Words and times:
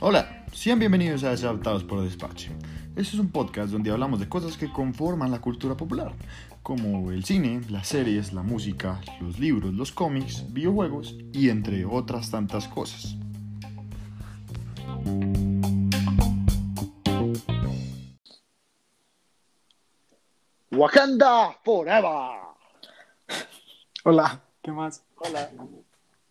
Hola, 0.00 0.44
sean 0.52 0.78
bienvenidos 0.78 1.24
a 1.24 1.30
Desadaptados 1.30 1.82
por 1.84 2.02
Despacho. 2.02 2.50
Este 2.94 3.14
es 3.14 3.18
un 3.18 3.28
podcast 3.28 3.72
donde 3.72 3.90
hablamos 3.90 4.20
de 4.20 4.28
cosas 4.28 4.58
que 4.58 4.70
conforman 4.70 5.30
la 5.30 5.40
cultura 5.40 5.78
popular, 5.78 6.12
como 6.62 7.10
el 7.10 7.24
cine, 7.24 7.62
las 7.70 7.88
series, 7.88 8.34
la 8.34 8.42
música, 8.42 9.00
los 9.20 9.38
libros, 9.38 9.72
los 9.72 9.90
cómics, 9.90 10.44
videojuegos 10.52 11.16
y 11.32 11.48
entre 11.48 11.86
otras 11.86 12.30
tantas 12.30 12.68
cosas. 12.68 13.16
Wakanda 20.76 21.52
Forever. 21.64 22.40
Hola, 24.04 24.42
¿qué 24.62 24.70
más? 24.70 25.02
Hola. 25.16 25.50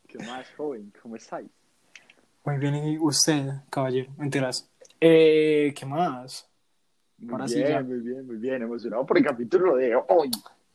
¿Qué 0.07 0.19
más, 0.19 0.47
joven? 0.55 0.93
¿Cómo 1.01 1.15
estáis? 1.15 1.49
Muy 2.43 2.57
bien, 2.57 2.75
¿y 2.75 2.99
usted, 2.99 3.47
caballero? 3.71 4.11
Mentiras. 4.17 4.69
Eh, 5.01 5.73
¿qué 5.75 5.85
más? 5.87 6.47
Muy 7.17 7.33
Ahora 7.33 7.45
bien, 7.47 7.65
sí 7.65 7.69
ya. 7.71 7.81
muy 7.81 7.99
bien, 8.01 8.27
muy 8.27 8.35
bien. 8.37 8.61
Emocionado 8.61 9.03
por 9.03 9.17
el 9.17 9.23
capítulo 9.25 9.75
de 9.77 9.95
hoy. 9.95 10.29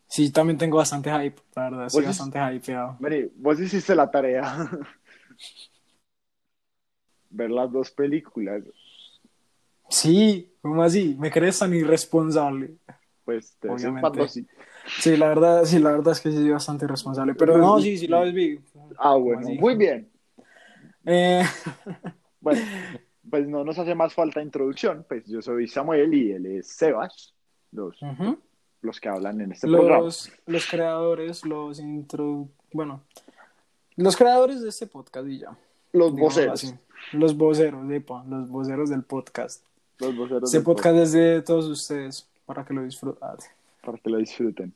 Sí, 0.09 0.33
también 0.33 0.59
tengo 0.59 0.79
bastante 0.79 1.09
hype, 1.09 1.41
la 1.55 1.71
verdad, 1.71 1.87
estoy 1.87 2.01
Oye, 2.01 2.09
bastante 2.09 2.39
hypeado. 2.53 2.97
Mary, 2.99 3.31
vos 3.37 3.61
hiciste 3.61 3.95
la 3.95 4.11
tarea. 4.11 4.69
Ver 7.31 7.51
las 7.51 7.71
dos 7.71 7.93
películas. 7.93 8.65
Sí, 9.89 10.53
¿cómo 10.61 10.83
así? 10.83 11.15
¿Me 11.17 11.31
crees 11.31 11.61
tan 11.61 11.73
irresponsable? 11.73 12.75
Pues 13.31 13.57
te 13.61 13.69
vez 13.69 13.85
en 13.85 13.91
Obviamente. 13.91 14.29
sí. 14.29 14.47
Sí, 14.99 15.17
la 15.17 15.29
verdad, 15.29 15.65
sí, 15.65 15.79
la 15.79 15.93
verdad 15.93 16.13
es 16.13 16.21
que 16.21 16.31
sí 16.31 16.37
soy 16.37 16.51
bastante 16.51 16.85
irresponsable, 16.85 17.35
pero 17.35 17.59
no, 17.59 17.81
sí, 17.81 17.97
sí 17.97 18.09
la 18.09 18.21
ves 18.21 18.35
vi. 18.35 18.61
Ah, 18.99 19.15
bueno, 19.15 19.41
así? 19.41 19.59
muy 19.59 19.77
bien. 19.77 20.11
Eh, 21.05 21.45
Bueno, 22.41 22.63
pues 23.29 23.47
no 23.47 23.65
nos 23.65 23.79
hace 23.79 23.95
más 23.95 24.15
falta 24.15 24.43
introducción. 24.43 25.05
Pues 25.07 25.27
yo 25.27 25.43
soy 25.43 25.69
Samuel 25.69 26.13
y 26.15 26.33
él 26.33 26.47
es 26.47 26.69
Sebas, 26.69 27.35
los, 27.71 27.99
los 28.81 28.99
que 28.99 29.09
hablan 29.11 29.43
en 29.43 29.53
este 29.53 29.69
programa. 29.69 30.01
los, 30.05 30.33
los 30.47 30.67
creadores, 30.67 31.45
los 31.45 31.79
intro... 31.79 32.49
Bueno, 32.73 33.03
los 33.97 34.17
creadores 34.17 34.63
de 34.63 34.71
este 34.71 34.87
podcast 34.87 35.29
y 35.29 35.41
ya. 35.41 35.57
Los 35.93 36.13
voceros. 36.13 36.65
así. 36.65 36.75
Los 37.13 37.37
voceros, 37.37 37.91
epa, 37.91 38.25
los 38.27 38.49
voceros 38.49 38.89
del 38.89 39.03
podcast. 39.03 39.65
Los 39.99 40.17
voceros 40.17 40.45
Este 40.45 40.59
del 40.59 40.65
podcast 40.65 40.97
es 40.97 41.13
de 41.13 41.43
todos 41.43 41.67
ustedes, 41.67 42.27
para 42.55 42.65
que 42.67 42.75
lo 42.75 42.83
disfruten. 42.83 43.29
para 43.81 43.99
que 43.99 44.11
lo 44.11 44.19
disfruten. 44.19 44.75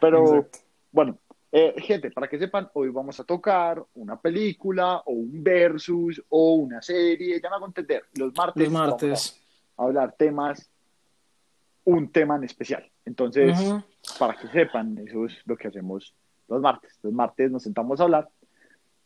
Pero 0.00 0.36
Exacto. 0.36 0.58
bueno, 0.92 1.18
eh, 1.50 1.74
gente, 1.78 2.12
para 2.12 2.28
que 2.28 2.38
sepan, 2.38 2.70
hoy 2.74 2.90
vamos 2.90 3.18
a 3.18 3.24
tocar 3.24 3.84
una 3.94 4.20
película 4.20 4.98
o 5.04 5.10
un 5.12 5.42
versus 5.42 6.22
o 6.28 6.54
una 6.54 6.80
serie, 6.80 7.40
ya 7.42 7.50
me 7.50 7.56
hago 7.56 7.66
entender. 7.66 8.04
Los 8.14 8.32
martes, 8.36 8.62
Los 8.62 8.72
martes. 8.72 9.08
vamos 9.08 9.40
a 9.76 9.82
hablar 9.82 10.14
temas, 10.16 10.70
un 11.84 12.08
tema 12.12 12.36
en 12.36 12.44
especial. 12.44 12.88
Entonces, 13.04 13.58
Ujú. 13.60 13.82
para 14.16 14.36
que 14.36 14.46
sepan, 14.46 14.96
eso 15.04 15.24
es 15.26 15.32
lo 15.44 15.56
que 15.56 15.66
hacemos 15.66 16.14
los 16.46 16.60
martes. 16.62 16.96
Los 17.02 17.12
martes 17.12 17.50
nos 17.50 17.64
sentamos 17.64 17.98
a 17.98 18.04
hablar 18.04 18.28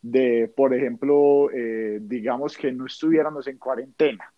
de, 0.02 0.52
por 0.54 0.74
ejemplo, 0.74 1.50
eh, 1.50 1.98
digamos 2.02 2.58
que 2.58 2.72
no 2.72 2.84
estuviéramos 2.84 3.46
en 3.46 3.56
cuarentena 3.56 4.30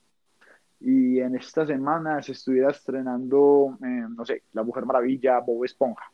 y 0.86 1.18
en 1.20 1.34
esta 1.34 1.66
semana 1.66 2.22
se 2.22 2.32
estuviera 2.32 2.70
estrenando, 2.70 3.78
eh, 3.82 4.04
no 4.14 4.24
sé, 4.26 4.42
La 4.52 4.62
Mujer 4.62 4.84
Maravilla, 4.84 5.40
Bob 5.40 5.64
Esponja. 5.64 6.04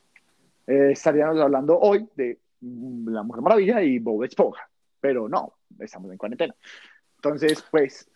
Eh, 0.66 0.90
estaríamos 0.92 1.40
hablando 1.40 1.76
hoy 1.78 2.08
de 2.14 2.38
mm, 2.60 3.08
La 3.08 3.24
Mujer 3.24 3.42
Maravilla 3.42 3.82
y 3.82 3.98
Bob 3.98 4.22
Esponja, 4.22 4.68
pero 5.00 5.28
no, 5.28 5.54
estamos 5.80 6.12
en 6.12 6.18
cuarentena. 6.18 6.54
Entonces, 7.16 7.64
pues, 7.68 8.08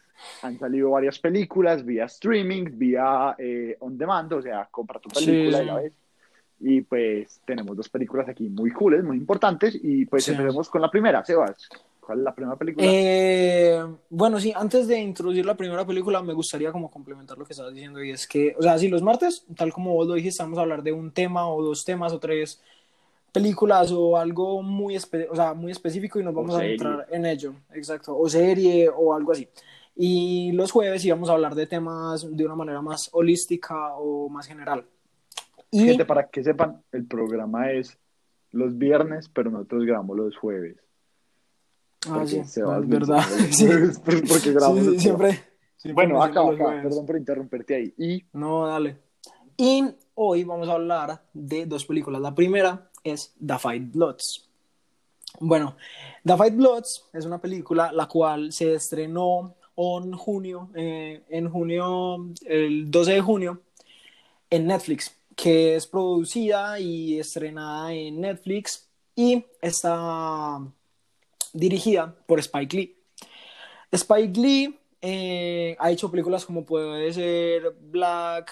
han 0.42 0.56
salido 0.58 0.90
varias 0.90 1.18
películas 1.18 1.84
vía 1.84 2.04
streaming, 2.04 2.66
vía 2.78 3.34
eh, 3.36 3.76
on 3.80 3.98
demand, 3.98 4.32
o 4.34 4.40
sea, 4.40 4.68
compra 4.70 5.00
tu 5.00 5.08
película 5.08 5.58
Sí. 5.58 5.64
y 5.64 5.66
la 5.66 5.74
ves. 5.74 5.92
Y 6.60 6.80
pues 6.82 7.40
tenemos 7.44 7.76
dos 7.76 7.88
películas 7.88 8.28
aquí 8.28 8.48
muy 8.48 8.70
cooles, 8.70 9.02
muy 9.02 9.16
importantes, 9.16 9.76
y 9.82 10.06
pues 10.06 10.24
Sí. 10.24 10.30
empecemos 10.30 10.70
con 10.70 10.80
la 10.80 10.88
primera, 10.88 11.24
Sebas. 11.24 11.68
¿Cuál 12.04 12.18
es 12.18 12.24
la 12.24 12.34
primera 12.34 12.56
película? 12.56 12.86
Eh, 12.86 13.82
bueno, 14.10 14.38
sí, 14.38 14.52
antes 14.54 14.86
de 14.88 14.98
introducir 14.98 15.46
la 15.46 15.56
primera 15.56 15.86
película, 15.86 16.22
me 16.22 16.34
gustaría 16.34 16.70
como 16.70 16.90
complementar 16.90 17.38
lo 17.38 17.44
que 17.46 17.52
estabas 17.52 17.72
diciendo, 17.72 18.02
y 18.02 18.10
es 18.10 18.26
que, 18.26 18.54
o 18.58 18.62
sea, 18.62 18.78
sí, 18.78 18.88
los 18.88 19.02
martes, 19.02 19.46
tal 19.56 19.72
como 19.72 19.94
vos 19.94 20.06
lo 20.06 20.14
dijiste, 20.14 20.42
vamos 20.42 20.58
a 20.58 20.62
hablar 20.62 20.82
de 20.82 20.92
un 20.92 21.10
tema 21.12 21.48
o 21.48 21.62
dos 21.62 21.84
temas 21.84 22.12
o 22.12 22.18
tres 22.18 22.60
películas 23.32 23.90
o 23.92 24.16
algo 24.16 24.62
muy, 24.62 24.94
espe- 24.96 25.28
o 25.30 25.34
sea, 25.36 25.54
muy 25.54 25.72
específico 25.72 26.20
y 26.20 26.24
nos 26.24 26.34
vamos 26.34 26.54
a 26.56 26.64
entrar 26.66 27.06
en 27.10 27.26
ello, 27.26 27.54
exacto, 27.72 28.16
o 28.16 28.28
serie 28.28 28.88
o 28.88 29.14
algo 29.14 29.32
así. 29.32 29.48
Y 29.96 30.52
los 30.52 30.70
jueves 30.72 31.02
sí 31.02 31.10
vamos 31.10 31.30
a 31.30 31.34
hablar 31.34 31.54
de 31.54 31.66
temas 31.66 32.26
de 32.36 32.44
una 32.44 32.54
manera 32.56 32.82
más 32.82 33.08
holística 33.12 33.94
o 33.96 34.28
más 34.28 34.46
general. 34.46 34.84
Y 35.70 35.84
Gente, 35.86 36.04
para 36.04 36.28
que 36.28 36.44
sepan, 36.44 36.82
el 36.92 37.06
programa 37.06 37.70
es 37.72 37.98
los 38.52 38.76
viernes, 38.76 39.28
pero 39.28 39.50
nosotros 39.50 39.84
grabamos 39.84 40.16
los 40.16 40.36
jueves. 40.36 40.76
Ah, 42.06 42.18
Porque 42.18 42.44
sí, 42.44 42.60
es 42.60 42.88
verdad. 42.88 43.24
Sí. 43.50 43.66
porque 44.04 44.52
grabamos 44.52 44.84
Sí, 44.84 45.00
siempre, 45.00 45.44
siempre 45.76 46.06
Bueno, 46.06 46.22
acá, 46.22 46.40
acá, 46.40 46.82
perdón 46.82 47.06
por 47.06 47.16
interrumpirte 47.16 47.74
ahí. 47.74 47.94
Y 47.98 48.24
No, 48.32 48.66
dale. 48.66 48.98
Y 49.56 49.84
hoy 50.14 50.44
vamos 50.44 50.68
a 50.68 50.72
hablar 50.72 51.22
de 51.32 51.66
dos 51.66 51.84
películas. 51.84 52.20
La 52.20 52.34
primera 52.34 52.90
es 53.02 53.34
The 53.44 53.58
Fight 53.58 53.92
Bloods. 53.92 54.48
Bueno, 55.40 55.76
The 56.24 56.36
Fight 56.36 56.54
Bloods 56.54 57.04
es 57.12 57.24
una 57.24 57.40
película 57.40 57.92
la 57.92 58.06
cual 58.06 58.52
se 58.52 58.74
estrenó 58.74 59.54
en 59.76 60.12
junio, 60.12 60.70
eh, 60.74 61.22
en 61.28 61.50
junio, 61.50 62.30
el 62.46 62.90
12 62.90 63.12
de 63.12 63.20
junio, 63.20 63.60
en 64.50 64.66
Netflix, 64.66 65.14
que 65.34 65.76
es 65.76 65.86
producida 65.86 66.78
y 66.78 67.18
estrenada 67.18 67.92
en 67.92 68.20
Netflix 68.20 68.88
y 69.16 69.44
está 69.60 70.60
dirigida 71.54 72.14
por 72.26 72.38
Spike 72.40 72.76
Lee. 72.76 72.96
Spike 73.90 74.38
Lee 74.38 74.78
eh, 75.00 75.76
ha 75.78 75.90
hecho 75.90 76.10
películas 76.10 76.44
como 76.44 76.64
puede 76.66 77.12
ser 77.12 77.74
Black 77.80 78.50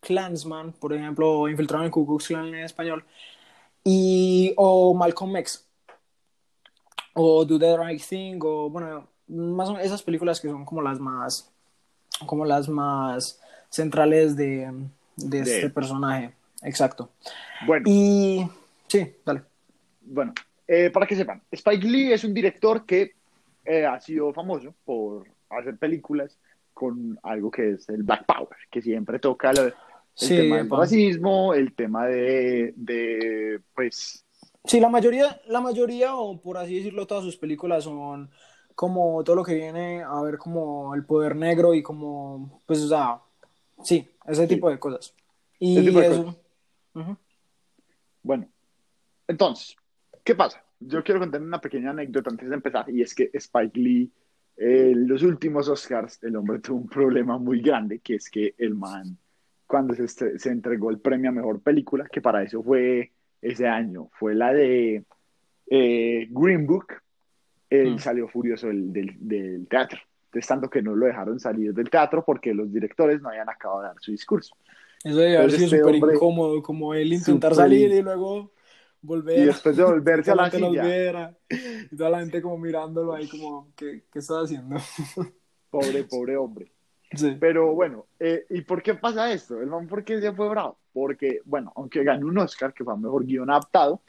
Klansman, 0.00 0.72
por 0.72 0.94
ejemplo, 0.94 1.48
Infiltrado 1.48 1.82
en 1.82 1.86
el 1.86 1.90
Ku 1.90 2.06
Klux 2.06 2.28
Klan 2.28 2.46
en 2.54 2.64
español, 2.64 3.04
y, 3.84 4.54
o 4.56 4.94
Malcolm 4.94 5.36
X, 5.36 5.66
o 7.14 7.44
Do 7.44 7.58
the 7.58 7.76
Right 7.76 8.02
Thing, 8.02 8.38
o 8.42 8.70
bueno, 8.70 9.08
más 9.26 9.68
o 9.68 9.72
menos 9.72 9.86
esas 9.86 10.02
películas 10.02 10.40
que 10.40 10.48
son 10.48 10.64
como 10.64 10.82
las 10.82 11.00
más, 11.00 11.50
como 12.26 12.44
las 12.44 12.68
más 12.68 13.40
centrales 13.70 14.36
de, 14.36 14.70
de 15.16 15.40
De 15.40 15.40
este 15.40 15.66
él. 15.66 15.72
personaje. 15.72 16.32
Exacto. 16.62 17.10
bueno, 17.66 17.84
Y 17.88 18.46
sí, 18.86 19.14
dale. 19.24 19.42
bueno 20.02 20.32
eh, 20.66 20.90
para 20.90 21.06
que 21.06 21.16
sepan, 21.16 21.42
Spike 21.50 21.86
Lee 21.86 22.12
es 22.12 22.24
un 22.24 22.34
director 22.34 22.84
que 22.84 23.12
eh, 23.64 23.84
ha 23.86 24.00
sido 24.00 24.32
famoso 24.32 24.74
por 24.84 25.26
hacer 25.50 25.76
películas 25.78 26.38
con 26.72 27.18
algo 27.22 27.50
que 27.50 27.72
es 27.72 27.88
el 27.88 28.02
Black 28.02 28.26
Power, 28.26 28.56
que 28.70 28.82
siempre 28.82 29.18
toca 29.18 29.50
el, 29.50 29.58
el 29.58 29.72
Sí, 30.14 30.36
tema 30.36 30.56
del 30.58 30.70
racismo, 30.70 31.54
el 31.54 31.74
tema 31.74 32.06
de, 32.06 32.72
de 32.76 33.60
pues, 33.74 34.24
Sí, 34.64 34.80
la 34.80 34.88
mayoría, 34.88 35.40
la 35.46 35.60
mayoría, 35.60 36.16
o 36.16 36.40
por 36.40 36.58
así 36.58 36.76
decirlo, 36.76 37.06
todas 37.06 37.22
sus 37.24 37.36
películas 37.36 37.84
son 37.84 38.30
como 38.74 39.22
todo 39.24 39.36
lo 39.36 39.44
que 39.44 39.54
viene 39.54 40.02
a 40.02 40.20
ver 40.22 40.38
como 40.38 40.94
el 40.94 41.04
poder 41.04 41.36
negro 41.36 41.72
y 41.72 41.82
como, 41.82 42.60
pues, 42.66 42.80
o 42.82 42.88
sea, 42.88 43.20
sí, 43.82 44.08
ese 44.26 44.46
tipo 44.46 44.68
de 44.68 44.78
cosas. 44.78 45.14
Y 45.58 45.84
tipo 45.84 46.00
de 46.00 46.06
eso. 46.08 46.24
cosas. 46.24 46.40
Ujú. 46.94 47.16
Bueno, 48.22 48.48
entonces, 49.28 49.76
¿qué 50.26 50.34
pasa? 50.34 50.62
Yo 50.80 51.04
quiero 51.04 51.20
contar 51.20 51.40
una 51.40 51.60
pequeña 51.60 51.90
anécdota 51.90 52.30
antes 52.30 52.48
de 52.48 52.54
empezar, 52.56 52.90
y 52.90 53.00
es 53.00 53.14
que 53.14 53.30
Spike 53.32 53.78
Lee, 53.80 54.10
eh, 54.56 54.90
en 54.92 55.06
los 55.06 55.22
últimos 55.22 55.68
Oscars, 55.68 56.22
el 56.24 56.34
hombre 56.34 56.58
tuvo 56.58 56.78
un 56.78 56.88
problema 56.88 57.38
muy 57.38 57.62
grande, 57.62 58.00
que 58.00 58.16
es 58.16 58.28
que 58.28 58.54
el 58.58 58.74
man, 58.74 59.16
cuando 59.66 59.94
se, 59.94 60.50
entregó 60.50 60.90
el 60.90 60.98
premio 60.98 61.30
a 61.30 61.32
Mejor 61.32 61.62
Película, 61.62 62.08
que 62.10 62.20
para 62.20 62.42
eso 62.42 62.60
fue 62.60 63.12
ese 63.40 63.68
año, 63.68 64.10
fue 64.18 64.34
la 64.34 64.52
de 64.52 65.04
eh, 65.70 66.26
Green 66.28 66.66
Book, 66.66 66.94
él 67.70 67.94
Mm. 67.94 67.98
salió 67.98 68.28
furioso 68.28 68.66
del, 68.66 68.92
del, 68.92 69.16
del 69.20 69.68
teatro. 69.68 70.00
Entonces, 70.26 70.48
tanto 70.48 70.68
que 70.68 70.82
no 70.82 70.96
lo 70.96 71.06
dejaron 71.06 71.38
salir 71.38 71.72
del 71.72 71.88
teatro 71.88 72.24
porque 72.24 72.52
los 72.52 72.72
directores 72.72 73.22
no 73.22 73.28
habían 73.28 73.48
acabado 73.48 73.82
de 73.82 73.86
dar 73.88 73.96
su 74.00 74.10
discurso. 74.10 74.56
Eso 75.04 75.16
debe 75.18 75.38
haber 75.38 75.52
sido 75.52 75.64
este 75.66 75.78
súper 75.78 76.14
incómodo, 76.14 76.62
como 76.62 76.94
él 76.94 77.12
intentar 77.12 77.54
salir 77.54 77.92
y 77.92 78.02
luego 78.02 78.50
volver. 79.06 79.38
Y 79.38 79.44
después 79.46 79.76
de 79.76 79.84
volverse 79.84 80.30
a 80.30 80.34
la 80.34 80.42
los 80.44 80.52
silla, 80.52 80.84
viera, 80.84 81.36
y 81.48 81.96
toda 81.96 82.10
la 82.10 82.20
gente 82.20 82.42
como 82.42 82.58
mirándolo 82.58 83.14
ahí 83.14 83.28
como, 83.28 83.72
¿qué, 83.76 84.04
qué 84.12 84.18
estás 84.18 84.44
haciendo? 84.44 84.76
pobre, 85.70 86.04
pobre 86.04 86.36
hombre. 86.36 86.72
Sí. 87.12 87.36
Pero 87.38 87.74
bueno, 87.74 88.06
eh, 88.18 88.44
¿y 88.50 88.62
por 88.62 88.82
qué 88.82 88.94
pasa 88.94 89.32
esto? 89.32 89.60
El 89.60 89.68
man, 89.68 89.86
¿por 89.86 90.04
qué 90.04 90.20
se 90.20 90.32
fue 90.32 90.48
bravo? 90.48 90.78
porque, 90.96 91.42
bueno, 91.44 91.74
aunque 91.76 92.02
ganó 92.02 92.26
un 92.26 92.38
Oscar, 92.38 92.72
que 92.72 92.82
fue 92.82 92.96
mejor 92.96 93.26
guion 93.26 93.50
adaptado, 93.50 94.00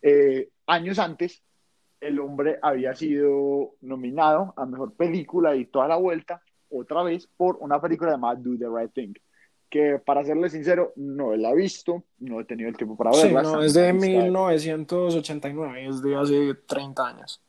eh, 0.00 0.50
años 0.68 1.00
antes 1.00 1.42
el 2.00 2.20
hombre 2.20 2.60
había 2.62 2.94
sido 2.94 3.74
nominado 3.80 4.54
a 4.56 4.64
mejor 4.64 4.94
película 4.94 5.56
y 5.56 5.64
toda 5.64 5.88
la 5.88 5.96
vuelta, 5.96 6.40
otra 6.70 7.02
vez, 7.02 7.26
por 7.26 7.56
una 7.58 7.80
película 7.80 8.12
llamada 8.12 8.36
Do 8.36 8.56
the 8.56 8.68
Right 8.68 8.92
Thing. 8.92 9.14
Que 9.70 9.98
para 9.98 10.24
serle 10.24 10.48
sincero, 10.48 10.92
no 10.96 11.36
la 11.36 11.50
he 11.50 11.56
visto, 11.56 12.04
no 12.20 12.40
he 12.40 12.44
tenido 12.44 12.70
el 12.70 12.76
tiempo 12.76 12.96
para 12.96 13.12
Sí, 13.12 13.24
verla. 13.24 13.42
no, 13.42 13.62
es 13.62 13.74
de 13.74 13.92
1989, 13.92 15.86
es 15.88 16.02
de 16.02 16.16
hace 16.16 16.54
30 16.66 17.06
años. 17.06 17.42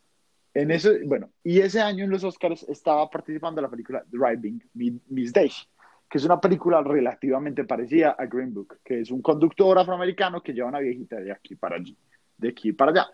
En 0.53 0.71
eso, 0.71 0.89
bueno, 1.05 1.29
y 1.43 1.59
ese 1.59 1.79
año 1.79 2.03
en 2.03 2.09
los 2.09 2.23
Oscars 2.23 2.63
estaba 2.63 3.09
participando 3.09 3.61
la 3.61 3.69
película 3.69 4.03
Driving 4.09 4.61
Miss 4.73 5.31
Daisy, 5.31 5.63
que 6.09 6.17
es 6.17 6.25
una 6.25 6.41
película 6.41 6.81
relativamente 6.81 7.63
parecida 7.63 8.15
a 8.17 8.25
Green 8.25 8.53
Book, 8.53 8.79
que 8.83 9.01
es 9.01 9.11
un 9.11 9.21
conductor 9.21 9.77
afroamericano 9.77 10.41
que 10.41 10.53
lleva 10.53 10.67
una 10.69 10.79
viejita 10.79 11.17
de 11.17 11.31
aquí 11.31 11.55
para 11.55 11.75
allí, 11.77 11.95
de 12.37 12.49
aquí 12.49 12.73
para 12.73 12.91
allá. 12.91 13.07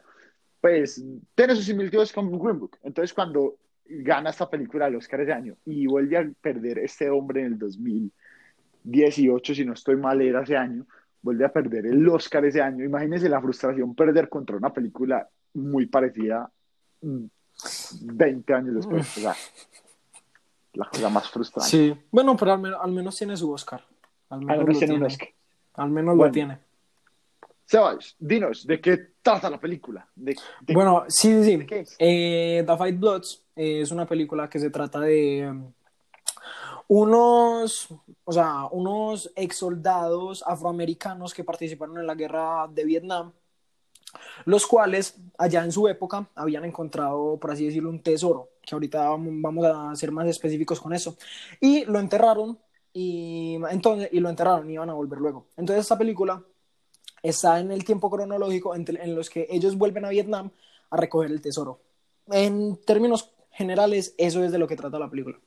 Pues 0.62 1.04
tiene 1.36 1.56
sus 1.56 1.66
similitudes 1.66 2.12
con 2.12 2.32
Green 2.40 2.58
Book. 2.60 2.78
Entonces, 2.84 3.14
cuando 3.14 3.58
gana 3.86 4.32
esta 4.32 4.50
película 4.50 4.88
el 4.88 4.96
Oscar 4.96 5.22
ese 5.22 5.34
año 5.34 5.58
y 5.66 5.86
vuelve 5.86 6.18
a 6.18 6.28
perder 6.42 6.80
este 6.80 7.10
hombre 7.10 7.42
en 7.42 7.48
el 7.48 7.60
2018, 8.86 9.56
si 9.56 9.66
no 9.66 9.74
estoy 9.74 9.96
mal, 9.96 10.22
era 10.22 10.44
ese 10.44 10.56
año, 10.56 10.86
vuelve 11.22 11.46
a 11.46 11.52
perder 11.52 11.88
el 11.88 12.08
Oscar 12.10 12.46
ese 12.46 12.62
año. 12.62 12.86
Imagínense 12.86 13.28
la 13.28 13.42
frustración 13.42 13.96
perder 13.96 14.30
contra 14.30 14.56
una 14.56 14.72
película 14.72 15.28
muy 15.56 15.88
parecida 15.88 16.50
20 17.02 18.54
años 18.54 18.76
después. 18.76 19.18
O 19.18 19.22
sea, 19.22 19.36
la 20.74 20.86
cosa 20.90 21.10
más 21.10 21.30
frustrante. 21.30 21.70
Sí, 21.70 21.96
bueno, 22.12 22.36
pero 22.38 22.54
al, 22.54 22.60
menos, 22.60 22.80
al 22.82 22.92
menos 22.92 23.18
tiene 23.18 23.36
su 23.38 23.52
Oscar. 23.52 23.84
Al 24.30 24.40
menos, 24.40 24.52
Al 24.52 24.60
menos 24.60 24.74
lo 24.74 24.80
tiene 24.80 24.96
un. 24.96 25.04
Oscar. 25.04 25.30
Al 25.76 25.90
menos 25.90 26.16
Bueno. 26.16 26.28
lo 26.28 26.32
tiene. 26.34 26.60
Sebas, 27.68 28.16
dinos, 28.20 28.68
¿de 28.68 28.80
qué 28.80 29.08
trata 29.24 29.50
la 29.50 29.60
película? 29.60 30.08
¿De, 30.16 30.36
de- 30.62 30.74
Bueno, 30.74 31.06
sí, 31.08 31.44
sí, 31.44 31.58
¿de 31.58 31.66
qué 31.66 31.80
es? 31.80 31.96
Eh, 31.98 32.64
The 32.68 32.78
Fight 32.78 33.00
Bloods 33.00 33.44
eh, 33.56 33.82
es 33.82 33.92
una 33.92 34.06
película 34.06 34.48
que 34.48 34.60
se 34.60 34.70
trata 34.70 35.00
de 35.00 35.52
unos, 36.88 37.90
o 38.24 38.32
sea, 38.32 38.66
unos 38.72 39.32
ex 39.36 39.58
soldados 39.58 40.44
afroamericanos 40.46 41.34
que 41.34 41.44
participaron 41.44 41.98
en 41.98 42.08
la 42.08 42.16
guerra 42.16 42.68
de 42.68 42.86
Vietnam, 42.86 43.32
los 44.46 44.66
cuales 44.66 45.18
allá 45.38 45.64
en 45.64 45.72
su 45.72 45.88
época 45.88 46.30
habían 46.36 46.66
encontrado, 46.66 47.38
por 47.40 47.52
así 47.52 47.66
decirlo, 47.66 47.90
un 47.90 48.02
tesoro, 48.02 48.50
que 48.62 48.76
ahorita 48.76 49.10
vamos 49.10 49.66
a 49.66 49.96
ser 49.96 50.12
más 50.12 50.28
específicos 50.28 50.80
con 50.80 50.94
eso, 50.94 51.18
y 51.60 51.86
lo 51.86 52.00
enterraron 52.00 52.58
y 52.94 53.60
entonces 53.70 54.10
y 54.14 54.20
lo 54.22 54.30
enterraron 54.30 54.70
y 54.70 54.74
iban 54.74 54.90
a 54.90 54.94
volver 54.94 55.20
luego. 55.20 55.48
Entonces 55.58 55.84
esta 55.84 55.98
película 55.98 56.42
está 57.22 57.60
en 57.60 57.72
el 57.72 57.84
tiempo 57.84 58.10
cronológico 58.10 58.74
en 58.76 59.16
los 59.16 59.30
que 59.30 59.48
ellos 59.50 59.78
vuelven 59.78 60.06
a 60.06 60.10
Vietnam 60.10 60.52
a 60.90 60.98
recoger 60.98 61.32
el 61.32 61.42
tesoro. 61.42 61.82
En 62.28 62.78
términos 62.86 63.32
generales, 63.52 64.14
eso 64.18 64.44
es 64.44 64.52
de 64.52 64.60
lo 64.60 64.68
que 64.68 64.76
trata 64.76 65.00
la 65.00 65.10
película. 65.10 65.40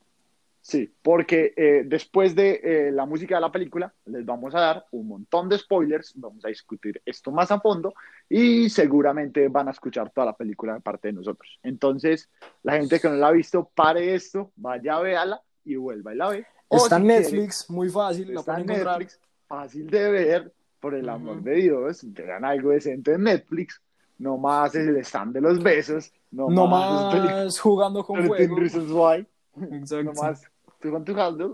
Sí, 0.69 0.95
porque 1.01 1.55
eh, 1.57 1.85
después 1.87 2.35
de 2.35 2.61
eh, 2.63 2.93
la 2.93 3.07
música 3.07 3.37
de 3.37 3.41
la 3.41 3.51
película, 3.51 3.91
les 4.05 4.27
vamos 4.27 4.55
a 4.55 4.61
dar 4.61 4.85
un 4.91 5.09
montón 5.09 5.49
de 5.49 5.57
spoilers, 5.57 6.13
vamos 6.17 6.45
a 6.45 6.49
discutir 6.49 7.01
esto 7.07 7.31
más 7.31 7.51
a 7.51 7.59
fondo 7.59 7.95
y 8.29 8.69
seguramente 8.69 9.49
van 9.49 9.69
a 9.69 9.71
escuchar 9.71 10.11
toda 10.11 10.27
la 10.27 10.37
película 10.37 10.75
de 10.75 10.83
parte 10.83 11.09
de 11.09 11.15
nosotros. 11.15 11.59
Entonces, 11.63 12.29
la 12.65 12.75
gente 12.75 13.01
que 13.01 13.09
no 13.09 13.15
la 13.15 13.29
ha 13.29 13.33
visto, 13.33 13.71
pare 13.75 14.15
esto, 14.15 14.53
vaya 14.57 14.97
a 14.97 15.01
véala 15.01 15.43
y 15.65 15.77
vuelva 15.77 16.13
y 16.13 16.17
la 16.19 16.29
ve. 16.29 16.47
O 16.69 16.77
está 16.77 16.97
en 16.97 17.03
si 17.03 17.09
quiere, 17.09 17.23
Netflix, 17.23 17.71
muy 17.71 17.89
fácil, 17.89 18.35
la 18.35 18.41
está 18.41 18.53
pueden 18.53 18.69
en 18.69 18.71
encontrar. 18.71 18.99
Netflix, 18.99 19.21
fácil 19.47 19.87
de 19.89 20.11
ver, 20.11 20.53
por 20.81 20.95
el 20.95 21.09
amor 21.09 21.43
de 21.43 21.55
Dios, 21.55 22.03
vean 22.13 22.45
algo 22.45 22.73
decente 22.73 23.15
en 23.15 23.23
Netflix, 23.23 23.81
no 24.19 24.37
más 24.37 24.75
el 24.75 24.95
stand 24.99 25.33
de 25.33 25.41
los 25.41 25.63
besos, 25.63 26.13
no, 26.31 26.51
No 26.51 26.67
más, 26.67 27.15
más 27.15 27.59
jugando 27.59 28.05
con 28.05 28.21
13 28.21 28.83
fuego. 28.83 29.27
Exacto. 29.73 30.05
no 30.05 30.13
más 30.13 30.43
con 30.81 31.05
tu 31.05 31.13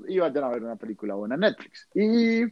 y 0.08 0.18
vayan 0.18 0.44
a 0.44 0.48
ver 0.48 0.62
una 0.62 0.76
película 0.76 1.14
buena 1.14 1.34
en 1.34 1.40
Netflix. 1.42 1.88
Y 1.94 2.46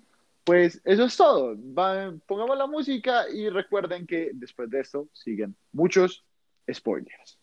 pues 0.44 0.80
eso 0.84 1.04
es 1.04 1.16
todo. 1.16 1.54
Va- 1.56 2.12
pongamos 2.26 2.56
la 2.56 2.66
música 2.66 3.28
y 3.32 3.48
recuerden 3.48 4.06
que 4.06 4.30
después 4.34 4.70
de 4.70 4.80
esto 4.80 5.08
siguen 5.12 5.54
muchos 5.72 6.24
spoilers. 6.72 7.38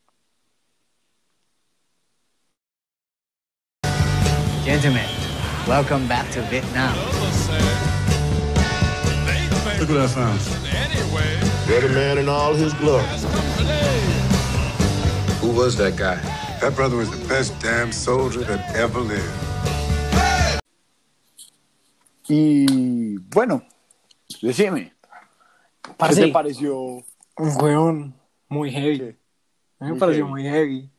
Gentlemen, 4.66 5.06
welcome 5.68 6.08
back 6.08 6.30
to 6.32 6.42
Vietnam. 6.50 6.96
Look 9.80 9.90
what 9.90 10.00
I 10.00 10.08
found. 10.08 10.40
Man 11.94 12.18
in 12.18 12.28
all 12.28 12.54
his 12.54 12.74
glory. 12.74 13.06
Who 15.40 15.52
was 15.52 15.78
that 15.78 15.96
guy? 15.96 16.20
That 16.62 16.76
brother 16.76 16.98
was 16.98 17.10
the 17.10 17.26
best 17.28 17.54
damn 17.62 17.92
soldier 17.92 18.44
that 18.44 18.76
ever 18.76 19.00
lived. 19.00 19.24
Y 22.28 23.18
bueno, 23.34 23.64
decime, 24.42 24.94
¿qué 25.82 25.92
Parce, 25.98 26.22
te 26.22 26.32
pareció? 26.32 27.04
weón, 27.38 28.14
muy 28.50 28.72
heavy. 28.72 28.98
¿Qué? 29.00 29.18
A 29.80 29.86
mí 29.86 29.88
me 29.88 29.90
Muy 29.92 30.00
pareció 30.00 30.26
heavy. 30.26 30.30
muy 30.32 30.44
heavy. 30.44 30.90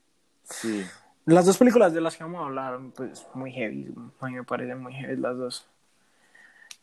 Sí. 0.44 0.84
Las 1.26 1.46
dos 1.46 1.56
películas 1.58 1.92
de 1.92 2.00
las 2.00 2.16
que 2.16 2.24
vamos 2.24 2.40
a 2.42 2.46
hablar, 2.46 2.80
pues 2.96 3.26
muy 3.34 3.52
heavy. 3.52 3.92
A 4.20 4.26
mí 4.26 4.32
me 4.34 4.44
parecen 4.44 4.82
muy 4.82 4.92
heavy 4.94 5.16
las 5.20 5.36
dos. 5.36 5.66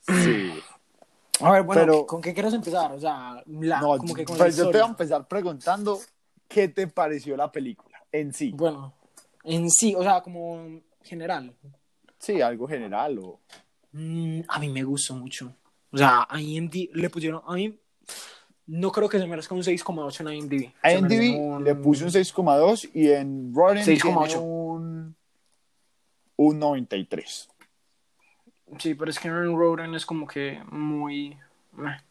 sí. 0.07 0.53
A 1.39 1.51
ver, 1.51 1.62
bueno, 1.62 1.81
Pero- 1.81 2.06
¿con 2.07 2.19
qué 2.19 2.33
quieres 2.33 2.51
empezar? 2.56 2.91
O 2.94 3.00
sea, 3.00 3.44
la, 3.45 3.80
No, 3.80 3.95
como 4.00 4.15
que 4.15 4.25
con 4.25 4.35
pues 4.38 4.57
la 4.57 4.63
yo 4.63 4.71
te 4.71 4.77
voy 4.80 4.88
a 4.88 4.89
empezar 4.89 5.27
preguntando 5.27 6.00
qué 6.47 6.68
te 6.68 6.88
pareció 6.88 7.38
la 7.38 7.51
película 7.51 7.86
en 8.12 8.33
sí. 8.33 8.51
Bueno, 8.56 8.94
en 9.44 9.69
sí, 9.69 9.94
o 9.95 10.04
sea, 10.04 10.21
como 10.21 10.81
general. 11.04 11.54
Sí, 12.19 12.42
algo 12.42 12.68
general 12.68 13.19
o... 13.19 13.39
Mm, 13.92 14.42
a 14.48 14.59
mí 14.59 14.69
me 14.69 14.83
gustó 14.83 15.15
mucho. 15.15 15.54
O 15.92 15.98
sea, 15.98 16.27
a 16.30 16.42
IMDb 16.42 16.89
le 16.94 17.09
pusieron. 17.09 17.42
A 17.48 17.54
mí 17.54 17.80
no 18.68 18.92
creo 18.92 19.07
que 19.07 19.18
se 19.19 19.25
merezca 19.25 19.56
un 19.56 19.63
6,8 19.63 20.21
en 20.21 20.33
IMDb. 20.36 20.71
A 20.81 20.92
IMDb 20.92 21.39
un- 21.39 21.63
le 21.63 21.74
puse 21.75 22.04
un 22.04 22.12
6,2 22.12 22.89
y 22.94 23.09
en 23.12 23.54
Rotten 23.56 23.83
6,8. 23.86 24.27
tiene 24.27 24.42
un, 24.44 25.15
un 26.36 26.59
93. 26.59 27.50
Sí, 28.80 28.94
pero 28.95 29.09
es 29.09 29.18
que 29.19 29.30
en 29.30 29.57
Rotten 29.57 29.95
es 29.95 30.06
como 30.06 30.27
que 30.27 30.59
muy. 30.69 31.38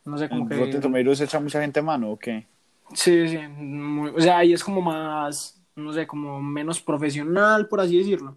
No 0.06 0.16
sé, 0.16 0.28
como 0.28 0.42
¿En 0.42 0.48
que. 0.48 0.54
Rotten 0.56 0.80
Tomatoes 0.80 1.20
echa 1.20 1.38
mucha 1.40 1.60
gente 1.60 1.82
mano 1.82 2.12
o 2.12 2.18
qué? 2.18 2.46
Sí, 2.94 3.28
sí. 3.28 3.38
muy- 3.48 4.10
o 4.16 4.20
sea, 4.20 4.38
ahí 4.38 4.52
es 4.54 4.64
como 4.64 4.80
más. 4.80 5.55
No 5.76 5.92
sé, 5.92 6.06
como 6.06 6.40
menos 6.42 6.80
profesional, 6.80 7.68
por 7.68 7.80
así 7.80 7.98
decirlo. 7.98 8.36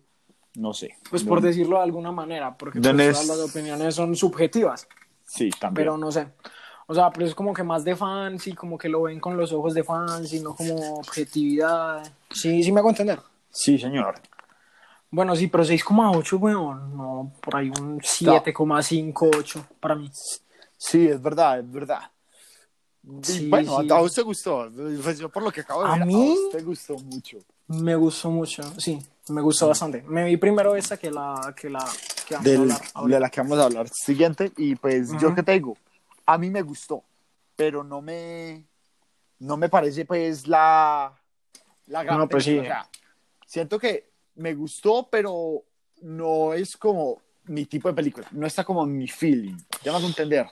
No 0.56 0.74
sé. 0.74 0.98
Pues 1.10 1.24
por 1.24 1.42
decirlo 1.42 1.78
de 1.78 1.84
alguna 1.84 2.12
manera, 2.12 2.56
porque 2.56 2.80
pues, 2.80 2.88
¿Dónde 2.88 3.10
todas 3.10 3.24
es? 3.24 3.28
las 3.30 3.40
opiniones 3.40 3.96
son 3.96 4.16
subjetivas. 4.16 4.88
Sí, 5.26 5.50
también. 5.52 5.76
pero 5.76 5.98
no 5.98 6.12
sé. 6.12 6.28
O 6.88 6.94
sea, 6.96 7.12
pero 7.12 7.26
es 7.26 7.36
como 7.36 7.54
que 7.54 7.64
más 7.64 7.84
de 7.84 7.96
fans 7.96 8.48
y 8.48 8.54
como 8.54 8.78
que 8.78 8.90
lo 8.90 9.04
ven 9.04 9.20
con 9.20 9.38
los 9.38 9.54
ojos 9.54 9.74
de 9.74 9.84
fans 9.84 10.34
y 10.34 10.40
no 10.42 10.56
como 10.56 10.76
objetividad. 10.96 12.02
Sí, 12.32 12.64
sí 12.64 12.72
me 12.72 12.80
hago 12.80 12.90
entender. 12.90 13.20
Sí, 13.52 13.78
señor. 13.78 14.16
Bueno, 15.12 15.36
sí, 15.36 15.48
pero 15.48 15.64
6,8, 15.64 16.40
weón. 16.40 16.98
No, 16.98 17.32
por 17.42 17.56
ahí 17.56 17.70
un 17.80 18.00
7,58 18.00 19.64
para 19.80 19.96
mí. 19.96 20.10
Sí, 20.78 21.08
es 21.08 21.22
verdad, 21.22 21.60
es 21.60 21.72
verdad. 21.72 22.02
Y 23.22 23.24
Sí, 23.24 23.50
bueno, 23.50 23.80
sí. 23.82 23.88
a 23.92 23.98
vos 24.00 24.14
te 24.14 24.22
gustó. 24.22 24.70
Pues 25.04 25.20
yo 25.20 25.30
por 25.30 25.44
lo 25.44 25.52
que 25.52 25.62
acabo 25.62 25.84
de 25.84 25.90
¿A 25.90 25.96
ver, 25.98 26.06
mí? 26.06 26.36
te 26.52 26.62
gustó 26.62 26.96
mucho. 27.00 27.38
Me 27.68 27.96
gustó 27.96 28.30
mucho, 28.32 28.64
sí, 28.80 29.00
me 29.30 29.42
gustó 29.42 29.68
bastante. 29.68 30.02
Me 30.04 30.24
vi 30.26 30.38
primero 30.38 30.76
esa 30.76 30.98
que 30.98 31.12
la 31.12 31.54
que 31.56 31.70
la 31.70 31.86
que 32.28 32.36
vamos 32.36 32.48
a 32.48 32.50
Del- 32.52 32.62
hablar 32.62 32.82
ahora. 32.94 33.14
de 33.16 33.20
la 33.20 33.30
que 33.30 33.42
vamos 33.42 33.60
a 33.60 33.64
hablar 33.66 33.90
siguiente. 33.90 34.52
Y 34.58 34.76
pues 34.76 35.12
yo 35.20 35.28
Ujú. 35.28 35.36
que 35.36 35.44
te 35.44 35.52
digo, 35.54 35.78
a 36.26 36.38
mí 36.38 36.50
me 36.50 36.62
gustó, 36.64 37.04
pero 37.56 37.84
no 37.84 38.02
me, 38.02 38.66
no 39.40 39.56
me 39.58 39.70
parece 39.70 40.06
pues 40.06 40.48
la, 40.48 41.14
la 41.88 42.04
gran 42.04 42.18
No, 42.20 42.28
pues 42.28 42.44
sí. 42.44 42.58
O 42.58 42.64
sea, 42.64 42.88
siento 43.46 43.78
que 43.80 44.10
me 44.36 44.54
gustó, 44.56 45.08
pero 45.12 45.64
no 46.02 46.54
es 46.54 46.76
como 46.78 47.22
mi 47.46 47.66
tipo 47.66 47.88
de 47.88 47.94
película. 47.94 48.28
No 48.32 48.46
está 48.48 48.64
como 48.64 48.86
mi 48.86 49.08
feeling. 49.08 49.58
Ya 49.84 49.92
vas 49.92 50.04
a 50.04 50.08
entender. 50.08 50.48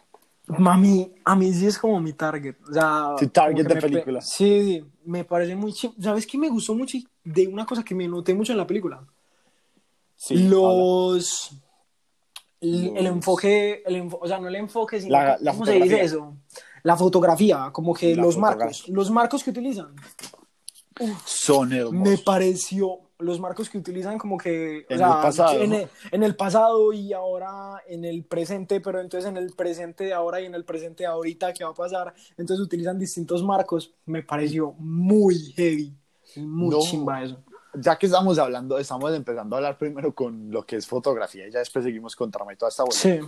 Mami, 0.47 1.13
a 1.25 1.35
mí 1.35 1.51
sí 1.53 1.67
es 1.67 1.77
como 1.77 1.99
mi 1.99 2.13
target. 2.13 2.55
O 2.69 2.73
sea, 2.73 3.15
Tu 3.19 3.27
target 3.27 3.65
de 3.67 3.75
película. 3.75 4.21
Sí, 4.21 4.61
sí, 4.63 4.85
me 5.05 5.25
parece 5.25 5.55
muy 5.55 5.73
chim- 5.73 5.93
¿Sabes 6.01 6.25
qué 6.25 6.37
me 6.37 6.49
gustó 6.49 6.73
mucho? 6.73 6.97
De 7.23 7.47
una 7.47 7.65
cosa 7.65 7.83
que 7.83 7.93
me 7.93 8.07
noté 8.07 8.33
mucho 8.33 8.53
en 8.53 8.57
la 8.57 8.65
película. 8.67 9.05
Sí, 10.15 10.35
los 10.47 11.51
el, 12.61 13.05
enfoque 13.05 13.83
el 13.85 13.95
enfo- 13.97 14.17
o 14.21 14.27
sea 14.27 14.39
no 14.39 14.47
el 14.47 14.55
enfoque 14.55 14.99
sino 14.99 15.11
La- 15.11 15.37
cómo 15.51 15.63
se 15.65 15.73
dice 15.73 16.01
eso 16.01 16.35
la 16.81 16.97
fotografía 16.97 17.69
como 17.71 17.93
que 17.93 18.15
La 18.15 18.23
los 18.23 18.35
marcos 18.37 18.87
los 18.89 19.11
marcos 19.11 19.43
que 19.43 19.51
utilizan 19.51 19.93
son 21.23 21.71
hermosos. 21.71 21.93
me 21.93 22.17
pareció 22.17 23.01
los 23.19 23.39
marcos 23.39 23.69
que 23.69 23.77
utilizan 23.77 24.17
como 24.17 24.37
que 24.37 24.85
o 24.89 24.93
En 24.93 24.99
sea, 24.99 25.07
el 25.07 25.21
pasado, 25.21 25.59
en, 25.59 25.73
el, 25.73 25.89
en 26.11 26.23
el 26.23 26.35
pasado 26.35 26.93
y 26.93 27.13
ahora 27.13 27.81
en 27.87 28.05
el 28.05 28.23
presente, 28.23 28.79
pero 28.79 28.99
entonces 29.01 29.29
en 29.29 29.37
el 29.37 29.53
presente 29.53 30.03
de 30.03 30.13
ahora 30.13 30.39
y 30.41 30.45
en 30.45 30.53
el 30.55 30.63
presente 30.65 31.03
de 31.03 31.07
ahorita 31.07 31.53
que 31.53 31.63
va 31.63 31.71
a 31.71 31.73
pasar, 31.73 32.13
entonces 32.37 32.63
utilizan 32.63 32.99
distintos 32.99 33.43
marcos, 33.43 33.93
me 34.05 34.21
pareció 34.23 34.73
muy 34.77 35.35
heavy, 35.55 35.93
muy 36.35 36.69
No. 36.69 36.79
chimba 36.79 37.23
eso. 37.23 37.41
Ya 37.73 37.97
que 37.97 38.05
estamos 38.07 38.39
hablando, 38.39 38.77
estamos 38.77 39.13
empezando 39.13 39.55
a 39.55 39.59
hablar 39.59 39.77
primero 39.77 40.13
con 40.13 40.49
lo 40.51 40.65
que 40.65 40.77
es 40.77 40.87
fotografía 40.87 41.47
y 41.47 41.51
ya 41.51 41.59
después 41.59 41.85
seguimos 41.85 42.15
con 42.15 42.31
trama 42.31 42.53
y 42.53 42.55
toda 42.55 42.69
esta 42.69 42.83
vuelta. 42.83 42.99
Sí, 42.99 43.19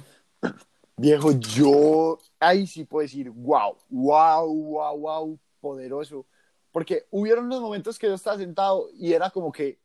Viejo, 0.98 1.32
yo 1.32 2.18
ahí 2.40 2.68
sí 2.68 2.84
puedo 2.84 3.04
decir, 3.04 3.30
wow, 3.30 3.78
wow, 3.90 4.46
wow, 4.54 4.98
wow, 5.00 5.40
poderoso. 5.62 6.26
Porque 6.72 7.06
hubieron 7.12 7.46
unos 7.46 7.62
momentos 7.62 7.98
que 7.98 8.08
yo 8.08 8.14
estaba 8.14 8.38
sentado 8.38 8.90
y 8.94 9.14
era 9.14 9.30
como 9.32 9.52
que 9.52 9.80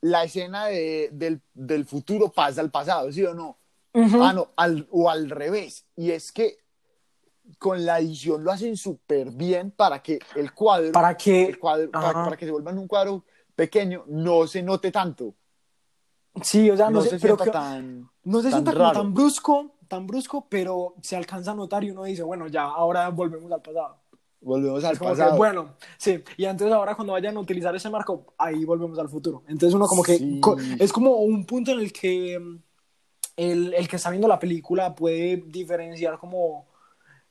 la 0.00 0.24
escena 0.24 0.66
de- 0.66 1.10
del, 1.12 1.40
del 1.54 1.84
futuro 1.84 2.30
pasa 2.30 2.60
al 2.60 2.70
pasado, 2.70 3.10
¿sí 3.12 3.24
o 3.24 3.34
no? 3.34 3.58
Ujú. 3.94 4.22
Ah, 4.22 4.32
no, 4.32 4.48
al- 4.56 4.86
o 4.90 5.08
al 5.10 5.28
revés. 5.30 5.86
Y 5.96 6.10
es 6.10 6.32
que 6.32 6.58
con 7.58 7.84
la 7.86 7.98
edición 8.00 8.42
lo 8.44 8.50
hacen 8.50 8.76
súper 8.76 9.30
bien 9.30 9.70
para 9.70 10.02
que 10.02 10.18
el 10.34 10.52
cuadro, 10.52 10.92
para 10.92 11.16
que 11.16 11.46
el 11.46 11.58
cuadro 11.58 11.90
para, 11.90 12.12
para 12.24 12.36
que 12.36 12.44
se 12.44 12.50
vuelva 12.52 12.70
en 12.72 12.78
un 12.78 12.88
cuadro 12.88 13.24
pequeño, 13.54 14.04
no 14.08 14.46
se 14.46 14.62
note 14.62 14.90
tanto. 14.90 15.34
sí, 16.42 16.70
o 16.70 16.76
sea, 16.76 16.90
no, 16.90 16.98
No, 16.98 17.02
se 17.04 17.18
pero 17.18 17.36
sienta 17.36 17.44
que- 17.44 17.50
tan... 17.50 18.10
no 18.24 18.38
se 18.38 18.50
tan 18.50 18.52
sienta 18.52 18.74
como 18.74 18.92
tan 18.92 19.14
brusco, 19.14 19.74
tan 19.88 20.06
brusco, 20.06 20.46
pero 20.48 20.94
se 21.02 21.16
alcanza 21.16 21.52
a 21.52 21.54
notar 21.54 21.84
y 21.84 21.90
uno 21.90 22.04
dice, 22.04 22.22
bueno, 22.22 22.48
ya, 22.48 22.64
ahora 22.64 23.08
volvemos 23.10 23.50
al 23.52 23.62
pasado. 23.62 23.98
Volvemos 24.46 24.84
al 24.84 24.96
como 24.96 25.10
que, 25.12 25.18
pasado. 25.18 25.36
bueno, 25.36 25.74
sí, 25.98 26.22
y 26.36 26.44
entonces 26.44 26.72
ahora 26.72 26.94
cuando 26.94 27.12
vayan 27.14 27.36
a 27.36 27.40
utilizar 27.40 27.74
ese 27.74 27.90
marco, 27.90 28.32
ahí 28.38 28.64
volvemos 28.64 28.96
al 28.98 29.08
futuro. 29.08 29.42
Entonces 29.48 29.74
uno 29.74 29.86
como 29.86 30.02
que, 30.04 30.18
Sí. 30.18 30.38
co- 30.40 30.56
es 30.78 30.92
como 30.92 31.16
un 31.16 31.44
punto 31.44 31.72
en 31.72 31.80
el 31.80 31.92
que 31.92 32.38
mm, 32.38 32.58
el, 33.38 33.74
el 33.74 33.88
que 33.88 33.96
está 33.96 34.10
viendo 34.10 34.28
la 34.28 34.38
película 34.38 34.94
puede 34.94 35.42
diferenciar 35.48 36.16
como, 36.18 36.68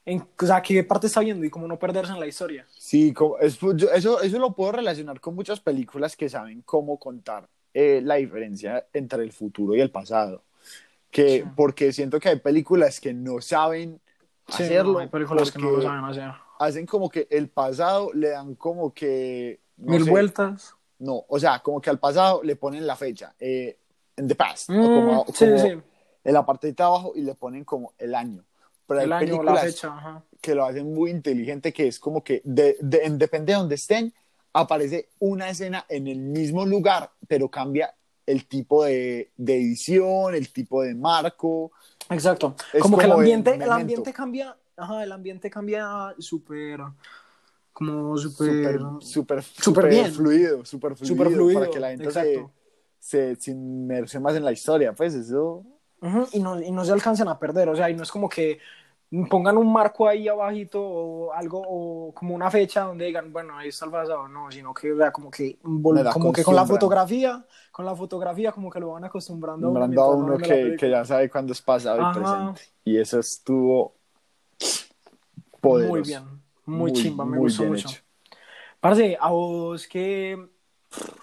en, 0.06 0.22
o 0.40 0.46
sea, 0.46 0.62
qué 0.62 0.84
parte 0.84 1.08
está 1.08 1.22
viendo 1.22 1.46
y 1.46 1.50
como 1.50 1.68
no 1.70 1.80
perderse 1.80 2.12
en 2.12 2.20
la 2.20 2.28
historia. 2.28 2.66
Sí, 2.70 3.14
como- 3.14 3.40
es- 3.40 3.58
yo- 3.60 3.90
eso, 3.92 4.22
eso 4.22 4.38
lo 4.38 4.54
puedo 4.54 4.74
relacionar 4.74 5.22
con 5.22 5.36
muchas 5.36 5.62
películas 5.62 6.18
que 6.18 6.28
saben 6.30 6.62
cómo 6.64 7.00
contar 7.00 7.48
eh, 7.74 8.02
la 8.04 8.16
diferencia 8.16 8.86
entre 8.94 9.24
el 9.24 9.32
futuro 9.32 9.74
y 9.74 9.80
el 9.82 9.90
pasado. 9.90 10.44
Que, 11.12 11.44
Sí. 11.44 11.50
Porque 11.56 11.94
siento 11.94 12.20
que 12.20 12.28
hay 12.30 12.40
películas 12.40 13.00
que 13.00 13.14
no 13.14 13.40
saben 13.40 14.02
Sí, 14.50 14.64
hacerlo. 14.64 14.94
no, 14.94 15.00
hay 15.00 15.08
películas 15.08 15.50
que 15.50 15.60
no 15.60 15.66
lo 15.66 15.72
porque 15.76 15.88
saben 15.88 16.04
hacer. 16.06 16.32
Hacen 16.60 16.86
como 16.86 17.10
que 17.10 17.28
el 17.30 17.50
pasado 17.50 18.12
le 18.14 18.30
dan 18.30 18.56
como 18.56 18.94
que... 18.94 19.60
no 19.78 19.92
Mil 19.92 20.04
sé, 20.04 20.10
vueltas. 20.10 20.74
No, 21.00 21.26
o 21.28 21.40
sea, 21.40 21.60
como 21.60 21.82
que 21.82 21.90
al 21.90 22.00
pasado 22.00 22.42
le 22.44 22.56
ponen 22.56 22.88
la 22.88 22.96
fecha, 22.96 23.36
eh, 23.40 23.78
in 24.18 24.28
the 24.28 24.36
past, 24.36 24.70
o 24.70 24.74
Mm, 24.74 24.94
como, 24.94 25.26
sí, 25.28 25.34
como 25.38 25.58
sí, 25.60 25.82
en 26.24 26.34
la 26.34 26.46
parte 26.46 26.72
de 26.72 26.84
abajo 26.84 27.12
y 27.16 27.22
le 27.22 27.36
ponen 27.36 27.66
como 27.66 27.94
el 27.98 28.16
año. 28.16 28.46
Pero 28.88 29.02
el 29.02 29.12
hay 29.12 29.24
año, 29.24 29.44
la 29.44 29.56
películas 29.56 29.66
fecha, 29.66 29.88
ajá. 29.90 30.24
que 30.42 30.56
lo 30.56 30.64
hacen 30.66 30.94
muy 30.94 31.12
inteligente, 31.12 31.74
que 31.74 31.88
es 31.88 32.00
como 32.00 32.24
que 32.24 32.42
de, 32.46 32.78
de- 32.80 33.04
en- 33.04 33.18
depende 33.18 33.52
de 33.54 33.60
donde 33.60 33.76
estén, 33.76 34.14
aparece 34.54 35.10
una 35.20 35.50
escena 35.50 35.86
en 35.90 36.08
el 36.08 36.20
mismo 36.20 36.66
lugar, 36.66 37.12
pero 37.28 37.50
cambia 37.50 37.94
el 38.26 38.48
tipo 38.48 38.86
de, 38.86 39.32
de 39.36 39.56
edición, 39.56 40.34
el 40.34 40.52
tipo 40.54 40.82
de 40.82 40.96
marco. 40.96 41.72
Exacto. 42.10 42.56
Es 42.72 42.82
como, 42.82 42.98
que 42.98 43.04
el 43.06 43.12
como 43.12 43.22
en 43.24 43.28
ambiente, 43.28 43.54
el 43.56 43.70
ambiente 43.72 44.14
cambia, 44.14 44.56
ajá, 44.78 45.04
el 45.04 45.12
ambiente 45.12 45.50
cambia 45.50 46.16
súper, 46.20 46.80
como 47.74 48.18
súper, 48.18 48.80
Súper, 49.00 49.44
súper, 49.44 49.90
bien. 49.90 50.12
fluido, 50.12 50.66
súper 50.66 50.96
fluido, 50.96 51.16
Súper 51.16 51.32
fluido, 51.32 51.60
para 51.60 51.72
que 51.72 51.80
la 51.80 51.90
gente 51.90 52.12
se, 52.12 52.48
se, 53.00 53.36
se 53.36 53.52
inmerse 53.52 54.20
más 54.20 54.36
en 54.36 54.46
la 54.46 54.52
historia, 54.52 54.94
pues 54.94 55.14
eso... 55.14 55.64
Ujú, 56.02 56.28
y, 56.34 56.40
no, 56.40 56.62
y 56.62 56.72
no 56.72 56.86
se 56.86 56.92
alcancen 56.92 57.28
a 57.28 57.40
perder, 57.40 57.70
o 57.70 57.76
sea, 57.76 57.90
y 57.90 57.96
no 57.96 58.04
es 58.04 58.12
como 58.12 58.30
que 58.30 58.60
pongan 59.30 59.58
un 59.58 59.72
marco 59.72 60.08
ahí 60.08 60.28
abajito 60.28 60.82
o 60.82 61.34
algo, 61.34 61.62
o 61.66 62.14
como 62.14 62.36
una 62.36 62.52
fecha 62.52 62.82
donde 62.82 63.06
digan, 63.06 63.32
bueno, 63.32 63.58
ahí 63.58 63.70
está 63.70 63.86
el 63.86 63.92
pasado, 63.92 64.28
no, 64.28 64.52
sino 64.52 64.74
que, 64.74 64.92
o 64.92 64.98
sea, 64.98 65.12
como 65.12 65.32
que, 65.32 65.58
como 65.62 66.34
que 66.34 66.44
con 66.44 66.56
la 66.56 66.66
fotografía, 66.66 67.46
con 67.72 67.86
la 67.86 67.96
fotografía 67.96 68.52
como 68.52 68.70
que 68.70 68.80
lo 68.80 68.92
van 68.92 69.06
acostumbrando 69.06 69.68
a 69.68 69.72
uno 69.72 70.02
a 70.02 70.10
uno 70.10 70.38
que, 70.38 70.76
que 70.78 70.90
ya 70.90 71.06
sabe 71.06 71.30
cuándo 71.30 71.54
es 71.54 71.62
pasado 71.62 72.02
y 72.02 72.14
presente. 72.14 72.62
Y 72.84 72.98
eso 72.98 73.20
estuvo 73.20 73.96
poderoso. 75.70 75.92
Muy 75.94 76.02
bien, 76.02 76.24
muy, 76.66 76.92
Muy, 76.92 77.02
chimba, 77.02 77.26
me 77.26 77.32
muy 77.38 77.40
gustó 77.40 77.64
mucho. 77.64 77.90
hecho. 77.90 78.00
Parce, 78.80 79.18
a 79.20 79.30
vos 79.30 79.88
que 79.88 80.48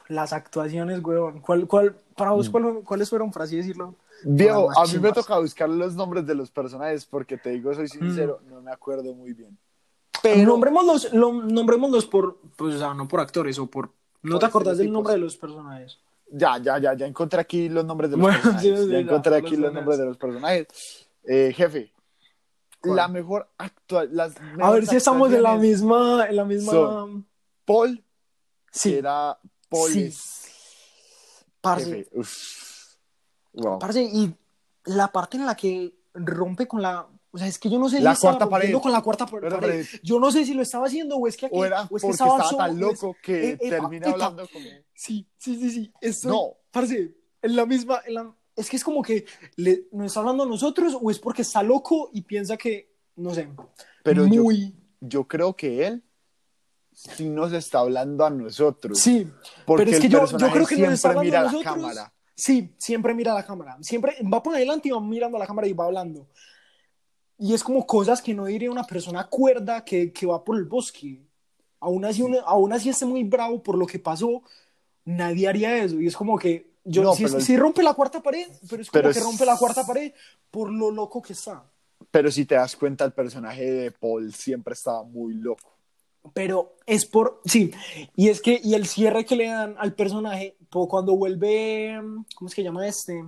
las 0.08 0.32
actuaciones, 0.32 1.02
weón, 1.02 1.40
¿cuál, 1.40 1.66
cuál, 1.66 1.94
para 2.16 2.30
Mm. 2.32 2.34
vos 2.34 2.50
cuál- 2.50 2.82
cuáles 2.84 3.08
fueron, 3.08 3.30
por 3.30 3.42
así 3.42 3.56
decirlo? 3.56 3.94
Diego, 4.24 4.70
a 4.76 4.84
mí 4.86 4.98
me 4.98 5.12
toca 5.12 5.38
buscar 5.38 5.68
los 5.68 5.94
nombres 5.94 6.26
de 6.26 6.34
los 6.34 6.50
personajes 6.50 7.04
porque 7.04 7.36
te 7.36 7.50
digo, 7.50 7.74
soy 7.74 7.88
sincero, 7.88 8.40
Mm. 8.46 8.50
no 8.50 8.60
me 8.62 8.70
acuerdo 8.70 9.12
muy 9.14 9.32
bien. 9.32 9.56
Pero 10.22 10.44
nombrémoslos, 10.46 11.12
lo, 11.12 11.32
nombrémoslos 11.32 12.06
por, 12.06 12.38
pues, 12.56 12.76
o 12.76 12.78
sea, 12.78 12.94
no 12.94 13.08
por 13.08 13.20
actores 13.20 13.58
o 13.58 13.66
por... 13.66 13.90
¿No 14.22 14.32
Por 14.34 14.40
te 14.40 14.46
acordás 14.46 14.78
del 14.78 14.92
nombre 14.92 15.14
de 15.14 15.18
los 15.18 15.36
personajes? 15.36 15.98
Ya, 16.30 16.56
ya, 16.58 16.78
ya, 16.78 16.94
ya 16.94 17.06
encontré 17.06 17.40
aquí 17.40 17.68
los 17.68 17.84
nombres 17.84 18.10
de 18.10 18.16
los 18.16 18.22
Bueno, 18.22 18.38
personajes. 18.42 18.78
sí, 18.78 18.84
sí, 18.84 18.90
ya 18.92 18.92
ya, 18.92 18.98
encontré 19.00 19.34
aquí 19.36 19.50
los 19.56 19.60
los 19.60 19.72
nombres 19.74 19.98
de 19.98 20.04
los 20.06 20.16
personajes. 20.16 21.08
Eh, 21.24 21.52
jefe, 21.56 21.92
¿Cuál? 22.82 22.96
la 22.96 23.08
mejor 23.08 23.48
actual, 23.58 24.08
las 24.12 24.34
A 24.60 24.70
ver 24.72 24.86
si 24.86 24.96
estamos 24.96 25.32
en 25.32 25.42
la 25.42 25.54
misma... 25.56 26.26
En 26.28 26.36
la 26.36 26.44
misma... 26.44 26.72
Son- 26.72 27.26
Paul, 27.64 28.04
sí, 28.72 28.90
que 28.90 28.98
era 28.98 29.38
Paul 29.68 29.90
Sí. 29.90 30.12
parce. 31.60 32.08
Wow. 33.54 33.78
parce, 33.78 34.02
y 34.02 34.34
la 34.84 35.12
parte 35.12 35.36
en 35.36 35.46
la 35.46 35.54
que 35.54 35.94
rompe 36.14 36.66
con 36.66 36.82
la... 36.82 37.06
O 37.34 37.38
sea, 37.38 37.46
es 37.46 37.58
que 37.58 37.70
yo 37.70 37.78
no 37.78 37.88
sé 37.88 37.98
si 37.98 38.02
La 38.02 38.12
estaba 38.12 38.36
cuarta 38.36 38.50
pared. 38.50 38.74
con 38.80 38.92
la 38.92 39.00
cuarta 39.00 39.26
pared. 39.26 39.86
Yo 40.02 40.18
no 40.18 40.30
sé 40.30 40.44
si 40.44 40.52
lo 40.54 40.60
estaba 40.62 40.86
haciendo 40.86 41.16
o 41.16 41.26
es 41.26 41.36
que 41.36 41.46
aquí... 41.46 41.54
O 41.56 41.64
era 41.64 41.88
o 41.90 41.96
es 41.96 42.02
que 42.02 42.10
estaba, 42.10 42.30
estaba 42.32 42.50
solo, 42.50 42.58
tan 42.58 42.70
o 42.70 42.74
es- 42.74 42.80
loco 43.02 43.16
que 43.22 43.50
Eh, 43.50 43.58
epa, 43.60 43.68
termina 43.76 44.10
hablando 44.10 44.46
como... 44.52 44.66
Sí, 44.92 45.26
sí, 45.38 45.56
sí, 45.56 45.70
sí. 45.70 45.92
Estoy, 46.00 46.30
No. 46.32 46.56
Parce, 46.70 47.14
en 47.42 47.56
la 47.56 47.64
misma. 47.64 48.00
en 48.06 48.14
la- 48.14 48.34
es 48.56 48.68
que 48.70 48.76
es 48.76 48.84
como 48.84 49.02
que 49.02 49.24
le, 49.56 49.88
nos 49.92 50.06
está 50.06 50.20
hablando 50.20 50.42
a 50.44 50.46
nosotros 50.46 50.96
o 51.00 51.10
es 51.10 51.18
porque 51.18 51.42
está 51.42 51.62
loco 51.62 52.10
y 52.12 52.22
piensa 52.22 52.56
que. 52.56 52.92
No 53.16 53.34
sé. 53.34 53.48
Pero 54.02 54.26
yo- 54.26 54.42
muy. 54.42 54.74
yo 55.00 55.26
creo 55.28 55.54
que 55.54 55.86
él 55.86 56.02
sí 56.92 57.28
nos 57.28 57.52
está 57.52 57.80
hablando 57.80 58.24
a 58.24 58.30
nosotros. 58.30 58.98
Sí, 58.98 59.26
porque 59.66 59.84
pero 59.84 59.96
es 59.96 60.02
que 60.02 60.08
yo, 60.08 60.26
yo 60.26 60.50
creo 60.50 60.66
que 60.66 60.76
nos 60.76 60.94
está 60.94 61.10
siempre 61.10 61.10
hablando 61.10 61.22
mira 61.22 61.40
a 61.40 61.44
la 61.44 61.62
cámara. 61.62 62.14
Sí, 62.34 62.74
siempre 62.78 63.14
mira 63.14 63.34
la 63.34 63.44
cámara. 63.44 63.76
Siempre 63.80 64.16
va 64.32 64.42
por 64.42 64.54
adelante 64.54 64.88
y 64.88 64.92
va 64.92 65.00
mirando 65.00 65.36
a 65.36 65.40
la 65.40 65.46
cámara 65.46 65.66
y 65.68 65.72
va 65.72 65.84
hablando. 65.84 66.28
Y 67.38 67.54
es 67.54 67.62
como 67.64 67.86
cosas 67.86 68.22
que 68.22 68.34
no 68.34 68.46
diría 68.46 68.70
una 68.70 68.84
persona 68.84 69.26
cuerda 69.28 69.84
que, 69.84 70.12
que 70.12 70.26
va 70.26 70.42
por 70.44 70.56
el 70.56 70.64
bosque. 70.64 71.22
Aún 71.80 72.04
así, 72.04 72.24
aún 72.46 72.72
así 72.72 72.88
esté 72.88 73.04
muy 73.04 73.24
bravo 73.24 73.62
por 73.62 73.76
lo 73.76 73.86
que 73.86 73.98
pasó, 73.98 74.42
nadie 75.04 75.48
haría 75.48 75.76
eso. 75.82 76.00
Y 76.00 76.06
es 76.06 76.16
como 76.16 76.38
que. 76.38 76.71
Yo, 76.84 77.02
No, 77.02 77.14
sí, 77.14 77.24
pero 77.24 77.40
sí 77.40 77.56
rompe 77.56 77.82
la 77.82 77.94
cuarta 77.94 78.20
pared, 78.22 78.46
pero 78.68 78.82
es 78.82 78.88
como 78.90 78.92
Pero 79.02 79.12
que 79.12 79.18
es- 79.18 79.24
rompe 79.24 79.44
la 79.46 79.56
cuarta 79.56 79.84
pared 79.86 80.12
por 80.50 80.70
lo 80.70 80.90
loco 80.90 81.22
que 81.22 81.32
está. 81.32 81.64
Pero 82.10 82.30
si 82.30 82.44
te 82.44 82.56
das 82.56 82.74
cuenta, 82.76 83.04
el 83.04 83.12
personaje 83.12 83.70
de 83.70 83.90
Paul 83.92 84.34
siempre 84.34 84.74
estaba 84.74 85.04
muy 85.04 85.34
loco. 85.34 85.70
Pero 86.34 86.74
es 86.86 87.06
por. 87.06 87.40
Sí, 87.44 87.72
y 88.16 88.28
es 88.28 88.40
que. 88.40 88.60
Y 88.62 88.74
el 88.74 88.86
cierre 88.86 89.24
que 89.24 89.36
le 89.36 89.46
dan 89.48 89.74
al 89.78 89.94
personaje, 89.94 90.56
cuando 90.70 91.16
vuelve. 91.16 92.00
¿Cómo 92.34 92.48
es 92.48 92.54
que 92.54 92.62
llama 92.62 92.86
este? 92.86 93.24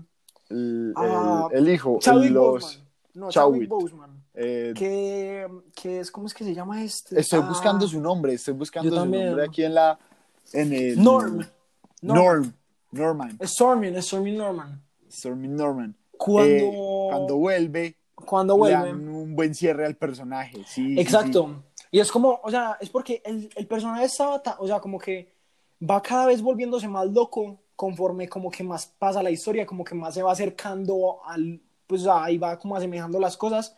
El, 0.48 0.92
Ah, 0.96 1.48
el- 1.52 1.58
el 1.66 1.74
hijo, 1.74 1.98
Chadwick 2.00 2.30
los... 2.32 2.62
Boseman. 2.62 2.84
No, 3.14 3.30
Chadwick. 3.30 3.68
Boseman. 3.68 4.24
eh, 4.34 4.72
Que, 4.76 5.48
que 5.74 6.00
es. 6.00 6.10
¿Cómo 6.10 6.26
es 6.26 6.34
que 6.34 6.44
se 6.44 6.54
llama 6.54 6.82
este? 6.84 7.18
estoy 7.20 7.40
Ah, 7.42 7.48
buscando 7.48 7.86
su 7.88 8.00
nombre, 8.00 8.34
estoy 8.34 8.54
buscando 8.54 8.90
su 8.90 8.96
nombre 8.96 9.44
aquí 9.44 9.64
en 9.64 9.74
la... 9.74 9.98
En 10.52 10.72
el, 10.72 11.02
Norm. 11.02 11.46
Norm. 12.02 12.52
Norman. 12.94 13.36
Es 13.40 13.50
Stormin, 13.50 13.94
es 13.96 14.06
Stormin 14.06 14.36
Norman. 14.38 14.82
Stormy 15.10 15.48
Norman. 15.48 15.94
Cuando. 16.16 16.54
Eh, 16.54 17.08
cuando 17.10 17.36
vuelve, 17.36 17.96
cuando 18.14 18.54
le 18.54 18.58
vuelve. 18.58 18.76
dan 18.88 19.08
un 19.08 19.34
buen 19.36 19.54
cierre 19.54 19.84
al 19.86 19.96
personaje. 19.96 20.56
Sí, 20.66 20.94
sí, 20.94 21.00
Exacto. 21.00 21.64
Y 21.90 22.00
es 22.00 22.10
como, 22.10 22.40
o 22.42 22.50
sea, 22.50 22.76
es 22.80 22.90
porque 22.90 23.22
el, 23.24 23.48
el 23.54 23.66
personaje 23.66 24.04
estaba, 24.04 24.42
ta- 24.42 24.56
o 24.58 24.66
sea, 24.66 24.80
como 24.80 24.98
que 24.98 25.32
va 25.88 26.02
cada 26.02 26.26
vez 26.26 26.42
volviéndose 26.42 26.88
más 26.88 27.06
loco 27.08 27.60
conforme 27.76 28.28
como 28.28 28.50
que 28.50 28.64
más 28.64 28.86
pasa 28.86 29.22
la 29.22 29.30
historia, 29.30 29.66
como 29.66 29.84
que 29.84 29.94
más 29.94 30.14
se 30.14 30.22
va 30.22 30.32
acercando 30.32 31.18
al, 31.24 31.60
pues 31.86 32.06
ahí 32.06 32.38
va 32.38 32.58
como 32.58 32.76
asemejando 32.76 33.20
las 33.20 33.36
cosas, 33.36 33.76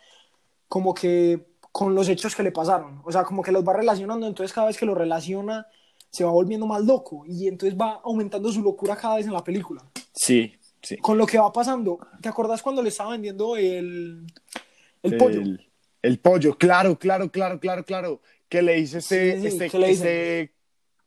como 0.68 0.94
que 0.94 1.46
con 1.72 1.94
los 1.94 2.08
hechos 2.08 2.34
que 2.34 2.42
le 2.42 2.52
pasaron, 2.52 3.02
o 3.04 3.12
sea, 3.12 3.24
como 3.24 3.42
que 3.42 3.52
los 3.52 3.62
va 3.66 3.72
relacionando, 3.74 4.26
entonces 4.26 4.54
cada 4.54 4.68
vez 4.68 4.78
que 4.78 4.86
lo 4.86 4.94
relaciona 4.94 5.66
se 6.16 6.24
va 6.24 6.30
volviendo 6.30 6.66
más 6.66 6.82
loco 6.84 7.24
y 7.26 7.46
entonces 7.46 7.78
va 7.78 8.00
aumentando 8.04 8.50
su 8.50 8.62
locura 8.62 8.96
cada 8.96 9.16
vez 9.16 9.26
en 9.26 9.32
la 9.34 9.44
película. 9.44 9.82
Sí, 10.14 10.54
sí. 10.80 10.96
Con 10.96 11.18
lo 11.18 11.26
que 11.26 11.38
va 11.38 11.52
pasando, 11.52 11.98
¿te 12.22 12.28
acordás 12.28 12.62
cuando 12.62 12.82
le 12.82 12.88
estaba 12.88 13.10
vendiendo 13.10 13.56
el, 13.56 14.24
el 15.02 15.16
pollo? 15.18 15.42
El, 16.02 16.18
pollo, 16.20 16.56
claro, 16.56 16.98
claro, 16.98 17.30
claro, 17.30 17.58
claro, 17.60 17.84
claro. 17.84 18.20
Que 18.48 18.62
le 18.62 18.74
dice 18.76 18.98
este, 18.98 19.34
Sí, 19.34 19.40
sí, 19.40 19.46
este, 19.48 19.70
¿qué 19.70 19.78
le 19.78 19.90
este 19.90 20.52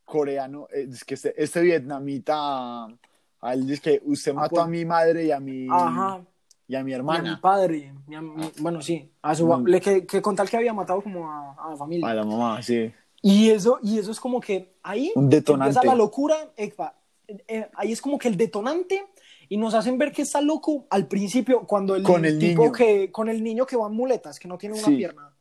coreano, 0.06 0.68
eh, 0.74 0.88
es 0.92 1.04
que 1.06 1.13
este, 1.13 1.34
este 1.42 1.62
vietnamita, 1.62 2.86
a 2.86 3.54
él 3.54 3.66
dice 3.66 3.82
que 3.82 4.01
usted 4.06 4.34
mató 4.34 4.56
pues. 4.56 4.66
a 4.66 4.68
mi 4.68 4.84
madre 4.86 5.25
y 5.25 5.32
a 5.32 5.39
mi, 5.39 5.68
Ajá. 5.72 6.22
y 6.68 6.75
a 6.75 6.84
mi 6.84 6.92
Y 6.92 6.94
a 6.96 6.98
mi 6.98 7.00
hermana, 7.00 7.39
padre. 7.42 7.94
mi- 8.08 8.18
bueno, 8.60 8.82
sí. 8.82 9.10
A 9.22 9.34
su, 9.36 9.48
Mm. 9.48 9.66
le, 9.68 9.80
que, 9.82 10.06
que 10.06 10.22
con 10.22 10.36
tal 10.36 10.50
que 10.50 10.58
había 10.58 10.74
matado 10.74 11.01
como 11.01 11.30
a, 11.32 11.54
a 11.54 11.70
la 11.72 11.78
familia. 11.78 12.08
a 12.10 12.13
la 12.13 12.24
mamá, 12.25 12.62
sí. 12.62 12.92
Y 13.22 13.50
eso, 13.50 13.80
y 13.84 14.00
eso 14.00 14.12
es 14.12 14.20
como 14.20 14.40
que 14.40 14.76
ahí 14.84 15.12
Un 15.16 15.30
detonante. 15.30 15.70
empieza 15.78 15.86
la 15.88 15.96
locura. 15.96 16.36
epa, 16.56 16.96
eh, 17.28 17.70
ahí 17.76 17.92
es 17.92 18.02
como 18.02 18.18
que 18.18 18.28
el 18.28 18.38
detonante 18.38 19.06
y 19.50 19.58
nos 19.58 19.74
hacen 19.74 19.98
ver 19.98 20.12
que 20.12 20.22
está 20.22 20.42
loco 20.42 20.88
al 20.90 21.08
principio 21.08 21.66
cuando 21.68 21.96
el, 21.96 22.04
Con 22.04 22.24
el 22.26 22.40
tipo 22.40 22.62
niño. 22.64 22.72
que 22.74 23.12
con 23.12 23.30
el 23.30 23.44
niño 23.44 23.66
que 23.66 23.76
va 23.76 23.88
en 23.88 23.94
muletas, 23.94 24.40
que 24.40 24.48
no 24.48 24.58
tiene 24.58 24.76
una 24.76 24.86
Sí. 24.88 24.96
pierna. 24.96 25.34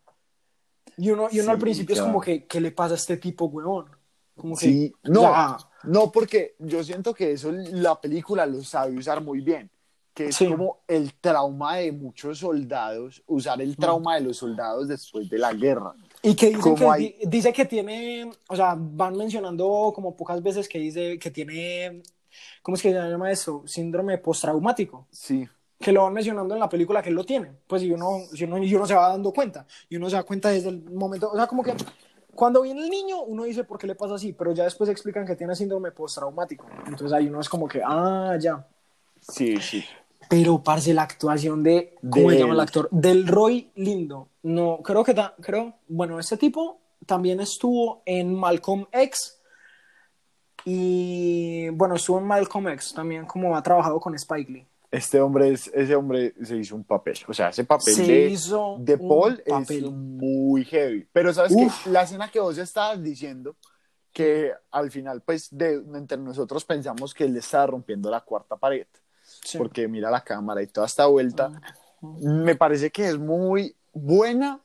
Y 0.96 1.10
uno, 1.10 1.28
y 1.30 1.38
uno 1.40 1.50
al 1.52 1.56
Sí, 1.58 1.60
principio 1.62 1.92
es 1.94 2.00
claro. 2.00 2.12
como 2.12 2.20
que, 2.24 2.46
¿qué 2.46 2.60
le 2.60 2.72
pasa 2.72 2.94
a 2.94 2.96
este 2.96 3.16
tipo, 3.18 3.44
weón? 3.46 3.86
Como 4.36 4.56
que, 4.56 4.66
Sí, 4.66 4.92
no, 5.04 5.22
ya. 5.22 5.56
no, 5.84 6.10
porque 6.10 6.56
yo 6.58 6.82
siento 6.82 7.14
que 7.14 7.32
eso 7.32 7.52
la 7.52 8.00
película 8.00 8.46
lo 8.46 8.62
sabe 8.64 8.96
usar 8.96 9.22
muy 9.22 9.40
bien, 9.40 9.70
que 10.14 10.28
es 10.28 10.36
Sí. 10.36 10.46
como 10.48 10.80
el 10.88 11.14
trauma 11.14 11.76
de 11.76 11.92
muchos 11.92 12.38
soldados, 12.38 13.22
usar 13.26 13.60
el 13.62 13.76
trauma 13.76 14.16
de 14.16 14.22
los 14.22 14.36
soldados 14.38 14.88
después 14.88 15.28
de 15.28 15.38
la 15.38 15.52
guerra. 15.52 15.92
Y 16.22 16.34
que 16.34 16.50
dicen 16.50 16.74
que, 16.74 16.84
hay- 16.84 17.14
di- 17.20 17.26
dice 17.26 17.52
que 17.52 17.64
tiene, 17.64 18.30
o 18.48 18.56
sea, 18.56 18.74
van 18.76 19.16
mencionando 19.16 19.92
como 19.94 20.16
pocas 20.16 20.42
veces 20.42 20.68
que 20.68 20.78
dice 20.78 21.18
que 21.18 21.30
tiene, 21.30 22.02
¿cómo 22.62 22.76
es 22.76 22.82
que 22.82 22.90
se 22.92 22.94
llama 22.96 23.30
eso? 23.30 23.62
Síndrome 23.66 24.18
postraumático. 24.18 25.06
Sí, 25.12 25.48
que 25.80 25.92
lo 25.92 26.02
van 26.02 26.12
mencionando 26.12 26.54
en 26.54 26.60
la 26.60 26.68
película 26.68 27.00
que 27.02 27.10
él 27.10 27.14
lo 27.14 27.24
tiene. 27.24 27.52
Pues 27.68 27.82
y 27.84 27.92
uno, 27.92 28.18
y 28.32 28.44
uno, 28.44 28.58
y 28.58 28.74
uno 28.74 28.84
se 28.86 28.94
va 28.94 29.10
dando 29.10 29.32
cuenta. 29.32 29.64
Y 29.88 29.96
uno 29.96 30.10
se 30.10 30.16
da 30.16 30.24
cuenta 30.24 30.48
desde 30.50 30.70
el 30.70 30.82
momento. 30.90 31.30
O 31.30 31.36
sea, 31.36 31.46
como 31.46 31.62
que 31.62 31.72
cuando 32.34 32.62
viene 32.62 32.82
el 32.82 32.90
niño, 32.90 33.22
uno 33.22 33.44
dice 33.44 33.62
por 33.64 33.78
qué 33.78 33.86
le 33.86 33.94
pasa 33.94 34.14
así, 34.16 34.32
pero 34.32 34.52
ya 34.52 34.64
después 34.64 34.90
explican 34.90 35.24
que 35.24 35.36
tiene 35.36 35.54
síndrome 35.54 35.92
postraumático. 35.92 36.66
Entonces 36.86 37.12
ahí 37.12 37.28
uno 37.28 37.40
es 37.40 37.48
como 37.48 37.68
que, 37.68 37.80
ah, 37.84 38.36
ya. 38.40 38.66
sí, 39.20 39.56
sí. 39.60 39.84
Pero, 40.28 40.62
parce, 40.62 40.92
la 40.94 41.02
actuación 41.02 41.62
de. 41.62 41.94
¿Cómo 42.10 42.30
se 42.30 42.38
llama 42.38 42.54
el 42.54 42.60
actor? 42.60 42.88
Del 42.90 43.26
Roy 43.26 43.70
Lindo. 43.76 44.28
No, 44.42 44.80
creo 44.82 45.02
que. 45.04 45.14
ta- 45.14 45.34
creo. 45.40 45.74
Bueno, 45.88 46.18
este 46.20 46.36
tipo 46.36 46.80
también 47.06 47.40
estuvo 47.40 48.02
en 48.04 48.34
Malcolm 48.34 48.86
X. 48.92 49.40
Y. 50.64 51.68
Bueno, 51.70 51.94
estuvo 51.94 52.18
en 52.18 52.24
Malcolm 52.26 52.68
X 52.68 52.92
también, 52.94 53.24
como 53.26 53.56
ha 53.56 53.62
trabajado 53.62 54.00
con 54.00 54.14
Spike 54.14 54.52
Lee. 54.52 54.66
Este 54.90 55.20
hombre, 55.20 55.52
es, 55.52 55.68
ese 55.74 55.94
hombre 55.94 56.34
se 56.42 56.56
hizo 56.56 56.74
un 56.74 56.82
papel, 56.82 57.18
o 57.28 57.34
sea, 57.34 57.50
ese 57.50 57.64
papel 57.64 57.92
Se 57.94 58.06
de, 58.06 58.30
hizo 58.30 58.76
de 58.80 58.96
Paul 58.96 59.42
papel. 59.46 59.84
es 59.84 59.90
muy 59.92 60.64
heavy. 60.64 61.06
Pero 61.12 61.32
sabes 61.34 61.52
Uf. 61.54 61.84
que 61.84 61.90
la 61.90 62.02
escena 62.02 62.30
que 62.30 62.40
vos 62.40 62.56
estabas 62.56 63.02
diciendo, 63.02 63.54
que 64.12 64.50
al 64.70 64.90
final, 64.90 65.20
pues, 65.20 65.48
de, 65.50 65.74
entre 65.94 66.16
nosotros 66.16 66.64
pensamos 66.64 67.12
que 67.12 67.24
él 67.24 67.36
estaba 67.36 67.66
rompiendo 67.66 68.10
la 68.10 68.22
cuarta 68.22 68.56
pared. 68.56 68.86
Sí. 69.44 69.58
porque 69.58 69.88
mira 69.88 70.10
la 70.10 70.22
cámara 70.22 70.62
y 70.62 70.66
toda 70.66 70.86
esta 70.86 71.06
vuelta, 71.06 71.50
me 72.00 72.54
parece 72.54 72.90
que 72.90 73.08
es 73.08 73.18
muy 73.18 73.74
buena, 73.92 74.60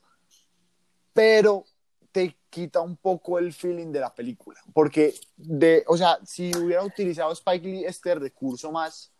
pero 1.12 1.64
te 2.12 2.36
quita 2.50 2.80
un 2.80 2.96
poco 2.96 3.38
el 3.38 3.52
feeling 3.52 3.90
de 3.92 4.00
la 4.00 4.14
película, 4.14 4.60
porque 4.72 5.14
de, 5.36 5.84
o 5.88 5.96
sea, 5.96 6.18
si 6.24 6.52
hubiera 6.56 6.84
utilizado 6.84 7.32
Spike 7.32 7.66
Lee 7.66 7.84
este 7.84 8.14
recurso 8.14 8.70
más, 8.70 9.10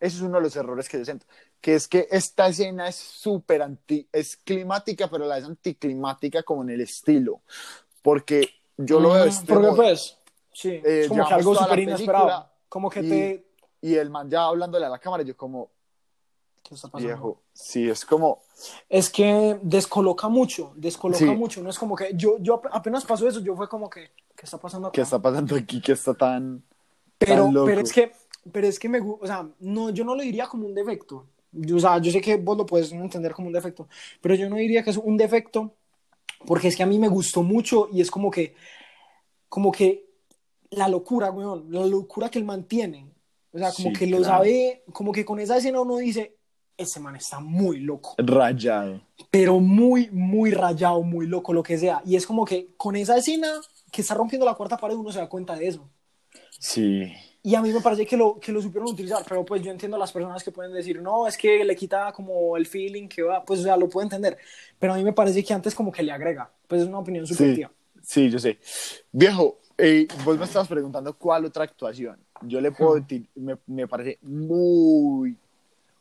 ese 0.00 0.16
es 0.16 0.22
uno 0.22 0.36
de 0.36 0.42
los 0.42 0.56
errores 0.56 0.88
que 0.88 0.98
yo 0.98 1.04
siento, 1.04 1.26
que 1.60 1.74
es 1.76 1.88
que 1.88 2.06
esta 2.10 2.48
escena 2.48 2.88
es 2.88 2.96
súper 2.96 3.62
anti, 3.62 4.06
es 4.12 4.36
climática, 4.36 5.08
pero 5.08 5.24
la 5.26 5.38
es 5.38 5.44
anticlimática 5.44 6.42
como 6.42 6.62
en 6.62 6.70
el 6.70 6.80
estilo, 6.82 7.40
porque 8.02 8.50
yo 8.76 9.00
lo 9.00 9.12
veo 9.14 9.24
este 9.24 9.46
Porque 9.46 9.66
modo. 9.68 9.76
pues, 9.76 10.18
sí, 10.52 10.80
Eh, 10.84 11.06
como 11.08 11.26
que 11.26 11.34
algo 11.34 11.54
súper 11.54 11.78
inesperado. 11.78 12.50
Como 12.68 12.90
que 12.90 13.00
y- 13.00 13.08
te... 13.08 13.44
y 13.84 13.96
el 13.96 14.08
man 14.08 14.30
ya 14.30 14.46
hablándole 14.46 14.86
a 14.86 14.88
la 14.88 14.98
cámara, 14.98 15.22
yo 15.24 15.36
como, 15.36 15.68
¿Qué 16.62 16.74
está 16.74 16.88
pasando? 16.88 17.06
viejo, 17.06 17.42
sí, 17.52 17.86
es 17.90 18.02
como, 18.06 18.40
Es 18.88 19.10
que 19.10 19.58
descoloca 19.60 20.28
mucho, 20.28 20.72
descoloca 20.76 21.18
Sí. 21.26 21.36
mucho. 21.36 21.62
No 21.62 21.68
es 21.68 21.78
como 21.78 21.94
que 21.94 22.12
yo, 22.14 22.38
yo 22.40 22.54
ap- 22.54 22.68
apenas 22.72 23.04
pasó 23.04 23.28
eso, 23.28 23.40
yo 23.40 23.54
fue 23.54 23.68
como 23.68 23.90
que, 23.90 24.10
¿qué 24.34 24.44
está 24.44 24.56
pasando 24.56 24.88
acá? 24.88 24.94
¿qué 24.94 25.02
está 25.02 25.20
pasando 25.20 25.54
aquí? 25.54 25.82
¿Qué 25.82 25.92
está 25.92 26.14
tan, 26.14 26.62
pero, 27.18 27.44
tan 27.44 27.52
loco? 27.54 27.66
pero 27.66 27.82
es 27.82 27.92
que, 27.92 28.12
pero 28.50 28.66
es 28.66 28.78
que 28.78 28.88
me 28.88 29.02
gu- 29.02 29.18
o 29.20 29.26
sea, 29.26 29.46
no, 29.60 29.90
yo 29.90 30.02
no 30.02 30.14
lo 30.14 30.22
diría 30.22 30.46
como 30.46 30.66
un 30.66 30.74
defecto. 30.74 31.26
Yo, 31.52 31.76
o 31.76 31.80
sea, 31.80 31.98
yo 31.98 32.10
sé 32.10 32.22
que 32.22 32.38
vos 32.38 32.56
lo 32.56 32.64
puedes 32.64 32.90
entender 32.90 33.32
como 33.34 33.48
un 33.48 33.52
defecto, 33.52 33.86
pero 34.22 34.34
yo 34.34 34.48
no 34.48 34.56
diría 34.56 34.82
que 34.82 34.90
es 34.90 34.96
un 34.96 35.18
defecto 35.18 35.74
porque 36.46 36.68
es 36.68 36.76
que 36.76 36.82
a 36.82 36.86
mí 36.86 36.98
me 36.98 37.08
gustó 37.08 37.42
mucho 37.42 37.88
y 37.92 38.00
es 38.00 38.10
como 38.10 38.30
que, 38.30 38.54
como 39.50 39.70
que 39.70 40.06
la 40.70 40.88
locura, 40.88 41.30
weón, 41.30 41.66
la 41.70 41.84
locura 41.84 42.30
que 42.30 42.38
él 42.38 42.44
mantiene. 42.46 43.12
O 43.54 43.58
sea, 43.58 43.72
como 43.74 43.92
Sí, 43.92 43.92
que 43.92 44.08
lo 44.08 44.20
claro. 44.20 44.24
sabe, 44.24 44.84
como 44.92 45.12
que 45.12 45.24
con 45.26 45.40
esa 45.40 45.58
escena 45.58 45.80
uno 45.82 45.98
dice, 45.98 46.38
ese 46.76 47.00
man 47.00 47.16
está 47.16 47.40
muy 47.40 47.80
loco, 47.80 48.18
rayado? 48.18 49.00
pero 49.30 49.60
muy, 49.60 50.10
muy 50.12 50.52
rayado, 50.52 51.02
muy 51.02 51.26
loco, 51.26 51.52
lo 51.54 51.62
que 51.62 51.78
sea. 51.78 52.02
Y 52.06 52.16
es 52.16 52.26
como 52.26 52.44
que 52.44 52.74
con 52.76 52.96
esa 52.96 53.16
escena 53.18 53.48
que 53.92 54.02
está 54.02 54.14
rompiendo 54.14 54.46
la 54.46 54.54
cuarta 54.54 54.76
pared 54.78 54.96
uno 54.96 55.12
se 55.12 55.20
da 55.20 55.28
cuenta 55.28 55.56
de 55.56 55.68
eso. 55.68 55.90
Sí, 56.58 57.12
Y 57.42 57.54
a 57.54 57.60
mí 57.62 57.72
me 57.72 57.80
parece 57.82 58.06
que 58.06 58.16
lo, 58.16 58.40
que 58.40 58.52
lo 58.52 58.62
supieron 58.62 58.88
utilizar, 58.88 59.22
pero 59.28 59.44
pues 59.44 59.62
yo 59.62 59.70
entiendo 59.70 59.96
a 59.96 60.00
las 60.00 60.12
personas 60.12 60.42
que 60.42 60.50
pueden 60.50 60.72
decir, 60.72 61.00
no, 61.02 61.26
es 61.26 61.36
que 61.36 61.62
le 61.64 61.76
quita 61.76 62.10
como 62.12 62.56
el 62.56 62.66
feeling 62.66 63.06
que 63.08 63.22
va, 63.22 63.44
pues 63.44 63.60
o 63.60 63.62
sea, 63.64 63.76
lo 63.76 63.88
puedo 63.90 64.04
entender, 64.04 64.38
pero 64.78 64.94
a 64.94 64.96
mí 64.96 65.04
me 65.04 65.12
parece 65.12 65.44
que 65.44 65.52
antes 65.52 65.74
como 65.74 65.92
que 65.92 66.02
le 66.02 66.12
agrega, 66.12 66.50
pues 66.66 66.80
es 66.82 66.88
una 66.88 66.98
opinión 67.00 67.26
sí, 67.26 67.34
subjetiva. 67.34 67.70
sí, 68.02 68.30
yo 68.30 68.38
sé. 68.38 68.58
Viejo, 69.12 69.60
eh, 69.78 70.08
vos 70.24 70.38
me 70.38 70.44
estabas 70.46 70.68
preguntando 70.68 71.16
cuál 71.18 71.44
otra 71.44 71.64
actuación. 71.64 72.23
Yo 72.42 72.60
le 72.60 72.72
puedo 72.72 72.94
decir, 72.96 73.26
me, 73.34 73.56
me 73.66 73.86
parece 73.88 74.18
muy... 74.22 75.36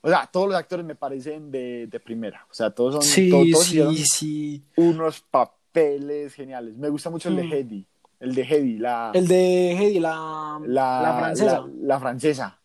O 0.01 0.09
sea, 0.09 0.27
todos 0.31 0.47
los 0.49 0.55
actores 0.57 0.85
me 0.85 0.95
parecen 0.95 1.49
de, 1.51 1.87
de 1.87 1.99
primera. 1.99 2.45
O 2.49 2.53
sea, 2.53 2.69
todos 2.71 2.95
son... 2.95 3.03
Sí, 3.03 3.29
todos, 3.29 3.47
todos 3.51 3.65
sí, 3.65 4.03
sí. 4.05 4.63
unos 4.75 5.21
papeles 5.21 6.33
geniales. 6.33 6.75
Me 6.75 6.89
gusta 6.89 7.09
mucho 7.09 7.29
el 7.29 7.37
de 7.37 7.43
Mm. 7.43 7.53
Hedy. 7.53 7.85
El 8.19 8.35
de 8.35 8.41
Hedy, 8.43 8.77
la, 8.77 9.11
El 9.13 9.27
de 9.27 9.71
Hedy, 9.71 9.99
la, 9.99 10.59
la, 10.65 11.01
la 11.01 11.17
francesa. 11.19 11.59
la- 11.59 11.69
la 11.81 11.99
francesa. 11.99 12.59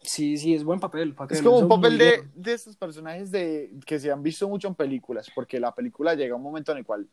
Sí, 0.00 0.36
sí, 0.38 0.54
es 0.54 0.64
buen 0.64 0.80
papel. 0.80 1.14
Es 1.30 1.42
como 1.42 1.58
un 1.58 1.68
papel 1.68 1.98
de, 1.98 2.24
de 2.34 2.52
estos 2.52 2.76
personajes 2.76 3.30
de, 3.30 3.70
que 3.84 3.98
se 3.98 4.10
han 4.10 4.22
visto 4.22 4.48
mucho 4.48 4.68
en 4.68 4.74
películas, 4.74 5.30
porque 5.34 5.58
la 5.60 5.74
película 5.74 6.14
llega 6.14 6.34
a 6.34 6.36
un 6.36 6.42
momento 6.42 6.72
en 6.72 6.78
el 6.78 6.84
cual 6.86 7.06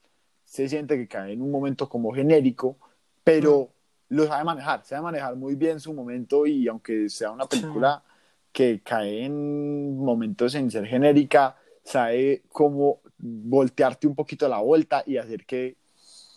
se 0.46 0.70
siente 0.70 0.96
que 0.96 1.08
cae 1.08 1.34
en 1.34 1.42
un 1.42 1.52
momento 1.52 1.90
como 1.90 2.14
genérico, 2.14 2.78
pero 3.24 3.70
lo 4.10 4.28
sabe 4.28 4.44
manejar, 4.44 4.84
sabe 4.86 5.02
manejar 5.02 5.36
muy 5.36 5.56
bien 5.56 5.80
su 5.80 5.94
momento 5.94 6.46
y 6.46 6.68
aunque 6.68 7.10
sea 7.10 7.32
una 7.32 7.46
película 7.46 8.04
que 8.52 8.82
cae 8.82 9.26
en 9.26 9.98
momentos 9.98 10.56
en 10.56 10.72
ser 10.72 10.86
genérica, 10.86 11.56
sabe 11.84 12.44
cómo 12.50 13.02
voltearte 13.18 14.08
un 14.08 14.16
poquito 14.16 14.48
la 14.48 14.60
vuelta 14.60 15.04
y 15.06 15.18
hacer 15.18 15.46
que 15.46 15.76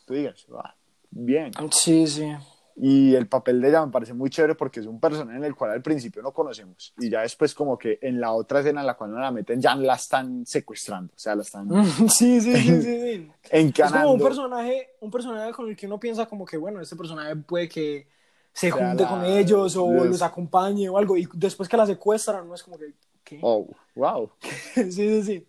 tú 0.06 0.14
digas, 0.14 0.46
"Ah, 0.56 0.74
bien. 1.10 1.52
Sí, 1.70 2.06
sí. 2.06 2.32
Y 2.80 3.14
el 3.16 3.26
papel 3.26 3.60
de 3.60 3.70
ella 3.70 3.84
me 3.84 3.90
parece 3.90 4.14
muy 4.14 4.30
chévere 4.30 4.54
porque 4.54 4.78
es 4.78 4.86
un 4.86 5.00
personaje 5.00 5.36
en 5.36 5.44
el 5.44 5.56
cual 5.56 5.72
al 5.72 5.82
principio 5.82 6.22
no 6.22 6.32
conocemos. 6.32 6.94
Y 6.98 7.10
ya 7.10 7.22
después 7.22 7.52
como 7.52 7.76
que 7.76 7.98
en 8.00 8.20
la 8.20 8.32
otra 8.32 8.60
escena 8.60 8.82
en 8.82 8.86
la 8.86 8.94
cual 8.96 9.10
no 9.10 9.18
la 9.18 9.32
meten 9.32 9.60
ya 9.60 9.74
la 9.74 9.94
están 9.94 10.46
secuestrando. 10.46 11.12
O 11.14 11.18
sea, 11.18 11.34
la 11.34 11.42
están 11.42 11.68
Sí, 12.08 12.40
sí, 12.40 12.54
sí, 12.54 12.82
sí, 12.82 13.00
sí. 13.00 13.32
Es 13.50 13.64
encanando. 13.64 13.98
como 14.02 14.14
un 14.14 14.20
personaje, 14.20 14.90
un 15.00 15.10
personaje 15.10 15.52
con 15.52 15.68
el 15.68 15.76
que 15.76 15.86
uno 15.86 15.98
piensa 16.00 16.26
como 16.26 16.44
que, 16.44 16.56
bueno, 16.56 16.80
este 16.80 16.96
personaje 16.96 17.34
puede 17.36 17.68
que 17.68 18.08
se 18.52 18.70
Sea 18.70 18.72
junte 18.88 19.02
la- 19.04 19.08
con 19.08 19.24
ellos 19.24 19.76
o 19.76 19.92
los- 19.92 20.06
los 20.08 20.22
acompañe 20.22 20.88
o 20.88 20.98
algo, 20.98 21.16
y 21.16 21.28
después 21.34 21.68
que 21.68 21.76
la 21.76 21.86
secuestran, 21.86 22.46
no 22.48 22.54
es 22.54 22.62
como 22.62 22.78
que, 22.78 22.94
¿qué? 23.24 23.38
Oh, 23.42 23.66
wow. 23.94 24.30
sí, 24.74 24.92
sí, 24.92 25.22
sí. 25.22 25.46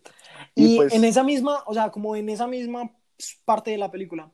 Y 0.54 0.74
Y, 0.74 0.76
pues- 0.76 0.92
en 0.94 1.04
esa 1.04 1.22
misma, 1.22 1.62
o 1.66 1.74
sea, 1.74 1.90
como 1.90 2.14
en 2.16 2.28
esa 2.28 2.46
misma 2.46 2.90
parte 3.44 3.70
de 3.72 3.78
la 3.78 3.90
película, 3.90 4.30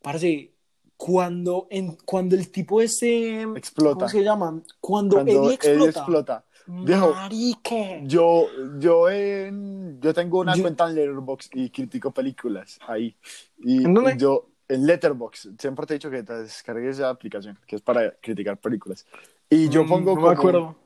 parece 0.00 0.52
cuando, 0.96 1.66
en, 1.70 1.96
cuando 2.04 2.36
el 2.36 2.50
tipo 2.50 2.80
este, 2.80 3.42
Explota. 3.42 3.94
¿cómo 3.94 4.08
se 4.08 4.22
llama? 4.22 4.62
Cuando, 4.80 5.16
Cuando 5.16 5.32
Eddie 5.32 5.54
explota. 5.54 5.78
Eddie 5.80 5.88
explota. 5.90 6.44
Marique. 6.66 8.02
Yo, 8.04 8.46
yo, 8.78 9.08
en, 9.10 10.00
yo 10.00 10.14
tengo 10.14 10.40
una 10.40 10.54
Yo- 10.54 10.62
cuenta 10.62 10.88
en 10.88 10.94
Letterboxd 10.94 11.50
y 11.54 11.70
critico 11.70 12.10
películas 12.12 12.78
ahí. 12.86 13.16
Y 13.58 13.84
¿En 13.84 13.94
dónde? 13.94 14.16
yo, 14.16 14.48
en 14.68 14.86
Letterboxd, 14.86 15.60
siempre 15.60 15.86
te 15.86 15.94
he 15.94 15.96
dicho 15.98 16.10
que 16.10 16.22
te 16.22 16.34
descargues 16.34 16.96
esa 16.96 17.10
aplicación, 17.10 17.58
que 17.66 17.76
es 17.76 17.82
para 17.82 18.12
criticar 18.20 18.58
películas. 18.58 19.04
Y 19.50 19.68
yo 19.68 19.84
Mm, 19.84 19.88
pongo 19.88 20.14
no 20.14 20.20
como 20.20 20.26
me 20.28 20.32
acuerdo. 20.34 20.76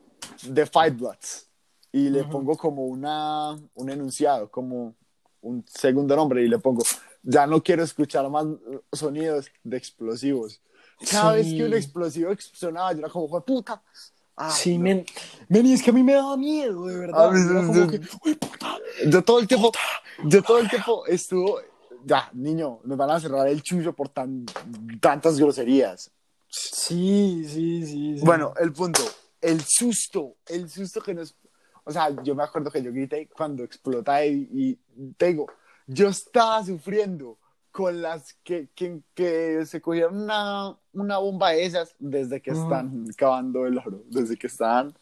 The 0.53 0.65
Five 0.65 0.91
Bloods 0.91 1.49
y 1.91 2.09
le 2.09 2.25
pongo 2.25 2.55
como 2.57 2.85
una, 2.85 3.51
un 3.75 3.89
enunciado, 3.89 4.49
como 4.51 4.95
un 5.41 5.63
segundo 5.67 6.15
nombre 6.15 6.43
y 6.43 6.47
le 6.49 6.59
pongo, 6.59 6.83
ya 7.23 7.47
no 7.47 7.63
quiero 7.63 7.83
escuchar 7.83 8.29
más 8.29 8.45
sonidos 8.91 9.49
de 9.63 9.77
explosivos. 9.77 10.61
Cada 11.09 11.31
Sí. 11.31 11.37
vez 11.37 11.53
que 11.53 11.63
un 11.65 11.73
explosivo 11.73 12.31
sonaba, 12.37 12.91
yo 12.93 12.99
era 12.99 13.09
como, 13.09 13.27
"Jue 13.27 13.41
puta. 13.45 13.81
Ah, 14.37 14.51
Sí, 14.51 14.77
no. 14.77 14.83
men, 14.83 15.05
men, 15.49 15.65
y 15.65 15.73
es 15.73 15.81
que 15.81 15.89
a 15.89 15.93
mí 15.93 16.03
me 16.03 16.13
daba 16.13 16.37
miedo, 16.37 16.85
de 16.85 16.95
verdad. 16.95 17.31
Mí 17.31 17.39
sí, 17.41 17.47
como 17.47 17.73
sí. 17.73 17.99
que, 17.99 18.07
"Uy, 18.23 18.35
puta". 18.35 18.77
Yo 19.07 19.23
todo 19.23 19.39
el 19.39 19.47
tiempo, 19.47 19.71
yo 20.25 20.43
todo 20.43 20.59
el 20.59 20.69
tiempo 20.69 21.05
estuvo, 21.07 21.59
ya, 22.05 22.29
niño, 22.33 22.79
nos 22.83 22.97
van 22.97 23.09
a 23.09 23.19
cerrar 23.19 23.47
el 23.47 23.61
chucho 23.63 23.93
por 23.93 24.09
tan, 24.09 24.45
tantas 25.01 25.39
groserías. 25.39 26.11
Sí, 26.47 27.43
sí, 27.47 27.85
sí. 27.85 28.17
sí. 28.19 28.25
Bueno, 28.25 28.53
el 28.59 28.71
punto, 28.73 29.01
el 29.41 29.61
susto, 29.65 30.35
el 30.45 30.69
susto 30.69 31.01
que 31.01 31.13
nos... 31.13 31.35
O 31.83 31.91
sea, 31.91 32.09
yo 32.23 32.35
me 32.35 32.43
acuerdo 32.43 32.69
que 32.69 32.81
yo 32.83 32.91
grité 32.91 33.27
cuando 33.35 33.63
explota 33.63 34.25
y, 34.25 34.47
y 34.51 34.79
te 35.17 35.27
digo, 35.27 35.47
yo 35.87 36.09
estaba 36.09 36.63
sufriendo 36.63 37.37
con 37.71 38.01
las 38.01 38.33
que, 38.43 38.69
que, 38.75 39.01
que 39.13 39.65
se 39.65 39.79
cogieron 39.81 40.21
una, 40.23 40.77
una 41.01 41.17
bomba 41.17 41.51
de 41.51 41.65
esas 41.65 41.95
desde 41.99 42.41
que 42.41 42.51
Mm. 42.51 42.63
están 42.63 43.07
cavando 43.17 43.65
el 43.65 43.77
oro, 43.77 44.03
desde 44.09 44.35
que 44.37 44.47
están... 44.47 44.93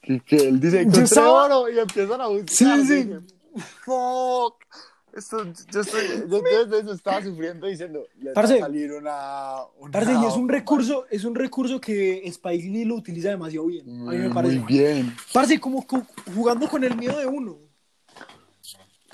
Que, 0.00 0.20
que 0.20 0.36
él 0.36 0.60
dice, 0.60 0.80
encontré 0.80 1.04
estaba- 1.04 1.44
oro 1.46 1.70
y 1.70 1.78
empiezan 1.78 2.20
a 2.20 2.26
buscar. 2.26 2.48
Sí, 2.48 2.86
sí. 2.86 2.94
dije, 3.04 3.20
Fuck. 3.84 4.56
Esto, 5.16 5.44
yo, 5.70 5.80
estoy, 5.80 6.00
yo 6.28 6.42
desde 6.42 6.80
eso 6.80 6.92
estaba 6.92 7.22
sufriendo 7.22 7.68
diciendo, 7.68 8.04
le 8.18 8.24
va 8.26 8.30
a 8.32 8.34
Parce. 8.34 8.58
salir 8.58 8.90
una... 8.92 9.58
una 9.78 9.92
Parce, 9.92 10.12
y 10.12 10.24
es 10.26 10.34
un 10.34 10.48
recurso, 10.48 11.06
es 11.08 11.24
un 11.24 11.36
recurso 11.36 11.80
que 11.80 12.26
Spike 12.26 12.68
Lee 12.68 12.84
lo 12.84 12.96
utiliza 12.96 13.28
demasiado 13.28 13.66
bien. 13.66 13.88
A 13.88 14.10
mí 14.10 14.16
me 14.18 14.24
Muy 14.24 14.34
parece. 14.34 14.58
bien. 14.66 15.14
Parce, 15.32 15.60
como 15.60 15.86
jugando 16.34 16.68
con 16.68 16.82
el 16.82 16.96
miedo 16.96 17.16
de 17.18 17.26
uno. 17.26 17.58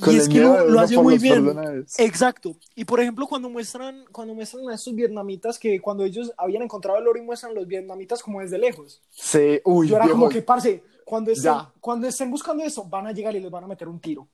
Con 0.00 0.14
y 0.14 0.18
es 0.18 0.28
que 0.28 0.40
lo, 0.40 0.66
lo 0.68 0.80
hace 0.80 0.96
muy 0.96 1.18
bien. 1.18 1.84
Exacto. 1.98 2.56
Y 2.74 2.84
por 2.84 3.00
ejemplo, 3.00 3.26
cuando 3.26 3.48
muestran, 3.50 4.04
cuando 4.10 4.34
muestran 4.34 4.68
a 4.68 4.74
estos 4.74 4.94
vietnamitas 4.94 5.58
que 5.58 5.80
cuando 5.80 6.04
ellos 6.04 6.32
habían 6.36 6.62
encontrado 6.62 6.98
el 6.98 7.06
oro 7.06 7.18
y 7.18 7.22
muestran 7.22 7.52
a 7.52 7.54
los 7.54 7.66
vietnamitas 7.66 8.22
como 8.22 8.40
desde 8.40 8.58
lejos. 8.58 9.00
Sí, 9.10 9.60
uy, 9.64 9.88
Yo 9.88 9.96
era 9.96 10.06
viejo, 10.06 10.18
como 10.18 10.30
que, 10.30 10.42
parce, 10.42 10.82
cuando 11.04 11.30
estén, 11.30 11.52
Ya. 11.52 11.72
cuando 11.80 12.06
estén 12.08 12.30
buscando 12.30 12.62
eso, 12.64 12.84
van 12.84 13.06
a 13.06 13.12
llegar 13.12 13.34
y 13.36 13.40
les 13.40 13.50
van 13.50 13.64
a 13.64 13.66
meter 13.66 13.88
un 13.88 14.00
tiro. 14.00 14.26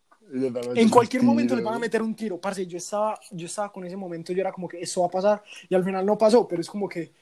En 0.75 0.89
cualquier 0.89 1.21
tiro. 1.21 1.31
momento 1.33 1.55
les 1.55 1.65
van 1.65 1.75
a 1.75 1.79
meter 1.79 2.03
un 2.03 2.15
tiro. 2.15 2.39
Parce, 2.39 2.67
yo 2.67 2.79
estaba, 2.79 3.19
yo 3.31 3.47
estaba 3.47 3.73
con 3.73 3.85
ese 3.85 3.97
momento, 3.97 4.33
yo 4.33 4.41
era 4.41 4.53
como 4.53 4.69
que 4.69 4.81
eso 4.81 5.01
va 5.01 5.07
a 5.07 5.11
pasar. 5.11 5.43
Y 5.69 5.75
al 5.75 5.85
final 5.85 6.05
no 6.05 6.19
pasó, 6.19 6.47
pero 6.49 6.61
es 6.61 6.69
como 6.69 6.89
que, 6.89 7.13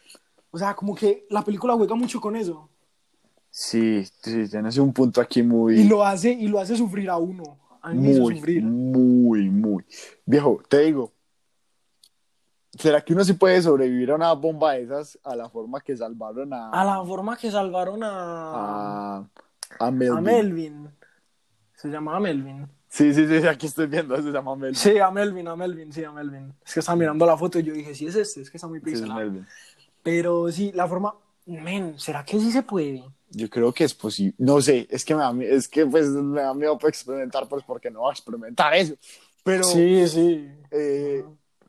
o 0.50 0.58
sea, 0.58 0.74
como 0.74 0.94
que 0.94 1.26
la 1.30 1.42
película 1.42 1.74
juega 1.74 1.94
mucho 1.94 2.20
con 2.20 2.34
eso. 2.36 2.68
Sí, 3.50 4.04
sí, 4.20 4.48
tienes 4.48 4.78
un 4.78 4.92
punto 4.92 5.20
aquí 5.20 5.42
muy, 5.42 5.78
Y 5.80 5.84
lo 5.84 6.04
hace, 6.04 6.32
y 6.32 6.48
lo 6.48 6.58
hace 6.58 6.76
sufrir 6.76 7.08
a 7.08 7.18
uno. 7.18 7.58
A 7.84 7.90
mí 7.90 8.00
me 8.00 8.10
hizo 8.10 8.22
muy, 8.22 8.34
sufrir. 8.36 8.62
muy, 8.62 9.50
muy. 9.50 9.84
Viejo, 10.24 10.60
te 10.68 10.80
digo, 10.80 11.12
¿será 12.78 13.00
que 13.04 13.12
uno 13.12 13.24
sí 13.24 13.34
puede 13.34 13.60
sobrevivir 13.62 14.10
a 14.10 14.14
una 14.16 14.32
bomba 14.32 14.72
de 14.72 14.82
esas 14.82 15.18
a 15.22 15.36
la 15.36 15.48
forma 15.48 15.80
que 15.80 15.96
salvaron 15.96 16.52
a, 16.52 16.70
A 16.70 16.84
la 16.84 17.04
forma 17.04 17.36
que 17.36 17.50
salvaron 17.50 18.02
a, 18.02 18.10
a, 19.18 19.28
a 19.80 19.90
Melvin? 19.90 20.16
a 20.18 20.20
Melvin. 20.20 20.88
Se 21.74 21.88
llamaba 21.88 22.20
Melvin. 22.20 22.66
Sí, 22.88 23.12
sí, 23.12 23.26
sí, 23.26 23.46
aquí 23.46 23.66
estoy 23.66 23.86
viendo, 23.86 24.16
se 24.16 24.30
llama 24.30 24.54
Melvin. 24.56 24.76
Sí, 24.76 24.98
a 24.98 25.10
Melvin, 25.10 25.48
a 25.48 25.56
Melvin, 25.56 25.92
sí, 25.92 26.04
a 26.04 26.12
Melvin. 26.12 26.54
Es 26.64 26.72
que 26.74 26.80
estaba 26.80 26.96
mirando 26.96 27.26
la 27.26 27.36
foto 27.36 27.58
y 27.58 27.64
yo 27.64 27.72
dije, 27.74 27.94
sí 27.94 28.06
es 28.06 28.14
este, 28.16 28.40
es 28.42 28.50
que 28.50 28.56
está 28.56 28.68
muy 28.68 28.78
Sí, 28.78 28.84
es 28.86 28.92
pixelado. 28.92 29.20
Melvin. 29.20 29.46
Pero 30.02 30.50
sí, 30.52 30.70
la 30.72 30.86
forma, 30.86 31.14
men, 31.46 31.98
¿será 31.98 32.24
que 32.24 32.38
sí 32.38 32.50
se 32.52 32.62
puede? 32.62 33.04
Yo 33.34 33.48
creo 33.50 33.72
que 33.72 33.84
es 33.84 33.94
posible. 33.94 34.34
No 34.38 34.60
sé, 34.60 34.86
es 34.90 35.04
que 35.04 35.14
me 35.14 35.20
da, 35.22 35.34
es 35.44 35.68
que 35.68 35.84
pues 35.86 36.08
me 36.08 36.40
da 36.40 36.54
miedo 36.54 36.78
por 36.78 36.88
experimentar, 36.88 37.48
pues 37.48 37.62
porque 37.64 37.90
no 37.90 38.02
va 38.02 38.10
a 38.10 38.12
experimentar 38.12 38.72
eso. 38.74 38.94
Pero 39.42 39.64
Sí, 39.64 40.06
sí. 40.08 40.48
eh, 40.70 41.24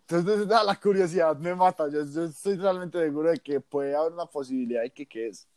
entonces 0.07 0.47
da, 0.47 0.63
la 0.63 0.79
curiosidad 0.79 1.35
me 1.37 1.53
mata. 1.55 1.89
Yo, 1.89 2.05
yo 2.05 2.25
estoy 2.25 2.55
realmente 2.57 2.99
seguro 2.99 3.31
de 3.31 3.39
que 3.39 3.59
puede 3.59 3.95
haber 3.95 4.13
una 4.13 4.25
posibilidad 4.25 4.81
de 4.83 4.91
que 4.91 5.05
quedes 5.05 5.47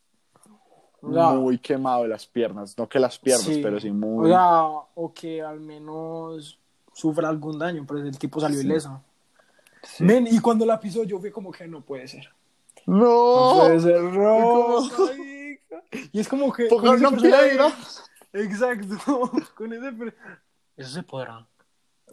muy 1.01 1.57
quemado 1.59 2.03
de 2.03 2.09
las 2.09 2.25
piernas. 2.25 2.77
No 2.77 2.89
que 2.89 2.99
las 2.99 3.17
piernas, 3.17 3.45
sí. 3.45 3.61
pero 3.63 3.79
sí 3.79 3.89
O 3.89 3.93
muy. 3.93 4.29
sea, 4.29 4.63
o 4.95 5.13
que 5.13 5.41
al 5.41 5.59
menos 5.59 6.59
sufra 6.93 7.29
algún 7.29 7.57
daño, 7.57 7.85
pero 7.87 8.01
el 8.01 8.17
tipo 8.17 8.39
salió 8.41 8.59
Sí. 8.59 8.65
ileso. 8.65 9.01
Men, 9.99 10.27
y 10.29 10.39
cuando 10.39 10.65
la 10.65 10.77
pisó 10.79 11.03
yo 11.05 11.19
fui 11.19 11.31
como 11.31 11.51
que 11.51 11.65
no 11.67 11.79
puede 11.81 12.05
ser. 12.07 12.27
No 12.85 12.97
¡No! 12.97 13.59
puede 13.61 13.79
ser, 13.79 14.01
no. 14.01 14.79
Y 16.11 16.19
es 16.19 16.27
como 16.27 16.51
que... 16.51 16.65
Pongan 16.65 16.85
con 16.85 16.95
ese 16.95 17.07
una 17.07 17.11
personaje- 17.17 17.49
piedra. 17.49 17.73
Exacto. 18.33 19.31
Con 19.55 19.73
ese... 19.73 20.13
Eso 20.77 20.89
se 20.89 21.03
podrá. 21.03 21.47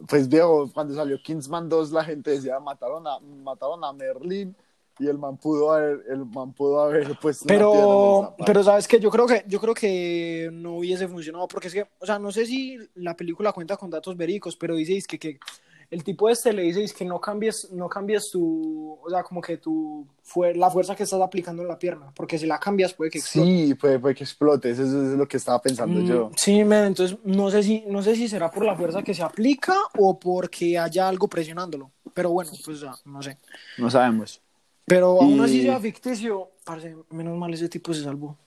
Pues 0.07 0.27
viejo, 0.29 0.69
cuando 0.73 0.93
salió 0.93 1.21
Kingsman 1.21 1.69
2, 1.69 1.91
la 1.91 2.03
gente 2.03 2.31
decía 2.31 2.59
mataron 2.59 3.07
a, 3.07 3.19
mataron 3.19 3.83
a 3.83 3.91
Merlin 3.93 4.55
y 4.99 5.07
el 5.07 5.17
man 5.17 5.37
pudo 5.37 5.73
haber, 5.73 6.03
el 6.09 6.25
man 6.25 6.53
pudo 6.53 6.81
haber 6.81 7.17
puesto 7.19 7.45
Pero, 7.47 8.35
pero 8.45 8.63
sabes 8.63 8.87
que 8.87 8.99
yo 8.99 9.09
creo 9.09 9.25
que 9.25 9.43
yo 9.47 9.59
creo 9.59 9.73
que 9.73 10.49
no 10.51 10.77
hubiese 10.77 11.07
funcionado 11.07 11.47
porque 11.47 11.67
es 11.67 11.73
que, 11.73 11.87
o 11.99 12.05
sea, 12.05 12.19
no 12.19 12.31
sé 12.31 12.45
si 12.45 12.77
la 12.95 13.15
película 13.15 13.53
cuenta 13.53 13.77
con 13.77 13.89
datos 13.89 14.15
verídicos, 14.17 14.55
pero 14.55 14.75
dice 14.75 15.01
que, 15.07 15.17
que 15.17 15.39
el 15.89 16.03
tipo 16.03 16.29
este 16.29 16.51
le 16.51 16.63
dice 16.63 16.93
que 16.93 17.05
no 17.05 17.19
cambies, 17.21 17.69
no 17.71 17.87
cambies 17.87 18.29
tu, 18.31 18.99
o 19.01 19.09
sea, 19.09 19.23
como 19.23 19.41
que 19.41 19.57
tu 19.57 20.05
fue 20.21 20.53
la 20.53 20.69
fuerza 20.69 20.95
que 20.95 21.03
estás 21.03 21.21
aplicando 21.21 21.61
en 21.61 21.69
la 21.69 21.79
pierna, 21.79 22.11
porque 22.15 22.37
si 22.37 22.45
la 22.45 22.59
cambias 22.59 22.93
puede 22.93 23.09
que 23.11 23.19
explote. 23.19 23.47
Sí, 23.47 23.73
puede, 23.75 23.97
puede 23.99 24.15
que 24.15 24.23
explote, 24.25 24.69
eso 24.71 24.83
es 24.83 24.91
lo 25.17 25.27
que 25.27 25.37
estaba 25.37 25.61
pensando 25.61 26.01
Mm, 26.01 26.05
yo. 26.05 26.31
Sí, 26.35 26.59
entonces 26.59 27.17
no 27.23 27.49
sé 27.49 27.63
si 27.63 27.83
no 27.87 28.01
sé 28.01 28.15
si 28.15 28.27
será 28.27 28.51
por 28.51 28.65
la 28.65 28.75
fuerza 28.75 29.01
que 29.03 29.13
se 29.13 29.23
aplica 29.23 29.75
o 29.97 30.19
porque 30.19 30.77
haya 30.77 31.07
algo 31.07 31.27
presionándolo. 31.27 31.91
Pero 32.13 32.31
bueno, 32.31 32.51
pues 32.65 32.81
ya, 32.81 32.93
no 33.05 33.21
sé. 33.21 33.37
No 33.77 33.89
sabemos. 33.89 34.41
Pero 34.85 35.21
aún 35.21 35.39
así 35.41 35.59
Y- 35.59 35.63
sea 35.63 35.79
ficticio, 35.79 36.51
parce, 36.65 36.95
menos 37.11 37.37
mal 37.37 37.53
ese 37.53 37.69
tipo 37.69 37.93
se 37.93 38.03
salvó. 38.03 38.37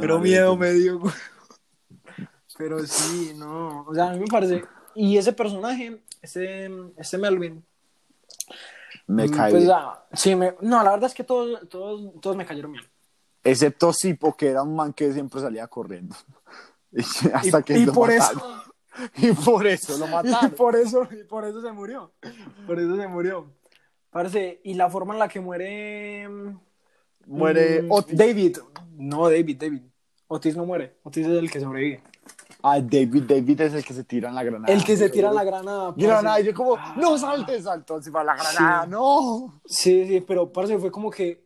Pero 0.00 0.18
miedo 0.20 0.56
me 0.56 0.72
dio. 0.72 1.00
Pero 2.58 2.84
sí, 2.86 3.32
no. 3.36 3.84
O 3.88 3.94
sea, 3.94 4.10
a 4.10 4.12
mí 4.12 4.20
me 4.20 4.26
parece. 4.26 4.62
Y 4.94 5.16
ese 5.16 5.32
personaje, 5.32 6.00
este, 6.22 6.70
este 6.96 7.18
Melvin. 7.18 7.64
Me 9.06 9.26
mm, 9.26 9.30
cae 9.30 9.50
pues, 9.50 9.68
ah, 9.68 10.04
sí, 10.12 10.34
me, 10.36 10.54
no, 10.60 10.82
la 10.84 10.90
verdad 10.92 11.08
es 11.08 11.14
que 11.14 11.24
todos, 11.24 11.68
todos, 11.68 12.20
todos 12.20 12.36
me 12.36 12.46
cayeron 12.46 12.72
bien. 12.72 12.84
Excepto 13.42 13.92
Sipo, 13.92 14.36
que 14.36 14.48
era 14.48 14.62
un 14.62 14.76
man 14.76 14.92
que 14.92 15.12
siempre 15.12 15.40
salía 15.40 15.66
corriendo. 15.66 16.14
Y 16.92 17.02
hasta 17.32 17.60
Y- 17.60 17.62
que 17.62 17.78
y 17.78 17.86
lo 17.86 17.92
por 17.92 18.08
mataron. 18.12 18.42
Y 19.16 19.30
por 19.32 19.66
eso 19.66 19.96
lo 19.96 20.06
Y 20.08 20.10
mataron. 20.10 20.50
por 20.52 20.74
eso, 20.76 21.08
y 21.12 21.22
por 21.24 21.44
eso 21.44 21.60
se 21.62 21.70
murió. 21.72 22.12
Por 22.66 22.80
eso 22.80 22.96
se 22.96 23.06
murió. 23.06 23.52
Parece, 24.10 24.60
y 24.64 24.74
la 24.74 24.90
forma 24.90 25.12
en 25.14 25.20
la 25.20 25.28
que 25.28 25.38
muere. 25.40 26.28
Muere 27.26 27.86
Otis. 27.88 28.18
David. 28.18 28.58
No, 28.96 29.30
David, 29.30 29.56
David. 29.60 29.82
Otis 30.26 30.56
no 30.56 30.66
muere. 30.66 30.96
Otis 31.04 31.26
es 31.26 31.32
el 31.38 31.48
que 31.50 31.60
sobrevive. 31.60 32.02
Ah, 32.62 32.80
David, 32.80 33.22
David 33.24 33.60
es 33.62 33.74
el 33.74 33.84
que 33.84 33.94
se 33.94 34.04
tira 34.04 34.28
en 34.28 34.34
la 34.34 34.42
granada. 34.42 34.72
el 34.72 34.84
que 34.84 34.96
se 34.96 35.08
tira 35.10 35.28
en 35.28 35.34
la 35.34 35.44
granada. 35.44 35.94
Granada, 35.96 36.40
y 36.40 36.44
yo 36.44 36.54
como, 36.54 36.76
Ah. 36.76 36.94
no 36.96 37.16
saltes, 37.18 37.64
saltó 37.64 37.96
encima 37.96 38.20
de 38.20 38.26
la 38.26 38.36
granada, 38.36 38.84
Sí. 38.84 38.90
no. 38.90 39.60
Sí, 39.64 40.06
sí, 40.06 40.20
pero 40.20 40.50
parce 40.52 40.78
fue 40.78 40.90
como 40.90 41.10
que. 41.10 41.44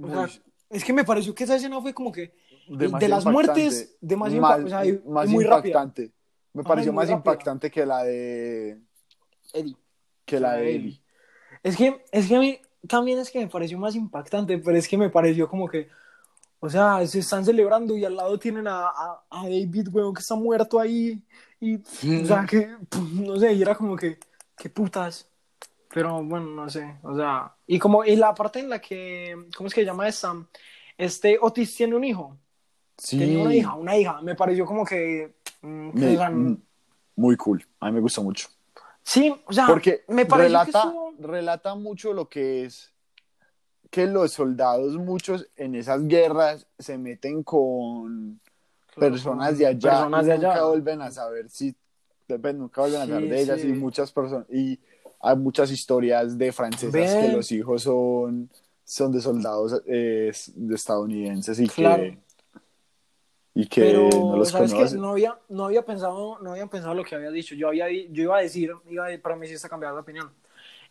o 0.00 0.06
sea, 0.08 0.16
Muy- 0.22 0.42
es 0.70 0.84
que 0.84 0.92
me 0.92 1.04
pareció 1.04 1.34
que 1.34 1.44
esa 1.44 1.56
escena 1.56 1.80
fue 1.80 1.92
como 1.94 2.10
que. 2.12 2.32
demasiado 2.68 2.98
de 3.00 3.08
las 3.08 3.24
impactante. 3.24 3.30
muertes, 3.32 3.96
demasiado 4.00 4.42
más, 4.42 4.60
o 4.60 4.68
sea, 4.68 4.78
rápida. 4.78 5.46
impactante. 5.48 6.12
Me 6.52 6.62
pareció 6.62 6.92
más 6.92 7.08
rápida. 7.08 7.16
impactante 7.16 7.70
que 7.70 7.84
la 7.86 8.02
de 8.04 8.80
Eddie. 9.52 9.76
que 10.24 10.38
la 10.40 10.52
de 10.54 10.76
Eddie. 10.76 11.02
Es 11.62 11.76
que, 11.76 12.04
es 12.12 12.26
que 12.28 12.36
a 12.36 12.38
mí 12.40 12.58
también 12.88 13.18
es 13.18 13.30
que 13.30 13.40
me 13.40 13.48
pareció 13.48 13.78
más 13.78 13.94
impactante, 13.96 14.56
pero 14.58 14.76
es 14.76 14.86
que 14.88 14.96
me 14.96 15.10
pareció 15.10 15.48
como 15.48 15.68
que. 15.68 15.88
O 16.60 16.68
sea, 16.68 17.04
se 17.06 17.20
están 17.20 17.44
celebrando 17.44 17.96
y 17.96 18.04
al 18.04 18.16
lado 18.16 18.38
tienen 18.38 18.66
a, 18.68 18.86
a, 18.88 19.24
a 19.30 19.42
David, 19.44 19.88
weón, 19.90 20.12
que 20.14 20.20
está 20.20 20.34
muerto 20.34 20.78
ahí. 20.78 21.22
Y, 21.58 21.76
o 21.76 22.26
sea, 22.26 22.46
que, 22.48 22.68
puf, 22.88 23.10
no 23.12 23.36
sé, 23.38 23.52
y 23.54 23.62
era 23.62 23.74
como 23.74 23.96
que, 23.96 24.18
qué 24.56 24.68
putas. 24.70 25.26
Pero 25.92 26.22
bueno, 26.22 26.46
no 26.46 26.70
sé, 26.70 26.96
o 27.02 27.16
sea, 27.16 27.52
y 27.66 27.78
como, 27.78 28.04
y 28.04 28.14
la 28.14 28.32
parte 28.34 28.60
en 28.60 28.68
la 28.68 28.78
que, 28.80 29.48
¿cómo 29.56 29.66
es 29.66 29.74
que 29.74 29.80
se 29.80 29.86
llama 29.86 30.06
esta? 30.06 30.34
Este 30.96 31.38
Otis 31.40 31.74
tiene 31.74 31.96
un 31.96 32.04
hijo. 32.04 32.36
Sí. 32.96 33.18
Tenía 33.18 33.42
una 33.42 33.54
hija, 33.54 33.74
una 33.74 33.96
hija. 33.96 34.20
Me 34.22 34.34
pareció 34.34 34.66
como 34.66 34.84
que. 34.84 35.34
mm, 35.62 35.90
Me- 35.98 36.16
sea, 36.16 36.30
mm, 36.30 36.62
muy 37.16 37.36
cool. 37.36 37.66
A 37.80 37.86
mí 37.86 37.92
me 37.92 38.00
gustó 38.00 38.22
mucho. 38.22 38.48
sí, 39.02 39.34
o 39.46 39.52
sea, 39.52 39.66
Porque 39.66 40.04
me 40.08 40.26
que 40.28 40.34
relata, 40.34 40.82
estuvo- 40.84 41.14
relata 41.18 41.74
mucho 41.74 42.12
lo 42.12 42.28
que 42.28 42.64
es 42.66 42.92
que 43.90 44.06
los 44.06 44.32
soldados, 44.32 44.96
muchos 44.96 45.48
en 45.56 45.74
esas 45.74 46.06
guerras, 46.06 46.66
se 46.78 46.96
meten 46.96 47.42
con 47.42 48.40
personas 48.96 49.58
de 49.58 49.66
allá 49.66 49.90
Personas 49.90 50.22
y 50.24 50.26
de 50.26 50.32
allá. 50.32 50.48
nunca 50.48 50.64
vuelven 50.64 51.02
a 51.02 51.10
saber 51.10 51.48
si 51.48 51.74
pues, 52.26 52.54
nunca 52.54 52.80
vuelven 52.82 53.00
a 53.00 53.04
Sí, 53.06 53.10
saber 53.10 53.28
de 53.28 53.40
ellas 53.40 53.60
sí. 53.60 53.68
y 53.68 53.72
muchas 53.72 54.12
personas 54.12 54.46
y 54.50 54.78
hay 55.20 55.36
muchas 55.36 55.70
historias 55.70 56.38
de 56.38 56.52
francesas 56.52 56.92
Ven. 56.92 57.20
que 57.20 57.32
los 57.36 57.50
hijos 57.52 57.82
son 57.82 58.48
son 58.84 59.12
de 59.12 59.20
soldados 59.20 59.82
eh, 59.86 60.32
de 60.54 60.74
estadounidenses 60.74 61.58
y 61.60 61.68
Claro. 61.68 62.02
que 62.04 62.18
y 63.52 63.66
que 63.66 63.80
Pero, 63.80 64.08
no 64.10 64.36
los 64.36 64.48
¿sabes. 64.50 64.94
No 64.94 65.10
había, 65.10 65.36
no 65.48 65.64
había 65.66 65.84
pensado, 65.84 66.38
no 66.40 66.52
había 66.52 66.66
pensado 66.68 66.94
lo 66.94 67.02
que 67.04 67.16
había 67.16 67.30
dicho. 67.32 67.56
Yo 67.56 67.66
había, 67.68 67.90
yo 67.90 68.22
iba 68.22 68.38
a 68.38 68.40
decir, 68.42 68.70
iba 68.88 69.06
a, 69.06 69.18
para 69.20 69.34
mí 69.34 69.48
sí 69.48 69.54
está 69.54 69.68
cambiando 69.68 69.96
de 69.96 70.02
opinión. 70.02 70.30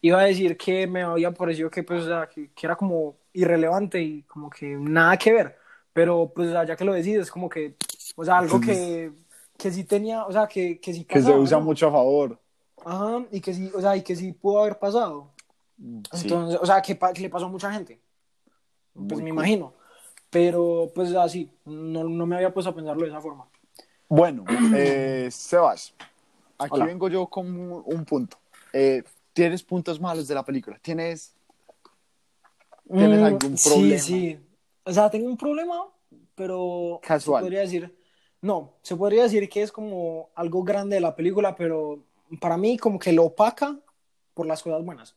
Iba 0.01 0.21
a 0.21 0.25
decir 0.25 0.57
que 0.57 0.87
me 0.87 1.01
había 1.01 1.31
parecido 1.31 1.69
que, 1.69 1.83
pues, 1.83 2.03
o 2.03 2.07
sea, 2.07 2.27
que, 2.27 2.51
que 2.51 2.65
era 2.65 2.75
como 2.75 3.17
irrelevante 3.33 4.01
y 4.01 4.23
como 4.23 4.49
que 4.49 4.67
nada 4.67 5.17
que 5.17 5.33
ver. 5.33 5.57
Pero, 5.91 6.31
pues, 6.33 6.49
o 6.49 6.51
sea, 6.51 6.63
ya 6.65 6.75
que 6.75 6.85
lo 6.85 6.93
decís, 6.93 7.17
es 7.17 7.31
como 7.31 7.49
que, 7.49 7.75
o 8.15 8.23
sea, 8.23 8.37
algo 8.37 8.61
que, 8.61 9.11
que 9.57 9.71
sí 9.71 9.83
tenía, 9.83 10.25
o 10.25 10.31
sea, 10.31 10.47
que, 10.47 10.79
que 10.79 10.93
sí 10.93 11.03
que 11.03 11.21
se 11.21 11.33
usa 11.33 11.57
¿no? 11.57 11.65
mucho 11.65 11.87
a 11.87 11.91
favor. 11.91 12.39
Ajá, 12.85 13.25
y 13.31 13.41
que 13.41 13.53
sí, 13.53 13.69
o 13.73 13.81
sea, 13.81 13.97
y 13.97 14.01
que 14.01 14.15
sí 14.15 14.31
pudo 14.31 14.61
haber 14.61 14.79
pasado. 14.79 15.31
Sí. 15.77 16.21
Entonces, 16.23 16.59
o 16.61 16.65
sea, 16.65 16.81
que, 16.81 16.97
que 16.97 17.21
le 17.21 17.29
pasó 17.29 17.45
a 17.45 17.49
mucha 17.49 17.71
gente. 17.71 17.99
Pues 18.93 19.19
Muy 19.19 19.23
me 19.23 19.29
cool. 19.29 19.39
imagino. 19.39 19.73
Pero, 20.29 20.91
pues 20.93 21.13
así, 21.15 21.49
no, 21.65 22.03
no 22.03 22.25
me 22.25 22.35
había 22.35 22.53
puesto 22.53 22.69
a 22.69 22.75
pensarlo 22.75 23.03
de 23.03 23.09
esa 23.09 23.19
forma. 23.19 23.45
Bueno, 24.07 24.45
eh, 24.75 25.27
Sebas, 25.31 25.93
aquí 26.57 26.71
Hola. 26.73 26.85
vengo 26.85 27.09
yo 27.09 27.27
con 27.27 27.47
un 27.85 28.05
punto. 28.05 28.37
Eh, 28.71 29.03
¿Tienes 29.33 29.63
puntos 29.63 29.99
malos 29.99 30.27
de 30.27 30.35
la 30.35 30.43
película? 30.43 30.79
¿Tienes, 30.81 31.35
¿Tienes 32.87 33.19
Mm, 33.21 33.23
algún 33.23 33.55
problema? 33.55 33.57
Sí, 33.57 33.99
sí. 33.99 34.39
O 34.83 34.91
sea, 34.91 35.09
tengo 35.09 35.27
un 35.27 35.37
problema, 35.37 35.85
pero 36.35 36.99
Casual. 37.03 37.41
se 37.41 37.45
podría 37.45 37.59
decir, 37.61 37.97
no, 38.41 38.73
se 38.81 38.95
podría 38.95 39.23
decir 39.23 39.47
que 39.49 39.61
es 39.61 39.71
como 39.71 40.29
algo 40.35 40.63
grande 40.63 40.95
de 40.95 41.01
la 41.01 41.15
película, 41.15 41.55
pero 41.55 42.03
para 42.41 42.57
mí 42.57 42.77
como 42.77 42.97
que 42.97 43.11
lo 43.11 43.25
opaca 43.25 43.77
por 44.33 44.47
las 44.47 44.63
cosas 44.63 44.83
buenas. 44.83 45.15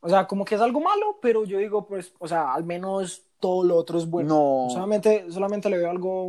O 0.00 0.08
sea, 0.08 0.26
como 0.26 0.44
que 0.44 0.56
es 0.56 0.60
algo 0.60 0.80
malo, 0.80 1.18
pero 1.22 1.44
yo 1.44 1.58
digo, 1.58 1.86
pues, 1.86 2.12
o 2.18 2.26
sea, 2.26 2.52
al 2.52 2.64
menos 2.64 3.22
todo 3.38 3.62
lo 3.62 3.76
otro 3.76 3.98
es 3.98 4.10
bueno. 4.10 4.64
No. 4.64 4.70
Solamente, 4.70 5.30
solamente 5.30 5.70
le 5.70 5.78
veo 5.78 5.90
algo, 5.90 6.28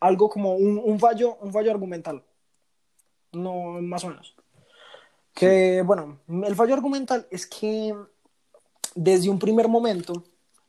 algo 0.00 0.30
como 0.30 0.54
un, 0.54 0.80
un 0.82 0.98
fallo, 0.98 1.36
un 1.42 1.52
fallo 1.52 1.70
argumental. 1.70 2.24
No, 3.32 3.80
más 3.82 4.04
o 4.04 4.08
menos. 4.08 4.34
Que, 5.40 5.82
bueno, 5.82 6.18
el 6.46 6.54
fallo 6.54 6.74
argumental 6.74 7.26
es 7.30 7.46
que 7.46 7.94
desde 8.94 9.28
un 9.30 9.38
primer 9.38 9.68
momento 9.68 10.22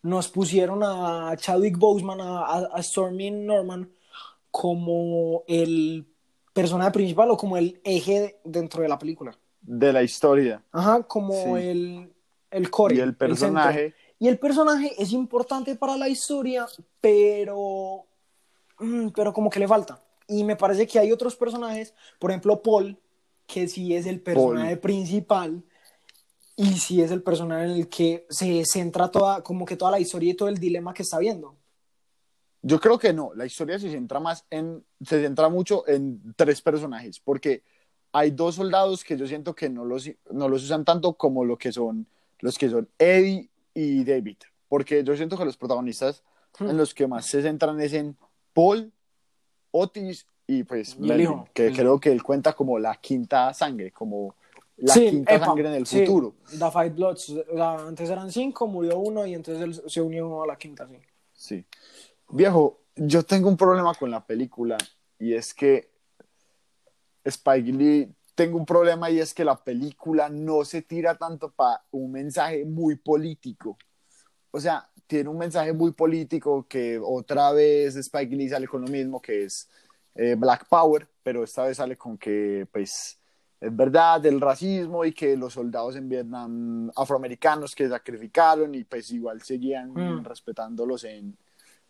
nos 0.03 0.27
pusieron 0.29 0.81
a 0.83 1.35
Chadwick 1.37 1.77
Boseman, 1.77 2.21
a, 2.21 2.45
a- 2.73 2.81
Stormy 2.83 3.29
Norman, 3.31 3.91
como 4.49 5.43
el 5.47 6.05
personaje 6.53 6.91
principal 6.91 7.31
o 7.31 7.37
como 7.37 7.57
el 7.57 7.79
eje 7.83 8.39
dentro 8.43 8.81
de 8.81 8.89
la 8.89 8.97
película. 8.99 9.37
de 9.61 9.93
la 9.93 10.01
historia? 10.01 10.63
Ajá, 10.71 11.03
como 11.03 11.33
Sí. 11.33 11.49
el, 11.55 12.13
el 12.49 12.71
core. 12.71 12.95
Y 12.95 12.99
el 12.99 13.15
personaje. 13.15 13.93
y 14.17 14.27
el 14.27 14.39
personaje 14.39 14.91
es 15.01 15.11
importante 15.13 15.75
para 15.75 15.95
la 15.97 16.09
historia, 16.09 16.65
pero, 16.99 18.05
mm, 18.79 19.09
pero 19.09 19.31
como 19.33 19.49
que 19.51 19.59
le 19.59 19.67
falta. 19.67 20.01
Y 20.27 20.43
me 20.43 20.55
parece 20.55 20.87
que 20.87 20.97
hay 20.97 21.11
otros 21.11 21.35
personajes, 21.35 21.93
por 22.19 22.31
ejemplo 22.31 22.61
Paul, 22.61 22.97
que 23.51 23.67
sí 23.67 23.95
es 23.95 24.05
el 24.05 24.21
personaje 24.21 24.77
principal 24.77 25.63
y 26.55 26.65
sí 26.77 27.01
es 27.01 27.11
el 27.11 27.23
personaje 27.23 27.65
en 27.65 27.71
el 27.71 27.89
que 27.89 28.25
se 28.29 28.63
centra 28.65 29.09
toda, 29.09 29.41
como 29.41 29.65
que 29.65 29.75
toda 29.75 29.91
la 29.91 29.99
historia 29.99 30.31
y 30.31 30.35
todo 30.35 30.49
el 30.49 30.57
dilema 30.57 30.93
que 30.93 31.03
está 31.03 31.17
viendo. 31.19 31.55
Yo 32.61 32.79
creo 32.79 32.99
que 32.99 33.11
no, 33.11 33.33
la 33.33 33.45
historia 33.45 33.79
se 33.79 33.89
centra 33.89 34.19
más 34.19 34.45
en, 34.49 34.83
se 35.01 35.21
centra 35.21 35.49
mucho 35.49 35.87
en 35.87 36.33
tres 36.35 36.61
personajes, 36.61 37.19
porque 37.19 37.63
hay 38.11 38.31
dos 38.31 38.55
soldados 38.55 39.03
que 39.03 39.17
yo 39.17 39.25
siento 39.25 39.55
que 39.55 39.69
no 39.69 39.83
los, 39.83 40.09
no 40.29 40.47
los 40.47 40.63
usan 40.63 40.85
tanto 40.85 41.13
como 41.13 41.43
lo 41.43 41.57
que 41.57 41.71
son 41.71 42.07
los 42.39 42.57
que 42.57 42.69
son 42.69 42.89
Eddie 42.97 43.49
y 43.73 44.03
David, 44.03 44.37
porque 44.67 45.03
yo 45.03 45.15
siento 45.15 45.37
que 45.37 45.45
los 45.45 45.57
protagonistas 45.57 46.23
Hmm. 46.59 46.69
en 46.69 46.77
los 46.77 46.93
que 46.93 47.07
más 47.07 47.25
se 47.25 47.41
centran 47.41 47.79
es 47.79 47.93
en 47.93 48.17
Paul, 48.53 48.91
Otis 49.71 50.27
y 50.51 50.63
pues 50.63 50.89
Y 50.99 51.03
el 51.03 51.07
Melvin, 51.07 51.23
hijo, 51.23 51.47
que 51.53 51.67
el- 51.67 51.75
creo 51.75 51.99
que 51.99 52.11
él 52.11 52.21
cuenta 52.21 52.53
como 52.53 52.77
la 52.77 52.95
quinta 52.95 53.53
sangre, 53.53 53.91
como 53.91 54.35
la 54.77 54.93
Sí, 54.93 55.07
quinta 55.09 55.35
epa, 55.35 55.45
sangre 55.45 55.67
en 55.69 55.75
el 55.75 55.85
sí, 55.85 56.05
futuro. 56.05 56.33
The 56.49 56.71
Five 56.71 56.89
Bloods. 56.89 57.33
Antes 57.57 58.09
eran 58.09 58.31
cinco, 58.31 58.67
murió 58.67 58.97
uno 58.99 59.25
y 59.25 59.33
entonces 59.33 59.63
él 59.63 59.89
se 59.89 60.01
unió 60.01 60.43
a 60.43 60.47
la 60.47 60.57
quinta, 60.57 60.87
sí. 60.87 60.95
Sí. 61.33 61.65
Viejo, 62.29 62.79
yo 62.95 63.23
tengo 63.23 63.47
un 63.49 63.57
problema 63.57 63.93
con 63.95 64.11
la 64.11 64.25
película 64.25 64.77
y 65.19 65.33
es 65.33 65.53
que 65.53 65.89
Spike 67.23 67.71
Lee, 67.71 68.13
tengo 68.35 68.57
un 68.57 68.65
problema 68.65 69.09
y 69.09 69.19
es 69.19 69.33
que 69.33 69.45
la 69.45 69.55
película 69.63 70.29
no 70.29 70.65
se 70.65 70.81
tira 70.81 71.15
tanto 71.15 71.51
para 71.51 71.83
un 71.91 72.11
mensaje 72.11 72.65
muy 72.65 72.95
político. 72.95 73.77
O 74.51 74.59
sea, 74.59 74.89
tiene 75.07 75.29
un 75.29 75.37
mensaje 75.37 75.73
muy 75.73 75.91
político 75.91 76.65
que 76.67 76.99
otra 77.03 77.51
vez 77.51 77.95
Spike 77.95 78.35
Lee 78.35 78.49
sale 78.49 78.67
con 78.67 78.81
lo 78.81 78.87
mismo 78.87 79.21
que 79.21 79.43
es 79.43 79.69
eh, 80.15 80.35
Black 80.35 80.67
Power, 80.67 81.07
pero 81.23 81.43
esta 81.43 81.65
vez 81.65 81.77
sale 81.77 81.97
con 81.97 82.17
que 82.17 82.67
pues 82.71 83.19
es 83.59 83.75
verdad 83.75 84.25
el 84.25 84.41
racismo 84.41 85.05
y 85.05 85.13
que 85.13 85.37
los 85.37 85.53
soldados 85.53 85.95
en 85.95 86.09
Vietnam 86.09 86.91
afroamericanos 86.95 87.75
que 87.75 87.87
sacrificaron 87.87 88.73
y 88.73 88.83
pues 88.83 89.11
igual 89.11 89.41
seguían 89.41 89.93
Mm. 89.93 90.23
respetándolos 90.23 91.03
en, 91.03 91.37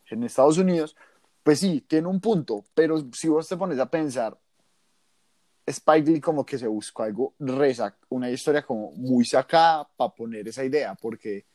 en 0.09 0.23
Estados 0.23 0.57
Unidos, 0.57 0.95
pues 1.43 1.59
sí, 1.59 1.81
tiene 1.81 2.07
un 2.07 2.19
punto, 2.19 2.63
pero 2.73 2.97
si 3.13 3.27
vos 3.29 3.47
te 3.47 3.57
pones 3.57 3.79
a 3.79 3.89
pensar, 3.89 4.37
Spike 5.65 6.11
Lee 6.11 6.19
como 6.19 6.45
que 6.45 6.57
se 6.57 6.67
buscó 6.67 7.03
algo, 7.03 7.35
resa, 7.39 7.95
una 8.09 8.29
historia 8.29 8.63
como 8.63 8.91
muy 8.91 9.23
sacada 9.25 9.87
para 9.95 10.13
poner 10.13 10.47
esa 10.47 10.65
idea, 10.65 10.95
porque 10.95 11.45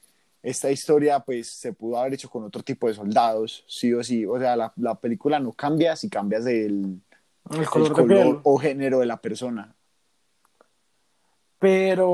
esta 0.48 0.70
historia 0.70 1.18
pues 1.20 1.48
se 1.48 1.72
pudo 1.72 1.98
haber 1.98 2.14
hecho 2.14 2.30
con 2.30 2.44
otro 2.44 2.62
tipo 2.62 2.86
de 2.86 2.94
soldados, 2.94 3.64
sí 3.66 3.92
o 3.92 4.02
sí, 4.04 4.24
o 4.24 4.38
sea, 4.38 4.54
la, 4.56 4.72
la 4.76 4.94
película 4.94 5.40
no 5.40 5.52
cambia 5.52 5.96
si 5.96 6.08
cambias 6.08 6.46
el, 6.46 7.00
El 7.50 7.60
el 7.60 7.66
color, 7.66 7.92
color, 7.92 8.08
de 8.08 8.14
piel. 8.24 8.38
o 8.44 8.56
género 8.58 9.00
de 9.00 9.06
la 9.06 9.16
persona. 9.16 9.74
Pero, 11.58 12.10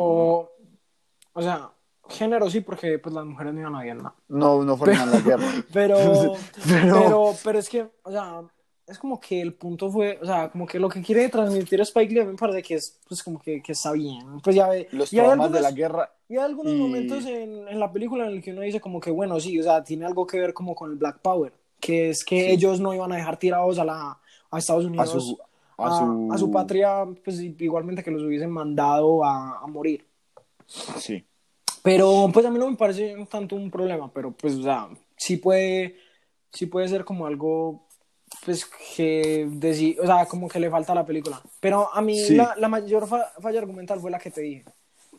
o 1.32 1.42
sea, 1.42 1.70
género 2.08 2.48
sí, 2.48 2.60
porque 2.60 2.98
pues 2.98 3.14
las 3.14 3.24
mujeres 3.24 3.52
no 3.54 3.60
iban 3.60 3.74
a 3.74 3.82
Vietnam. 3.82 4.12
No, 4.28 4.62
no 4.64 4.76
fueron 4.76 4.96
a 4.98 5.06
la 5.06 5.20
guerra. 5.20 5.46
Pero, 5.72 5.96
Pero- 6.66 6.94
pero, 6.94 7.34
pero, 7.44 7.58
es 7.58 7.68
que, 7.68 7.86
o 8.02 8.10
sea, 8.10 8.42
es 8.86 8.98
como 8.98 9.18
que 9.20 9.40
el 9.40 9.54
punto 9.54 9.90
fue, 9.90 10.18
o 10.20 10.26
sea, 10.26 10.50
como 10.50 10.66
que 10.66 10.78
lo 10.78 10.88
que 10.88 11.00
quiere 11.02 11.28
transmitir 11.28 11.80
Spike 11.80 12.12
Lee 12.12 12.20
a 12.20 12.24
mí 12.24 12.32
me 12.32 12.36
parece 12.38 12.62
que 12.62 12.74
es, 12.74 12.98
pues 13.08 13.22
como 13.22 13.40
que, 13.40 13.62
que 13.62 13.72
está 13.72 13.92
bien. 13.92 14.40
Pues 14.42 14.56
ya 14.56 14.68
ve, 14.68 14.88
Los 14.92 15.10
traumas 15.10 15.52
de 15.52 15.60
la 15.60 15.70
guerra 15.70 16.10
Y 16.28 16.34
hay 16.36 16.40
algunos 16.44 16.72
y- 16.72 16.76
momentos 16.76 17.24
en, 17.26 17.68
en 17.68 17.78
la 17.80 17.92
película 17.92 18.26
en 18.26 18.32
el 18.32 18.42
que 18.42 18.52
uno 18.52 18.62
dice 18.62 18.80
como 18.80 19.00
que, 19.00 19.10
bueno, 19.10 19.38
sí, 19.40 19.58
o 19.58 19.62
sea, 19.62 19.82
tiene 19.84 20.04
algo 20.04 20.26
que 20.26 20.38
ver 20.40 20.52
como 20.52 20.74
con 20.74 20.90
el 20.90 20.96
Black 20.96 21.20
Power, 21.20 21.52
que 21.80 22.10
es 22.10 22.24
que 22.24 22.40
Sí. 22.46 22.50
ellos 22.52 22.80
no 22.80 22.92
iban 22.92 23.12
a 23.12 23.16
dejar 23.16 23.38
tirados 23.38 23.78
a, 23.78 23.84
la, 23.84 24.18
a 24.50 24.58
Estados 24.58 24.84
a 24.84 24.88
Unidos, 24.88 25.10
su, 25.10 25.38
a, 25.78 25.86
a 25.86 25.98
su, 25.98 26.28
a 26.32 26.38
su 26.38 26.50
patria, 26.50 27.04
pues 27.24 27.40
igualmente 27.40 28.02
que 28.02 28.10
los 28.10 28.22
hubiesen 28.22 28.50
mandado 28.50 29.24
a, 29.24 29.58
a 29.60 29.66
morir. 29.68 30.06
Sí. 30.66 31.24
Pero 31.82 32.30
pues 32.32 32.46
a 32.46 32.50
mí 32.50 32.58
no 32.58 32.70
me 32.70 32.76
parece 32.76 33.14
tanto 33.30 33.56
un 33.56 33.70
problema, 33.70 34.10
pero 34.12 34.30
pues, 34.32 34.54
o 34.54 34.62
sea, 34.62 34.88
sí 35.16 35.36
puede, 35.36 35.96
sí 36.52 36.66
puede 36.66 36.86
ser 36.88 37.04
como 37.04 37.26
algo, 37.26 37.86
pues 38.44 38.64
que, 38.96 39.46
deci- 39.48 39.96
o 40.00 40.06
sea, 40.06 40.26
como 40.26 40.48
que 40.48 40.58
le 40.60 40.70
falta 40.70 40.92
a 40.92 40.96
la 40.96 41.06
película. 41.06 41.40
Pero 41.60 41.92
a 41.94 42.00
mí 42.00 42.18
Sí. 42.18 42.34
la, 42.34 42.54
la 42.58 42.68
mayor 42.68 43.06
fa- 43.06 43.32
falla 43.40 43.60
argumental 43.60 44.00
fue 44.00 44.10
la 44.10 44.18
que 44.18 44.30
te 44.30 44.40
dije. 44.40 44.64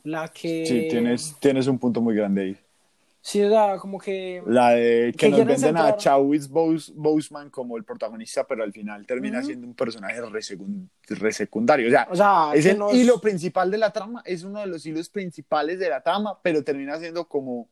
La 0.03 0.27
que... 0.27 0.65
Sí, 0.65 0.87
tienes, 0.89 1.35
tienes 1.39 1.67
un 1.67 1.79
punto 1.79 2.01
muy 2.01 2.15
grande 2.15 2.41
ahí. 2.41 2.57
Sí, 3.21 3.41
o 3.41 3.49
sea, 3.49 3.77
como 3.77 3.97
que... 3.97 4.43
La 4.45 4.71
de 4.71 5.13
que 5.13 5.17
Que 5.17 5.29
nos 5.29 5.45
venden 5.45 5.77
a 5.77 5.91
centrar- 5.91 5.97
Chadwick 5.97 6.43
Bose- 6.49 6.91
Boseman 6.93 7.49
como 7.49 7.77
el 7.77 7.85
protagonista, 7.85 8.45
pero 8.45 8.63
al 8.63 8.73
final 8.73 9.05
termina 9.07 9.41
siendo 9.41 9.65
un 9.65 9.73
personaje 9.73 10.19
re, 10.19 10.41
secun- 10.41 10.89
re. 11.07 11.29
O 11.29 11.31
sea, 11.89 12.07
O 12.11 12.15
sea, 12.17 12.51
es 12.53 12.65
el 12.65 12.77
nos- 12.77 12.93
hilo 12.93 13.21
principal 13.21 13.71
de 13.71 13.77
la 13.77 13.93
trama, 13.93 14.21
es 14.25 14.43
uno 14.43 14.59
de 14.59 14.65
los 14.65 14.85
hilos 14.85 15.07
principales 15.07 15.79
de 15.79 15.87
la 15.87 16.01
trama, 16.01 16.37
pero 16.41 16.65
termina 16.65 16.99
siendo 16.99 17.25
como, 17.29 17.69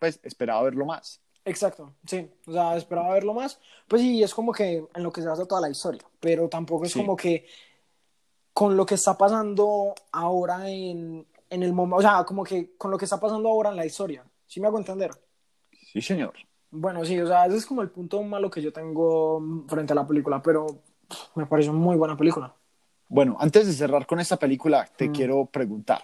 pues, 0.00 0.18
esperaba 0.24 0.64
verlo 0.64 0.84
más. 0.84 1.20
Exacto, 1.44 1.94
sí. 2.06 2.30
O 2.46 2.52
sea, 2.52 2.76
esperaba 2.76 3.12
verlo 3.14 3.32
más. 3.34 3.58
Pues 3.86 4.02
sí, 4.02 4.22
es 4.22 4.34
como 4.34 4.52
que 4.52 4.86
en 4.94 5.02
lo 5.02 5.10
que 5.12 5.22
se 5.22 5.28
basa 5.28 5.46
toda 5.46 5.60
la 5.62 5.70
historia. 5.70 6.02
Pero 6.20 6.48
tampoco 6.48 6.84
es 6.84 6.92
Sí. 6.92 6.98
como 7.00 7.16
que 7.16 7.46
con 8.52 8.76
lo 8.76 8.84
que 8.84 8.96
está 8.96 9.16
pasando 9.16 9.94
ahora 10.12 10.68
en, 10.68 11.26
en 11.48 11.62
el 11.62 11.72
momento. 11.72 11.96
O 11.96 12.02
sea, 12.02 12.24
como 12.24 12.44
que 12.44 12.76
con 12.76 12.90
lo 12.90 12.98
que 12.98 13.04
está 13.06 13.18
pasando 13.20 13.48
ahora 13.48 13.70
en 13.70 13.76
la 13.76 13.86
historia. 13.86 14.24
¿Sí 14.46 14.60
me 14.60 14.66
hago 14.66 14.78
entender? 14.78 15.10
Sí, 15.92 16.02
señor. 16.02 16.34
Bueno, 16.70 17.04
sí, 17.04 17.18
o 17.18 17.26
sea, 17.26 17.46
ese 17.46 17.56
es 17.56 17.66
como 17.66 17.80
el 17.82 17.90
punto 17.90 18.22
malo 18.22 18.50
que 18.50 18.60
yo 18.60 18.72
tengo 18.72 19.42
frente 19.68 19.92
a 19.92 19.96
la 19.96 20.06
película. 20.06 20.42
Pero 20.42 20.66
me 21.34 21.46
pareció 21.46 21.72
muy 21.72 21.96
buena 21.96 22.16
película. 22.16 22.54
Bueno, 23.08 23.36
antes 23.40 23.66
de 23.66 23.72
cerrar 23.72 24.06
con 24.06 24.20
esta 24.20 24.36
película, 24.36 24.86
te 24.96 25.08
Mm. 25.08 25.12
quiero 25.14 25.46
preguntar. 25.46 26.02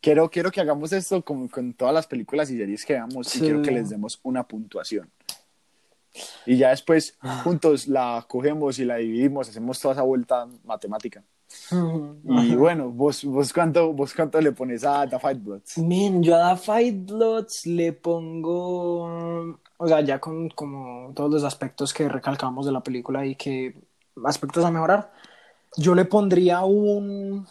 Quiero, 0.00 0.30
quiero 0.30 0.50
que 0.50 0.60
hagamos 0.60 0.92
esto 0.92 1.22
con, 1.24 1.48
con 1.48 1.72
todas 1.74 1.92
las 1.92 2.06
películas 2.06 2.50
y 2.50 2.56
series 2.56 2.84
que 2.84 2.92
veamos 2.94 3.26
Sí. 3.28 3.38
y 3.38 3.40
quiero 3.42 3.62
que 3.62 3.70
les 3.72 3.90
demos 3.90 4.20
una 4.22 4.46
puntuación. 4.46 5.10
Y 6.46 6.56
ya 6.56 6.70
después 6.70 7.16
Ah. 7.20 7.40
juntos 7.44 7.86
la 7.88 8.24
cogemos 8.28 8.78
y 8.78 8.84
la 8.84 8.96
dividimos, 8.96 9.48
hacemos 9.48 9.80
toda 9.80 9.94
esa 9.94 10.02
vuelta 10.02 10.46
matemática. 10.64 11.22
Y 11.70 11.74
Ajá. 11.74 12.56
bueno, 12.56 12.90
vos, 12.90 13.24
vos, 13.24 13.52
cuánto, 13.52 13.92
¿vos 13.92 14.12
cuánto 14.14 14.40
le 14.40 14.52
pones 14.52 14.84
a 14.84 15.06
The 15.08 15.18
Fight 15.18 15.42
Bloods? 15.42 15.78
Men, 15.78 16.22
yo 16.22 16.36
a 16.36 16.54
The 16.54 16.60
Fight 16.60 17.06
Bloods 17.10 17.66
le 17.66 17.92
pongo, 17.94 19.56
o 19.78 19.88
sea, 19.88 20.00
ya 20.02 20.18
con 20.20 20.48
como 20.50 21.12
todos 21.14 21.30
los 21.30 21.44
aspectos 21.44 21.92
que 21.94 22.08
recalcamos 22.08 22.66
de 22.66 22.72
la 22.72 22.82
película 22.82 23.24
y 23.26 23.34
que 23.34 23.74
aspectos 24.24 24.64
a 24.64 24.70
mejorar, 24.70 25.10
yo 25.76 25.94
le 25.94 26.04
pondría 26.04 26.62
un 26.64 27.46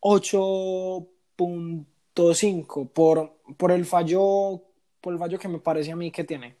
8.5 0.00 1.86
por, 2.94 3.38
por 3.56 3.72
el 3.72 3.84
fallo, 3.84 4.62
por 5.00 5.12
el 5.12 5.18
fallo 5.18 5.38
que 5.38 5.48
me 5.48 5.58
parece 5.58 5.92
a 5.92 5.96
mí 5.96 6.10
que 6.10 6.24
tiene. 6.24 6.56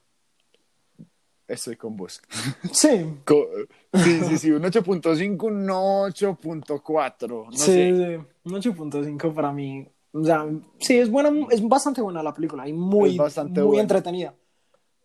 estoy 1.48 1.76
con 1.76 1.96
vos. 1.96 2.20
Sí, 2.72 2.88
Co- 3.24 3.48
Sí, 3.94 4.24
sí, 4.24 4.38
sí, 4.38 4.50
un 4.50 4.64
8.5, 4.64 5.46
un 5.46 5.68
8.4. 5.70 7.44
No 7.50 7.56
sí, 7.56 7.66
sé. 7.66 7.92
sí. 7.94 8.16
Un 8.44 8.54
8.5 8.54 9.32
para 9.34 9.52
mí. 9.52 9.86
O 10.12 10.24
sea, 10.24 10.46
sí, 10.78 10.98
es 10.98 11.10
buena, 11.10 11.30
es 11.50 11.66
bastante 11.66 12.00
buena 12.02 12.22
la 12.22 12.32
película 12.34 12.66
y 12.68 12.72
muy, 12.72 13.16
bastante 13.16 13.60
muy 13.60 13.66
buena. 13.68 13.82
entretenida. 13.82 14.34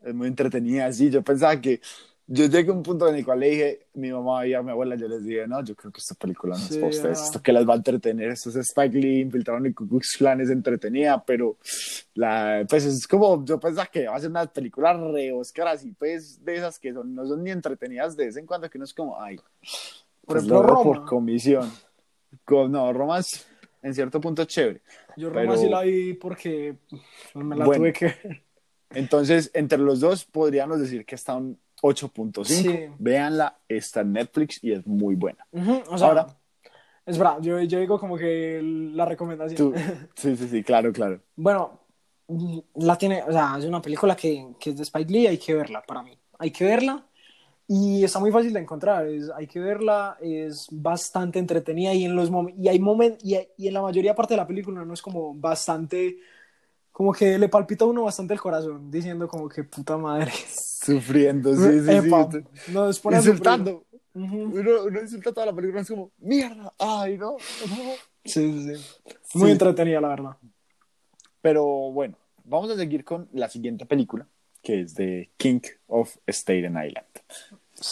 Es 0.01 0.13
muy 0.13 0.27
entretenida, 0.27 0.91
sí. 0.93 1.10
Yo 1.10 1.23
pensaba 1.23 1.60
que. 1.60 1.81
Yo 2.30 2.46
llegué 2.48 2.72
a 2.72 2.74
un 2.74 2.84
punto 2.84 3.08
en 3.08 3.16
el 3.16 3.24
cual 3.24 3.40
le 3.40 3.50
dije, 3.50 3.88
mi 3.94 4.12
mamá 4.12 4.46
y 4.46 4.54
a 4.54 4.62
mi 4.62 4.72
abuela, 4.72 4.96
yo 4.98 5.08
les 5.08 5.24
dije, 5.24 5.48
no, 5.48 5.63
yo 5.63 5.76
creo 5.76 5.94
que 5.94 6.00
esta 6.00 6.13
película 6.13 6.58
no 6.58 6.62
es 6.62 6.68
Sí, 6.68 6.76
para 6.80 6.90
ustedes, 6.90 7.22
esto 7.22 7.42
que 7.42 7.54
las 7.54 7.66
va 7.68 7.74
a 7.74 7.78
entretener, 7.78 8.30
esto 8.32 8.50
es 8.50 8.58
Spike 8.58 8.98
Lee, 8.98 9.22
infiltraron 9.22 9.66
en 9.66 9.72
Ku 9.72 9.88
Klux 9.88 10.18
Klan, 10.18 10.42
es 10.42 10.50
entretenida, 10.50 11.24
pero 11.26 11.56
la, 12.16 12.66
pues 12.70 12.84
es 12.84 13.08
como, 13.08 13.46
yo 13.46 13.58
pensaba 13.62 13.86
que 13.88 14.08
va 14.10 14.18
a 14.18 14.20
ser 14.20 14.30
una 14.30 14.46
película 14.46 14.92
re 14.92 15.32
Oscar 15.32 15.70
así, 15.70 15.94
pues 15.98 16.44
de 16.44 16.56
esas 16.58 16.78
que 16.80 16.92
son, 16.94 17.16
no 17.16 17.26
son 17.26 17.42
ni 17.46 17.52
entretenidas 17.52 18.18
de 18.18 18.26
vez 18.26 18.36
en 18.36 18.46
cuando, 18.46 18.70
que 18.70 18.78
uno 18.78 18.84
es 18.84 18.94
como, 18.94 19.22
ay, 19.22 19.38
Por 19.38 19.46
pues 20.26 20.38
ejemplo, 20.44 20.63
Roma. 20.63 20.84
por 20.84 21.06
comisión. 21.06 21.72
Con- 22.44 22.74
no, 22.74 22.92
Roma 22.92 23.20
es 23.20 23.48
en 23.82 23.94
cierto 23.94 24.20
punto 24.20 24.44
chévere. 24.44 24.82
Yo 25.16 25.30
Pero- 25.32 25.44
Roma 25.44 25.58
sí 25.58 25.70
la 25.70 25.82
vi 25.84 26.13
porque 26.16 26.76
me 27.36 27.56
la 27.56 27.63
Bueno. 27.66 27.84
tuve 27.84 27.94
que. 27.94 28.42
Entonces, 28.90 29.50
entre 29.54 29.78
los 29.78 30.02
dos 30.02 30.26
podríamos 30.26 30.80
decir 30.82 31.06
que 31.06 31.16
está 31.16 31.36
un 31.36 31.58
8.5. 31.82 32.46
Sí. 32.46 32.90
Véanla, 32.98 33.58
está 33.68 34.02
en 34.02 34.13
Netflix 34.13 34.63
y 34.63 34.72
es 34.72 34.86
muy 34.88 35.16
buena. 35.16 35.46
Ujú, 35.52 35.82
O 35.90 35.98
sea, 35.98 36.08
Ahora- 36.08 36.28
es 37.06 37.18
verdad, 37.18 37.38
yo, 37.42 37.60
yo 37.62 37.80
digo 37.80 38.00
como 38.00 38.18
que 38.18 38.60
la 38.63 39.06
recomendación. 39.06 39.56
Tú- 39.58 39.74
sí, 40.16 40.36
sí, 40.36 40.48
sí, 40.48 40.63
claro, 40.63 40.92
claro. 40.92 41.22
Bueno, 41.36 41.80
la 42.76 42.98
tiene, 42.98 43.24
o 43.24 43.32
sea, 43.32 43.56
es 43.58 43.66
una 43.66 43.82
película 43.82 44.16
que, 44.16 44.48
que 44.60 44.72
es 44.72 44.78
de 44.78 44.84
Spike 44.84 45.12
Lee, 45.12 45.28
hay 45.28 45.38
que 45.38 45.54
verla 45.54 45.82
para 45.88 46.04
mí. 46.04 46.18
Hay 46.40 46.52
que 46.52 46.66
verla 46.66 47.06
y 47.70 48.04
está 48.04 48.20
muy 48.20 48.32
fácil 48.32 48.54
de 48.54 48.60
encontrar, 48.62 49.08
es, 49.08 49.30
hay 49.30 49.46
que 49.48 49.60
verla, 49.60 50.18
es 50.22 50.68
bastante 50.72 51.38
entretenida 51.40 51.94
y 51.94 52.06
en 52.06 52.16
los 52.16 52.30
y 52.58 52.68
hay 52.68 52.80
momentos 52.80 53.24
y, 53.26 53.38
y 53.58 53.68
en 53.68 53.74
la 53.74 53.82
mayoría 53.82 54.16
parte 54.16 54.34
de 54.34 54.38
la 54.38 54.48
película 54.48 54.84
no 54.86 54.94
es 54.94 55.02
como 55.02 55.34
bastante 55.34 56.18
como 56.92 57.12
que 57.13 57.38
le 57.38 57.48
palpita 57.50 57.86
a 57.86 57.88
uno 57.88 58.04
bastante 58.04 58.34
el 58.34 58.42
corazón 58.42 58.90
diciendo 58.90 59.28
como 59.28 59.48
que 59.50 59.63
puta 59.63 59.98
madre. 59.98 60.32
Sufriendo, 60.93 61.56
sí, 61.56 61.82
sí, 61.86 61.91
Epa, 61.91 62.30
sí. 62.32 62.39
pone 62.71 62.80
a 62.88 62.93
sufrir. 62.93 63.17
Insultando. 63.17 63.86
Uno, 64.13 64.84
uno 64.86 65.02
insulta 65.02 65.32
toda 65.32 65.45
la 65.45 65.54
película, 65.54 65.82
es 65.82 65.88
como, 65.88 66.12
mierda, 66.17 66.73
ay, 66.80 67.17
no, 67.17 67.34
no. 67.34 67.38
Sí, 68.26 68.52
sí, 68.52 68.76
sí. 68.76 68.86
Muy 69.36 69.47
Sí. 69.47 69.52
entretenida, 69.52 70.02
la 70.02 70.08
verdad. 70.08 70.38
Pero 71.41 71.65
bueno, 71.91 72.17
vamos 72.43 72.71
a 72.71 72.76
seguir 72.76 73.04
con 73.04 73.30
la 73.34 73.47
siguiente 73.50 73.86
película, 73.86 74.28
que 74.63 74.82
es 74.82 74.95
de 74.95 75.30
King 75.38 75.62
of 75.88 76.17
Staten 76.28 76.76
Island. 76.84 77.06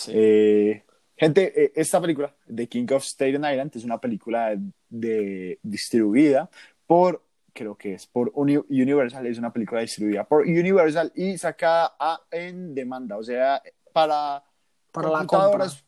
Eh, 0.07 0.83
gente, 1.15 1.63
eh, 1.63 1.71
esta 1.75 2.01
película, 2.01 2.35
The 2.53 2.67
King 2.67 2.87
of 2.91 3.03
Staten 3.03 3.45
Island, 3.45 3.71
es 3.75 3.83
una 3.83 3.99
película 4.01 4.57
de, 4.89 5.59
distribuida 5.61 6.49
por, 6.87 7.21
creo 7.55 7.75
que 7.75 7.93
es 7.93 8.05
por 8.05 8.31
Uni- 8.35 8.57
Universal, 8.69 9.25
es 9.25 9.37
una 9.39 9.51
película 9.51 9.79
distribuida 9.81 10.25
por 10.25 10.41
Universal 10.41 11.11
y 11.15 11.37
sacada 11.37 11.95
a- 11.97 12.21
en 12.29 12.75
demanda, 12.75 13.17
o 13.17 13.23
sea, 13.23 13.63
para, 13.93 14.43
Para 14.91 15.07
la 15.09 15.13
computadoras, 15.19 15.83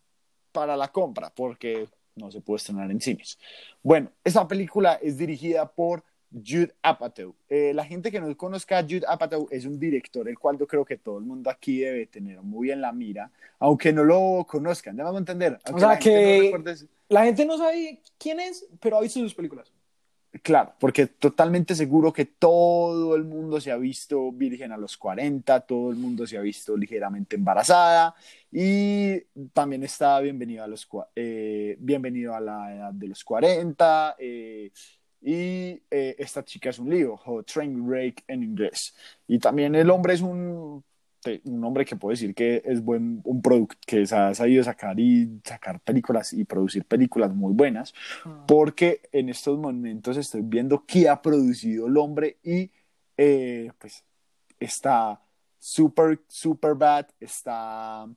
para 0.54 0.78
la 0.78 0.88
compra, 0.88 1.30
porque 1.36 1.88
no 2.16 2.32
se 2.32 2.40
puede 2.42 2.58
estrenar 2.58 2.90
en 2.90 3.02
cines. 3.02 3.38
Bueno, 3.84 4.10
esta 4.24 4.48
película 4.48 4.94
es 5.02 5.18
dirigida 5.18 5.70
por 5.70 6.04
Jude 6.32 6.74
Apatow. 6.82 7.36
Eh, 7.50 7.74
la 7.74 7.86
gente 7.86 8.12
que 8.12 8.20
no 8.20 8.36
conozca 8.36 8.80
a 8.80 8.84
Jude 8.84 9.04
Apatow 9.08 9.48
es 9.52 9.66
un 9.66 9.78
director, 9.78 10.28
el 10.28 10.40
cual 10.40 10.58
yo 10.58 10.68
creo 10.68 10.84
que 10.86 10.98
todo 10.98 11.20
el 11.20 11.26
mundo 11.26 11.50
aquí 11.50 11.80
debe 11.82 12.08
tener 12.08 12.42
muy 12.42 12.72
en 12.72 12.82
la 12.82 12.92
mira, 12.94 13.30
aunque 13.60 13.92
no 13.94 14.04
lo 14.04 14.46
conozcan, 14.48 14.96
ya 14.98 15.04
me 15.04 15.10
a 15.16 15.20
entender. 15.20 15.60
Aunque 15.66 15.80
sea 15.82 15.90
la 15.90 15.96
gente 15.98 16.10
que- 16.10 16.38
no 16.38 16.44
recuerde 16.44 16.72
eso. 16.72 16.86
La 17.10 17.24
gente 17.26 17.46
no 17.46 17.58
sabe 17.58 18.02
quién 18.18 18.40
es, 18.40 18.66
pero 18.82 18.98
ha 18.98 19.02
visto 19.02 19.20
sus 19.20 19.34
películas. 19.36 19.72
Claro, 20.42 20.74
porque 20.80 21.08
totalmente 21.08 21.74
seguro 21.74 22.12
que 22.12 22.26
todo 22.26 23.16
el 23.16 23.24
mundo 23.24 23.62
se 23.62 23.72
ha 23.72 23.78
visto 23.78 24.32
virgen 24.32 24.72
a 24.72 24.78
los 24.78 24.98
40, 24.98 25.62
todo 25.62 25.90
el 25.92 25.96
mundo 25.96 26.28
se 26.28 26.38
ha 26.38 26.42
visto 26.42 26.76
ligeramente 26.76 27.36
embarazada 27.38 28.14
y 28.52 29.20
también 29.54 29.84
está 29.84 30.20
bienvenido 30.20 30.64
a, 30.64 30.68
los, 30.68 30.88
eh, 31.16 31.78
bienvenido 31.80 32.36
a 32.36 32.42
la 32.42 32.76
edad 32.76 32.94
de 32.94 33.08
los 33.08 33.24
40 33.24 34.16
eh, 34.20 34.72
y 35.22 35.82
eh, 35.90 36.16
esta 36.18 36.44
chica 36.44 36.70
es 36.70 36.80
un 36.80 36.90
lío, 36.90 37.20
o 37.26 37.44
train 37.44 37.86
break 37.88 38.24
en 38.28 38.44
inglés. 38.44 38.96
Y 39.28 39.40
también 39.40 39.76
el 39.76 39.90
hombre 39.90 40.14
es 40.14 40.22
un, 40.22 40.84
te- 41.28 41.42
un 41.50 41.64
hombre 41.64 41.84
que 41.86 41.96
puedo 41.96 42.12
decir 42.12 42.34
que 42.34 42.62
es 42.66 42.82
buen, 42.84 43.22
un 43.24 43.42
producto, 43.42 43.76
que 43.86 44.06
se 44.06 44.16
ha 44.16 44.34
sabido 44.34 44.64
sacar 44.64 45.00
y 45.00 45.40
sacar 45.44 45.80
películas 45.82 46.34
y 46.34 46.46
producir 46.46 46.86
películas 46.86 47.34
muy 47.34 47.54
buenas 47.54 47.94
porque 48.48 49.02
en 49.12 49.30
estos 49.30 49.58
momentos 49.60 50.16
estoy 50.18 50.42
viendo 50.44 50.86
qué 50.86 51.10
ha 51.10 51.22
producido 51.22 51.88
el 51.88 51.98
hombre 51.98 52.38
y 52.44 52.72
eh, 53.18 53.72
pues 53.78 54.04
está 54.60 55.22
Super, 55.60 56.22
Super 56.28 56.76
Bad, 56.76 57.08
está, 57.20 58.08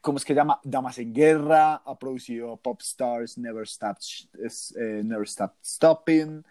¿cómo 0.00 0.18
es 0.18 0.24
que 0.24 0.34
llama? 0.34 0.60
Damas 0.64 0.98
en 0.98 1.12
Guerra, 1.12 1.74
ha 1.84 1.98
producido 1.98 2.56
Pop 2.56 2.80
Stars, 2.80 3.36
Never 3.38 3.64
Stop, 3.64 3.98
eh, 4.38 5.02
Never 5.04 5.24
Stop 5.26 5.54
Stopping, 5.62 6.42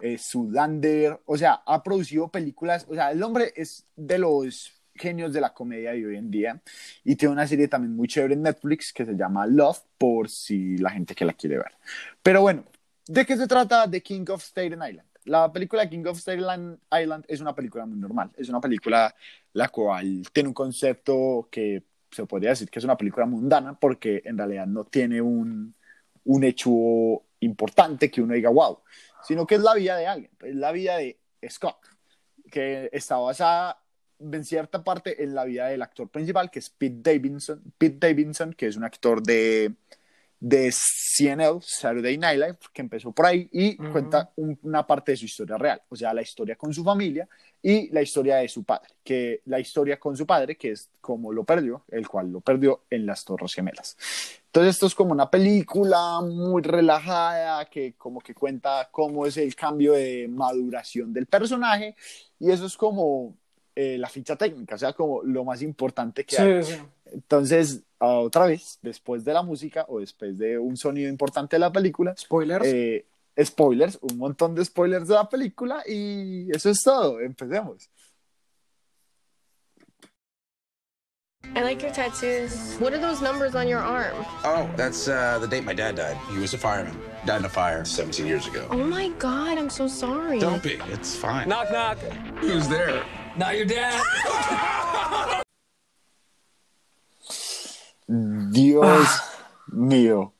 eh, 0.00 0.18
Zoolander, 0.18 1.20
o 1.24 1.36
sea, 1.36 1.62
ha 1.66 1.82
producido 1.82 2.28
películas, 2.28 2.86
o 2.88 2.94
sea, 2.94 3.10
el 3.10 3.22
hombre 3.22 3.52
es 3.56 3.86
de 3.96 4.18
los 4.18 4.72
genios 4.94 5.32
de 5.32 5.40
la 5.40 5.52
comedia 5.52 5.92
de 5.92 6.06
hoy 6.06 6.16
en 6.16 6.30
día 6.30 6.60
y 7.04 7.16
tiene 7.16 7.32
una 7.32 7.46
serie 7.46 7.68
también 7.68 7.94
muy 7.94 8.08
chévere 8.08 8.34
en 8.34 8.42
Netflix 8.42 8.92
que 8.92 9.04
se 9.04 9.14
llama 9.14 9.46
Love 9.46 9.80
por 9.98 10.28
si 10.28 10.78
la 10.78 10.90
gente 10.90 11.14
que 11.14 11.24
la 11.24 11.34
quiere 11.34 11.58
ver. 11.58 11.72
Pero 12.22 12.42
bueno, 12.42 12.64
¿de 13.06 13.24
qué 13.24 13.36
se 13.36 13.46
trata 13.46 13.90
The 13.90 14.02
King 14.02 14.24
of 14.30 14.42
Staten 14.42 14.80
Island? 14.82 15.08
La 15.24 15.52
película 15.52 15.88
King 15.88 16.04
of 16.06 16.18
Staten 16.18 16.78
Island 16.90 17.24
es 17.28 17.40
una 17.40 17.54
película 17.54 17.84
muy 17.86 17.98
normal, 17.98 18.30
es 18.36 18.48
una 18.48 18.60
película 18.60 19.14
la 19.52 19.68
cual 19.68 20.22
tiene 20.32 20.48
un 20.48 20.54
concepto 20.54 21.48
que 21.50 21.82
se 22.10 22.24
podría 22.26 22.50
decir 22.50 22.70
que 22.70 22.78
es 22.78 22.84
una 22.84 22.96
película 22.96 23.26
mundana 23.26 23.78
porque 23.78 24.22
en 24.24 24.38
realidad 24.38 24.66
no 24.66 24.84
tiene 24.84 25.20
un, 25.20 25.74
un 26.24 26.44
hecho 26.44 26.70
importante 27.40 28.10
que 28.10 28.22
uno 28.22 28.34
diga 28.34 28.50
wow, 28.50 28.78
sino 29.26 29.46
que 29.46 29.56
es 29.56 29.60
la 29.62 29.74
vida 29.74 29.96
de 29.96 30.06
alguien, 30.06 30.30
es 30.42 30.54
la 30.54 30.72
vida 30.72 30.96
de 30.96 31.18
Scott, 31.48 31.78
que 32.50 32.88
está 32.92 33.16
basada 33.16 33.80
en 34.18 34.44
cierta 34.44 34.82
parte 34.82 35.22
en 35.22 35.34
la 35.34 35.44
vida 35.44 35.66
del 35.68 35.82
actor 35.82 36.08
principal, 36.08 36.50
que 36.50 36.58
es 36.60 36.70
Pete 36.70 37.12
Davidson, 37.12 37.62
Pete 37.76 38.08
Davidson 38.08 38.52
que 38.54 38.66
es 38.68 38.76
un 38.76 38.84
actor 38.84 39.22
de, 39.22 39.74
de 40.40 40.72
CNL, 40.72 41.60
Saturday 41.60 42.16
Night 42.16 42.38
Live, 42.40 42.58
que 42.72 42.82
empezó 42.82 43.12
por 43.12 43.26
ahí 43.26 43.48
y 43.52 43.78
Ujú. 43.80 43.90
cuenta 43.92 44.30
un- 44.36 44.58
una 44.62 44.86
parte 44.86 45.12
de 45.12 45.16
su 45.18 45.26
historia 45.26 45.58
real, 45.58 45.82
o 45.88 45.96
sea, 45.96 46.14
la 46.14 46.22
historia 46.22 46.56
con 46.56 46.72
su 46.72 46.82
familia 46.84 47.28
y 47.62 47.90
la 47.90 48.02
historia 48.02 48.36
de 48.36 48.48
su 48.48 48.64
padre, 48.64 48.88
que 49.02 49.40
la 49.46 49.58
historia 49.58 49.98
con 49.98 50.16
su 50.16 50.26
padre, 50.26 50.56
que 50.56 50.72
es 50.72 50.88
cómo 51.00 51.32
lo 51.32 51.44
perdió, 51.44 51.84
el 51.88 52.06
cual 52.08 52.30
lo 52.30 52.40
perdió 52.40 52.82
en 52.90 53.06
las 53.06 53.24
Torres 53.24 53.54
Gemelas. 53.54 53.96
Entonces 54.46 54.74
esto 54.74 54.86
es 54.86 54.94
como 54.94 55.12
una 55.12 55.30
película 55.30 56.20
muy 56.22 56.62
relajada 56.62 57.64
que 57.66 57.94
como 57.94 58.20
que 58.20 58.34
cuenta 58.34 58.88
cómo 58.90 59.26
es 59.26 59.36
el 59.36 59.54
cambio 59.54 59.92
de 59.92 60.28
maduración 60.28 61.12
del 61.12 61.26
personaje 61.26 61.94
y 62.38 62.50
eso 62.50 62.66
es 62.66 62.76
como 62.76 63.34
eh, 63.74 63.98
la 63.98 64.08
ficha 64.08 64.36
técnica, 64.36 64.76
o 64.76 64.78
sea, 64.78 64.92
como 64.94 65.22
lo 65.22 65.44
más 65.44 65.60
importante 65.60 66.24
que 66.24 66.38
hay. 66.38 66.64
Sí, 66.64 66.72
sí. 66.72 66.80
Entonces, 67.12 67.82
otra 67.98 68.46
vez, 68.46 68.78
después 68.82 69.24
de 69.24 69.32
la 69.32 69.42
música 69.42 69.84
o 69.88 70.00
después 70.00 70.38
de 70.38 70.58
un 70.58 70.76
sonido 70.76 71.08
importante 71.08 71.56
de 71.56 71.60
la 71.60 71.72
película, 71.72 72.14
Spoilers. 72.16 72.64
eh, 72.66 73.04
spoilers, 73.44 73.98
un 74.02 74.18
montón 74.18 74.54
de 74.54 74.64
spoilers 74.64 75.08
de 75.08 75.14
la 75.14 75.28
película 75.28 75.82
y 75.86 76.50
eso 76.52 76.70
es 76.70 76.82
todo, 76.82 77.20
empecemos. 77.20 77.90
I 81.54 81.62
like 81.62 81.80
your 81.80 81.92
tattoos. 81.92 82.76
What 82.80 82.92
are 82.92 82.98
those 82.98 83.22
numbers 83.22 83.54
on 83.54 83.68
your 83.68 83.78
arm? 83.78 84.14
Oh, 84.44 84.68
that's 84.76 85.08
uh, 85.08 85.38
the 85.38 85.46
date 85.46 85.64
my 85.64 85.72
dad 85.72 85.96
died. 85.96 86.16
He 86.30 86.38
was 86.38 86.52
a 86.52 86.58
fireman. 86.58 86.98
Died 87.24 87.40
in 87.40 87.44
a 87.46 87.48
fire 87.48 87.84
17 87.84 88.26
years 88.26 88.46
ago. 88.46 88.66
Oh 88.70 88.76
my 88.76 89.08
god, 89.18 89.56
I'm 89.56 89.70
so 89.70 89.86
sorry. 89.86 90.38
Don't 90.38 90.62
be. 90.62 90.78
It's 90.90 91.16
fine. 91.16 91.48
Knock, 91.48 91.70
knock. 91.70 91.98
Who's 92.40 92.68
there? 92.68 93.02
Not 93.36 93.56
your 93.56 93.64
dad. 93.64 94.02
Dios 98.52 99.08
mío. 99.72 100.32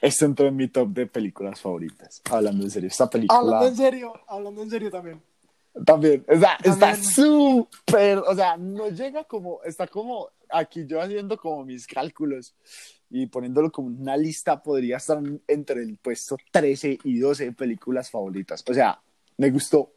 Esto 0.00 0.24
entró 0.24 0.46
en 0.46 0.56
mi 0.56 0.68
top 0.68 0.88
de 0.90 1.06
películas 1.06 1.60
favoritas. 1.60 2.22
Hablando 2.30 2.64
en 2.64 2.70
serio, 2.70 2.88
esta 2.88 3.08
película 3.10 3.38
Hablando 3.38 3.66
en 3.66 3.76
serio, 3.76 4.12
hablando 4.26 4.62
en 4.62 4.70
serio 4.70 4.90
también. 4.90 5.22
también, 5.84 6.24
o 6.28 6.38
sea, 6.38 6.58
está 6.64 6.96
súper, 6.96 8.18
o 8.18 8.34
sea, 8.34 8.56
no 8.56 8.88
llega 8.88 9.24
como, 9.24 9.62
está 9.64 9.86
como 9.86 10.28
aquí 10.48 10.86
yo 10.86 11.00
haciendo 11.00 11.36
como 11.36 11.64
mis 11.64 11.86
cálculos 11.86 12.54
y 13.10 13.26
poniéndolo 13.26 13.70
como 13.70 13.88
una 13.88 14.16
lista, 14.16 14.62
podría 14.62 14.96
estar 14.96 15.20
entre 15.46 15.82
el 15.82 15.96
puesto 15.96 16.36
13 16.50 16.98
y 17.04 17.18
12 17.18 17.44
de 17.46 17.52
películas 17.52 18.10
favoritas. 18.10 18.64
O 18.68 18.74
sea, 18.74 19.00
me 19.36 19.50
gustó 19.50 19.90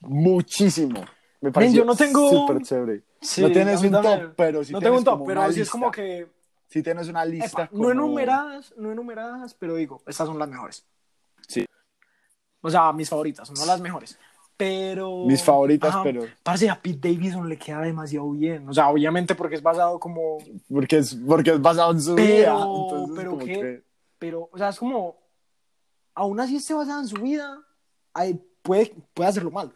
muchísimo. 0.00 1.04
Me 1.40 1.50
pareció 1.52 1.78
yo 1.80 1.84
no 1.84 1.94
tengo- 1.96 2.30
súper 2.30 2.62
chévere. 2.62 3.02
Sí, 3.20 3.40
no 3.42 3.50
tienes 3.50 3.82
un 3.82 3.90
top, 3.92 4.34
pero 4.36 4.64
sí 4.64 4.72
no 4.72 4.80
tengo 4.80 4.98
un 4.98 5.04
top, 5.04 5.22
pero 5.26 5.40
una 5.40 5.52
sí 5.52 5.60
es 5.62 5.70
como 5.70 5.90
que 5.90 6.26
Si 6.68 6.82
tienes 6.82 7.08
una 7.08 7.24
lista. 7.24 7.46
epa, 7.46 7.68
como- 7.68 7.84
no 7.84 7.90
enumeradas, 7.92 8.74
no 8.76 8.90
enumeradas, 8.92 9.54
pero 9.54 9.76
digo, 9.76 10.02
estas 10.06 10.26
son 10.26 10.38
las 10.38 10.48
mejores. 10.48 10.84
Sí. 11.46 11.66
O 12.60 12.70
sea, 12.70 12.92
mis 12.92 13.08
favoritas, 13.08 13.50
no 13.50 13.64
las 13.66 13.80
mejores. 13.80 14.18
Pero. 14.56 15.24
Mis 15.26 15.42
favoritas, 15.42 15.94
pero- 16.02 16.24
Parce, 16.42 16.68
a 16.70 16.80
Pete 16.80 17.08
Davidson 17.12 17.48
le 17.48 17.58
queda 17.58 17.80
demasiado 17.82 18.30
bien. 18.30 18.68
O 18.68 18.72
sea, 18.72 18.88
obviamente 18.88 19.34
porque 19.34 19.56
es 19.56 19.62
basado 19.62 19.98
como. 19.98 20.38
Porque 20.72 20.98
es, 20.98 21.14
porque 21.26 21.50
es 21.50 21.60
basado 21.60 21.92
en 21.92 22.00
su 22.00 22.14
Pero- 22.14 22.26
vida. 22.26 22.52
entonces 22.52 23.16
pero 23.16 23.38
qué- 23.38 23.44
que- 23.46 23.82
Pero, 24.18 24.48
o 24.52 24.56
sea, 24.58 24.68
es 24.70 24.78
como. 24.78 25.18
Aún 26.14 26.38
así 26.38 26.56
esté 26.56 26.72
basado 26.74 27.00
en 27.00 27.08
su 27.08 27.16
vida, 27.16 27.60
ahí 28.12 28.40
puede, 28.62 28.94
puede 29.12 29.28
hacerlo 29.28 29.50
mal. 29.50 29.72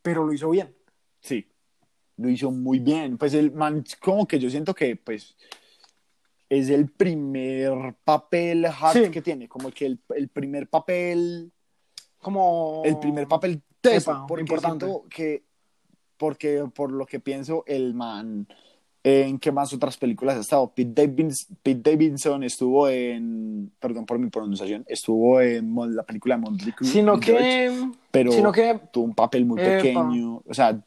Pero 0.00 0.24
lo 0.24 0.32
hizo 0.32 0.48
bien. 0.50 0.74
Sí, 1.20 1.48
lo 2.16 2.28
hizo 2.28 2.50
muy 2.52 2.78
bien. 2.78 3.18
Pues 3.18 3.34
el 3.34 3.50
man, 3.52 3.84
como 4.00 4.26
que 4.26 4.38
yo 4.38 4.48
siento 4.48 4.72
que, 4.74 4.94
pues, 4.96 5.36
es 6.60 6.68
el 6.68 6.88
primer 6.90 7.94
papel 8.04 8.66
hard 8.66 9.04
Sí. 9.04 9.10
que 9.10 9.22
tiene, 9.22 9.48
como 9.48 9.70
que 9.70 9.86
el, 9.86 9.98
el 10.14 10.28
primer 10.28 10.68
papel, 10.68 11.50
Como. 12.18 12.82
el 12.84 12.98
primer 12.98 13.26
papel 13.26 13.62
teso, 13.80 14.24
porque 14.28 14.42
importante. 14.42 14.86
que, 15.08 15.42
porque 16.18 16.64
por 16.74 16.92
lo 16.92 17.06
que 17.06 17.20
pienso, 17.20 17.64
el 17.66 17.94
man, 17.94 18.46
¿en 19.02 19.38
qué 19.38 19.50
más 19.50 19.72
otras 19.72 19.96
películas 19.96 20.36
ha 20.36 20.40
estado? 20.40 20.72
Pete 20.74 21.06
Davidson, 21.06 21.56
Pete 21.62 21.90
Davidson 21.90 22.44
estuvo 22.44 22.86
en, 22.88 23.72
perdón 23.80 24.04
por 24.04 24.18
mi 24.18 24.28
pronunciación, 24.28 24.84
estuvo 24.88 25.40
en 25.40 25.74
la 25.96 26.02
película 26.04 26.36
Motley 26.36 26.72
Crue, 26.72 26.88
Sino 26.88 27.18
George, 27.18 27.42
que. 27.70 27.90
pero 28.10 28.30
sino 28.30 28.52
que. 28.52 28.78
tuvo 28.92 29.04
un 29.06 29.14
papel 29.14 29.46
muy 29.46 29.58
Epa. 29.60 29.76
pequeño, 29.82 30.42
o 30.46 30.54
sea, 30.54 30.78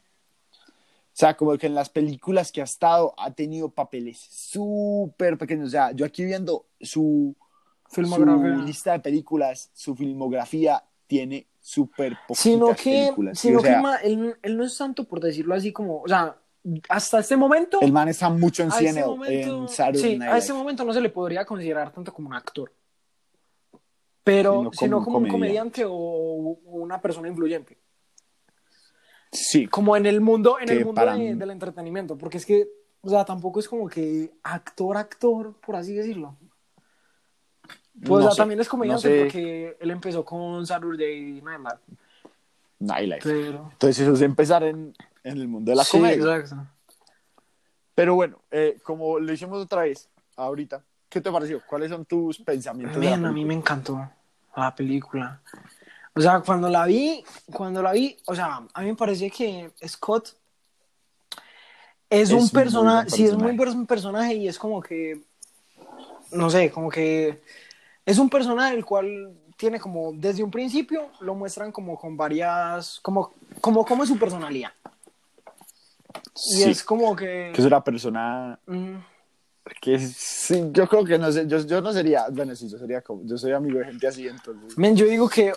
o 1.16 1.18
sea, 1.18 1.34
como 1.34 1.56
que 1.56 1.66
en 1.66 1.74
las 1.74 1.88
películas 1.88 2.52
que 2.52 2.60
ha 2.60 2.64
estado 2.64 3.14
ha 3.16 3.30
tenido 3.30 3.70
papeles 3.70 4.18
súper 4.18 5.38
pequeños, 5.38 5.68
o 5.68 5.70
sea, 5.70 5.92
yo 5.92 6.04
aquí 6.04 6.26
viendo 6.26 6.66
su, 6.78 7.34
Filmografía. 7.88 8.54
su 8.54 8.66
lista 8.66 8.92
de 8.92 9.00
películas, 9.00 9.70
su 9.72 9.96
filmografía 9.96 10.84
tiene 11.06 11.46
súper 11.58 12.18
poquitas 12.28 12.42
Sino 12.42 12.68
que, 12.76 12.90
películas, 12.90 13.38
sino 13.38 13.60
o 13.60 13.62
sea, 13.62 13.98
que 14.02 14.08
él, 14.08 14.36
él 14.42 14.56
no 14.58 14.64
es 14.64 14.76
tanto 14.76 15.04
por 15.04 15.20
decirlo 15.20 15.54
así 15.54 15.72
como, 15.72 16.02
o 16.02 16.06
sea, 16.06 16.36
hasta 16.86 17.20
este 17.20 17.38
momento, 17.38 17.80
el 17.80 17.92
man 17.92 18.08
está 18.08 18.28
mucho 18.28 18.64
en 18.64 18.72
a 18.72 18.78
este 18.78 19.02
momento, 19.06 19.62
en 19.62 19.68
Saturday 19.70 20.02
sí, 20.02 20.18
Night 20.18 20.32
a 20.32 20.36
este 20.36 20.52
momento 20.52 20.84
no 20.84 20.92
se 20.92 21.00
le 21.00 21.08
podría 21.08 21.46
considerar 21.46 21.94
tanto 21.94 22.12
como 22.12 22.28
un 22.28 22.34
actor, 22.34 22.70
pero 24.22 24.52
Sino 24.52 24.64
como 24.64 24.72
sino 24.74 24.98
un 24.98 25.04
como 25.04 25.16
un 25.16 25.28
comediante. 25.28 25.82
comediante 25.82 25.84
o 25.86 26.58
una 26.74 27.00
persona 27.00 27.26
influyente, 27.26 27.78
Sí, 29.36 29.66
como 29.66 29.96
en 29.96 30.06
el 30.06 30.20
mundo, 30.20 30.58
en 30.60 30.68
el 30.68 30.84
mundo 30.84 30.94
para 31.00 31.16
de- 31.16 31.34
del 31.34 31.50
entretenimiento, 31.50 32.16
porque 32.16 32.38
es 32.38 32.46
que, 32.46 32.68
o 33.02 33.08
sea, 33.08 33.24
tampoco 33.24 33.60
es 33.60 33.68
como 33.68 33.88
que 33.88 34.32
actor, 34.42 34.96
actor, 34.96 35.54
por 35.64 35.76
así 35.76 35.94
decirlo. 35.94 36.36
Pues 38.00 38.10
o 38.10 38.16
no 38.16 38.22
sea, 38.24 38.30
sé, 38.32 38.36
también 38.38 38.60
es 38.60 38.66
no 38.66 38.70
comediante 38.70 39.08
sé. 39.08 39.18
porque 39.22 39.76
él 39.80 39.90
empezó 39.90 40.24
con 40.24 40.66
Saturday 40.66 41.40
Night 41.42 41.60
Live, 41.60 41.78
Nightlife. 42.78 43.22
pero... 43.22 43.68
Entonces 43.72 43.98
eso 44.00 44.12
es 44.14 44.20
empezar 44.22 44.62
en, 44.64 44.94
en 45.24 45.36
el 45.38 45.48
mundo 45.48 45.70
de 45.70 45.76
la 45.76 45.84
Sí, 45.84 45.96
comedia. 45.98 46.14
exacto. 46.36 46.66
Pero 47.94 48.14
bueno, 48.14 48.38
eh, 48.50 48.78
como 48.82 49.18
lo 49.18 49.32
hicimos 49.32 49.62
otra 49.62 49.82
vez, 49.82 50.08
ahorita, 50.36 50.82
¿qué 51.08 51.20
te 51.22 51.30
pareció? 51.32 51.62
¿Cuáles 51.66 51.90
son 51.90 52.04
tus 52.04 52.38
pensamientos? 52.38 52.98
Men, 52.98 53.24
a 53.24 53.32
mí 53.32 53.44
me 53.46 53.54
encantó 53.54 54.10
la 54.54 54.74
película. 54.74 55.40
O 56.16 56.20
sea, 56.20 56.40
cuando 56.40 56.70
la 56.70 56.86
vi, 56.86 57.22
cuando 57.52 57.82
la 57.82 57.92
vi, 57.92 58.16
o 58.26 58.34
sea, 58.34 58.62
a 58.72 58.80
mí 58.80 58.86
me 58.86 58.94
parece 58.94 59.30
que 59.30 59.70
Scott 59.86 60.34
es, 62.08 62.30
Es 62.30 62.32
un 62.32 62.48
personaje, 62.48 63.08
buen 63.08 63.10
sí, 63.10 63.24
es 63.26 63.36
muy 63.36 63.54
buen 63.54 63.86
personaje 63.86 64.34
y 64.34 64.48
es 64.48 64.58
como 64.58 64.80
que, 64.80 65.20
no 66.32 66.48
sé, 66.48 66.70
como 66.70 66.88
que 66.88 67.42
es 68.06 68.18
un 68.18 68.30
personaje 68.30 68.74
el 68.74 68.84
cual 68.84 69.36
tiene 69.58 69.78
como, 69.78 70.12
desde 70.14 70.42
un 70.42 70.50
principio, 70.50 71.10
lo 71.20 71.34
muestran 71.34 71.70
como 71.70 71.98
con 71.98 72.16
varias, 72.16 72.98
como, 73.00 73.34
como, 73.60 73.84
como 73.84 74.04
es 74.04 74.08
su 74.08 74.18
personalidad. 74.18 74.72
Y 76.34 76.62
Sí, 76.62 76.70
es 76.70 76.82
como 76.82 77.14
que... 77.14 77.52
que 77.54 77.60
es 77.60 77.66
una 77.66 77.84
persona 77.84 78.58
mm, 78.66 78.96
que 79.80 79.98
sí, 79.98 80.70
yo 80.72 80.88
creo 80.88 81.04
que 81.04 81.18
no 81.18 81.30
sé, 81.32 81.46
yo, 81.46 81.58
yo 81.58 81.80
no 81.80 81.92
sería, 81.92 82.26
bueno, 82.30 82.54
sí, 82.54 82.68
yo 82.68 82.78
sería 82.78 83.02
como, 83.02 83.24
yo 83.24 83.36
soy 83.36 83.52
amigo 83.52 83.78
de 83.78 83.86
gente 83.86 84.06
así, 84.06 84.26
entonces. 84.28 84.78
Men, 84.78 84.96
yo 84.96 85.06
digo 85.06 85.28
que, 85.28 85.52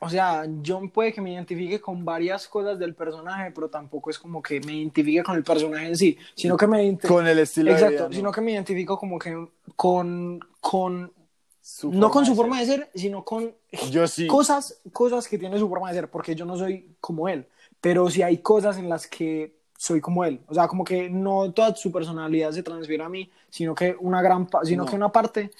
o 0.00 0.08
sea, 0.08 0.46
yo 0.62 0.80
puede 0.92 1.12
que 1.12 1.20
me 1.20 1.32
identifique 1.32 1.80
con 1.80 2.04
varias 2.04 2.48
cosas 2.48 2.78
del 2.78 2.94
personaje, 2.94 3.50
pero 3.52 3.68
tampoco 3.68 4.10
es 4.10 4.18
como 4.18 4.42
que 4.42 4.60
me 4.60 4.72
identifique 4.74 5.22
con 5.22 5.36
el 5.36 5.44
personaje 5.44 5.88
en 5.88 5.96
sí, 5.96 6.18
sino 6.34 6.56
que 6.56 6.66
me 6.66 6.82
identifico. 6.84 7.14
Con 7.14 7.26
el 7.26 7.38
estilo 7.38 7.70
de 7.70 7.74
Exacto, 7.74 7.94
vida, 7.96 8.08
¿no? 8.08 8.14
sino 8.14 8.32
que 8.32 8.40
me 8.40 8.52
identifico 8.52 8.98
como 8.98 9.18
que 9.18 9.46
con, 9.76 10.40
con 10.60 11.12
Su 11.60 11.92
no 11.92 12.10
con 12.10 12.24
su 12.24 12.32
de 12.32 12.36
forma 12.36 12.60
de 12.60 12.66
ser, 12.66 12.90
sino 12.94 13.24
con 13.24 13.54
Yo 13.90 14.06
sí. 14.08 14.26
cosas, 14.26 14.80
cosas 14.92 15.28
que 15.28 15.38
tiene 15.38 15.58
su 15.58 15.68
forma 15.68 15.88
de 15.90 15.94
ser, 15.96 16.10
porque 16.10 16.34
yo 16.34 16.44
no 16.46 16.56
soy 16.56 16.96
como 17.00 17.28
él, 17.28 17.46
pero 17.80 18.08
sí 18.10 18.22
hay 18.22 18.38
cosas 18.38 18.78
en 18.78 18.88
las 18.88 19.06
que 19.06 19.54
soy 19.76 20.00
como 20.00 20.24
él, 20.24 20.40
o 20.46 20.54
sea, 20.54 20.68
como 20.68 20.84
que 20.84 21.08
no 21.08 21.52
toda 21.52 21.74
su 21.74 21.90
personalidad 21.90 22.52
se 22.52 22.62
transfiere 22.62 23.02
a 23.02 23.08
mí, 23.08 23.30
sino 23.48 23.74
que 23.74 23.96
una 24.00 24.20
gran, 24.22 24.46
sino 24.64 24.84
No. 24.84 24.90
que 24.90 24.96
una 24.96 25.10
parte, 25.10 25.50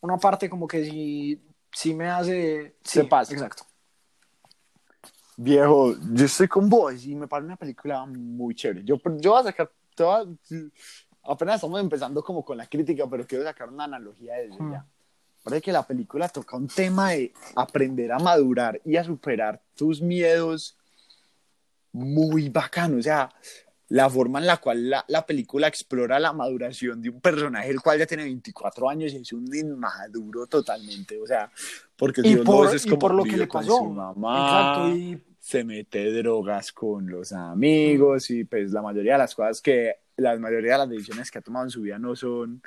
una 0.00 0.16
parte 0.18 0.48
como 0.50 0.66
que 0.68 0.84
sí, 0.84 1.40
sí 1.72 1.92
me 1.94 2.08
hace, 2.08 2.76
sí, 2.84 3.00
Se 3.00 3.04
pasa. 3.04 3.32
exacto. 3.32 3.64
Viejo, 5.36 5.94
yo 6.12 6.24
estoy 6.26 6.46
con 6.48 6.68
vos 6.68 7.04
y 7.04 7.14
me 7.16 7.26
parece 7.26 7.46
una 7.46 7.56
película 7.56 8.04
muy 8.06 8.54
chévere. 8.54 8.84
Yo, 8.84 8.96
yo 9.18 9.30
voy 9.32 9.40
a 9.40 9.44
sacar, 9.44 9.70
te 9.94 10.02
voy 10.04 10.38
a- 11.22 11.32
apenas 11.32 11.56
estamos 11.56 11.80
empezando 11.80 12.22
como 12.22 12.44
con 12.44 12.56
la 12.56 12.66
crítica, 12.66 13.04
pero 13.10 13.26
quiero 13.26 13.44
sacar 13.44 13.68
una 13.68 13.84
analogía 13.84 14.34
de 14.34 14.46
eso 14.46 14.62
Hmm. 14.62 14.72
ya. 14.72 14.86
Parece 15.42 15.62
que 15.62 15.72
la 15.72 15.86
película 15.86 16.28
toca 16.28 16.56
un 16.56 16.68
tema 16.68 17.10
de 17.10 17.32
aprender 17.56 18.12
a 18.12 18.18
madurar 18.18 18.80
y 18.84 18.96
a 18.96 19.04
superar 19.04 19.60
tus 19.74 20.00
miedos 20.00 20.76
muy 21.92 22.48
bacano. 22.48 22.96
O 22.98 23.02
sea, 23.02 23.30
la 23.94 24.10
forma 24.10 24.40
en 24.40 24.46
la 24.46 24.56
cual 24.56 24.90
la, 24.90 25.04
la 25.06 25.24
película 25.24 25.68
explora 25.68 26.18
la 26.18 26.32
maduración 26.32 27.00
de 27.00 27.10
un 27.10 27.20
personaje, 27.20 27.70
el 27.70 27.80
cual 27.80 27.96
ya 28.00 28.06
tiene 28.06 28.24
24 28.24 28.90
años 28.90 29.12
y 29.12 29.18
es 29.18 29.32
un 29.32 29.46
inmaduro 29.54 30.48
totalmente. 30.48 31.20
O 31.20 31.26
sea, 31.28 31.48
porque 31.96 32.22
Y 32.24 32.34
vos 32.34 32.44
lo 32.44 32.44
por, 32.44 32.66
ves 32.66 32.74
es 32.74 32.86
y 32.86 32.88
como 32.88 32.98
por 32.98 33.14
lo 33.14 33.22
que 33.22 33.36
le 33.36 33.46
con 33.46 33.60
pasó. 33.60 33.76
su 33.78 33.84
mamá, 33.90 34.40
Exacto, 34.40 34.96
y 34.96 35.22
se 35.38 35.62
mete 35.62 36.12
drogas 36.12 36.72
con 36.72 37.08
los 37.08 37.32
amigos 37.32 38.30
y 38.30 38.42
pues 38.42 38.72
la 38.72 38.82
mayoría 38.82 39.12
de 39.12 39.18
las 39.18 39.32
cosas 39.32 39.62
que, 39.62 39.94
la 40.16 40.36
mayoría 40.40 40.72
de 40.72 40.78
las 40.78 40.88
decisiones 40.88 41.30
que 41.30 41.38
ha 41.38 41.42
tomado 41.42 41.64
en 41.66 41.70
su 41.70 41.82
vida 41.82 41.96
no 41.96 42.16
son... 42.16 42.60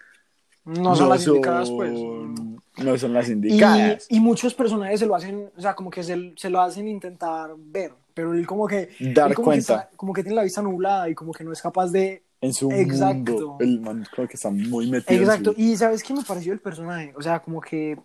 no 0.67 0.95
son 0.95 1.09
las 1.09 1.25
indicadas, 1.25 1.71
pues. 1.71 1.91
No 1.91 2.95
son 2.97 3.13
las 3.13 3.27
Y, 3.27 3.31
indicadas. 3.31 4.05
y 4.09 4.19
muchos 4.19 4.53
personajes 4.53 4.99
se 4.99 5.07
lo 5.07 5.15
hacen, 5.15 5.49
o 5.57 5.61
sea, 5.61 5.73
como 5.73 5.89
que 5.89 6.03
se, 6.03 6.33
se 6.35 6.49
lo 6.51 6.61
hacen 6.61 6.87
intentar 6.87 7.51
ver, 7.57 7.91
pero 8.13 8.33
él 8.33 8.45
como 8.45 8.67
que, 8.67 8.89
Dar 8.99 9.33
como 9.33 9.45
cuenta. 9.45 9.73
Que 9.73 9.79
está- 9.85 9.89
como 9.97 10.13
que 10.13 10.21
tiene 10.21 10.35
la 10.35 10.43
vista 10.43 10.61
nublada 10.61 11.09
y 11.09 11.15
como 11.15 11.31
que 11.33 11.43
no 11.43 11.51
es 11.51 11.61
capaz 11.61 11.87
de... 11.91 12.21
en 12.39 12.53
su 12.53 12.69
Exacto. 12.71 13.31
mundo, 13.31 13.57
el 13.61 13.79
man 13.81 14.05
creo 14.13 14.27
que 14.27 14.35
está 14.35 14.51
muy 14.51 14.91
metido 14.91 15.19
Exacto, 15.23 15.53
su... 15.53 15.59
y 15.59 15.75
¿sabes 15.75 16.03
qué 16.03 16.13
me 16.13 16.21
pareció 16.23 16.53
el 16.53 16.59
personaje? 16.59 17.13
O 17.17 17.21
sea, 17.21 17.39
como 17.39 17.59
que... 17.61 17.97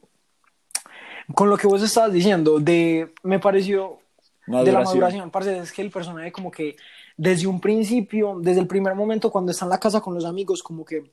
Con 1.34 1.48
lo 1.50 1.56
que 1.56 1.66
vos 1.66 1.82
estabas 1.82 2.12
diciendo, 2.12 2.58
de 2.58 3.12
me 3.22 3.38
pareció 3.38 3.98
de 4.46 4.52
la 4.52 4.58
Maduración. 4.58 4.84
maduración, 5.00 5.30
parce, 5.30 5.58
es 5.58 5.70
que 5.72 5.82
el 5.82 5.90
personaje 5.90 6.32
como 6.32 6.50
que 6.50 6.76
desde 7.16 7.46
un 7.46 7.60
principio, 7.60 8.38
desde 8.40 8.60
el 8.60 8.66
primer 8.66 8.94
momento 8.94 9.30
cuando 9.30 9.52
está 9.52 9.64
en 9.66 9.70
la 9.70 9.78
casa 9.78 10.00
con 10.00 10.14
los 10.14 10.24
amigos, 10.24 10.62
como 10.62 10.84
que 10.84 11.10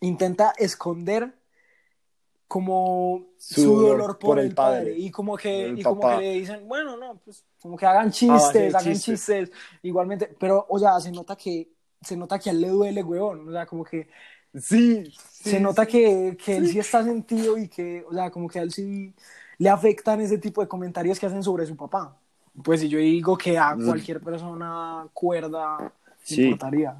intenta 0.00 0.52
esconder 0.58 1.34
como 2.48 3.26
Su 3.38 3.62
su, 3.62 3.76
dolor 3.76 3.98
dolor, 3.98 4.18
por 4.18 4.38
el 4.38 4.46
el 4.46 4.54
padre, 4.54 4.90
padre, 4.90 4.98
y 4.98 5.10
como 5.10 5.36
que 5.36 5.68
el 5.68 5.78
y 5.78 5.82
como 5.84 6.08
que 6.08 6.16
le 6.16 6.32
dicen 6.34 6.68
bueno 6.68 6.96
no 6.96 7.16
pues 7.24 7.44
como 7.62 7.76
que 7.76 7.86
hagan 7.86 8.10
chistes 8.10 8.74
hagan 8.74 8.94
chistes. 8.94 9.20
chistes 9.20 9.52
igualmente 9.82 10.34
pero 10.38 10.66
o 10.68 10.78
sea 10.78 10.98
se 11.00 11.12
nota 11.12 11.36
que 11.36 11.68
se 12.02 12.16
nota 12.16 12.38
que 12.38 12.50
a 12.50 12.52
él 12.52 12.60
le 12.60 12.68
duele 12.68 13.02
huevón 13.04 13.48
o 13.48 13.52
sea 13.52 13.66
como 13.66 13.84
que 13.84 14.08
Sí, 14.54 15.04
sí, 15.32 15.50
se 15.50 15.60
nota 15.60 15.86
que, 15.86 16.36
que 16.44 16.56
él 16.56 16.66
sí 16.68 16.78
está 16.80 17.04
sentido 17.04 17.56
y 17.56 17.68
que, 17.68 18.04
o 18.08 18.12
sea, 18.12 18.30
como 18.30 18.48
que 18.48 18.58
a 18.58 18.62
él 18.62 18.72
sí 18.72 19.14
le 19.58 19.68
afectan 19.68 20.20
ese 20.20 20.38
tipo 20.38 20.60
de 20.60 20.66
comentarios 20.68 21.20
que 21.20 21.26
hacen 21.26 21.42
sobre 21.44 21.66
su 21.66 21.76
papá. 21.76 22.16
Pues 22.64 22.80
si 22.80 22.88
yo 22.88 22.98
digo 22.98 23.38
que 23.38 23.56
a 23.56 23.76
cualquier 23.76 24.20
persona 24.20 25.06
cuerda 25.14 25.92
Sí. 26.24 26.44
importaría. 26.44 26.96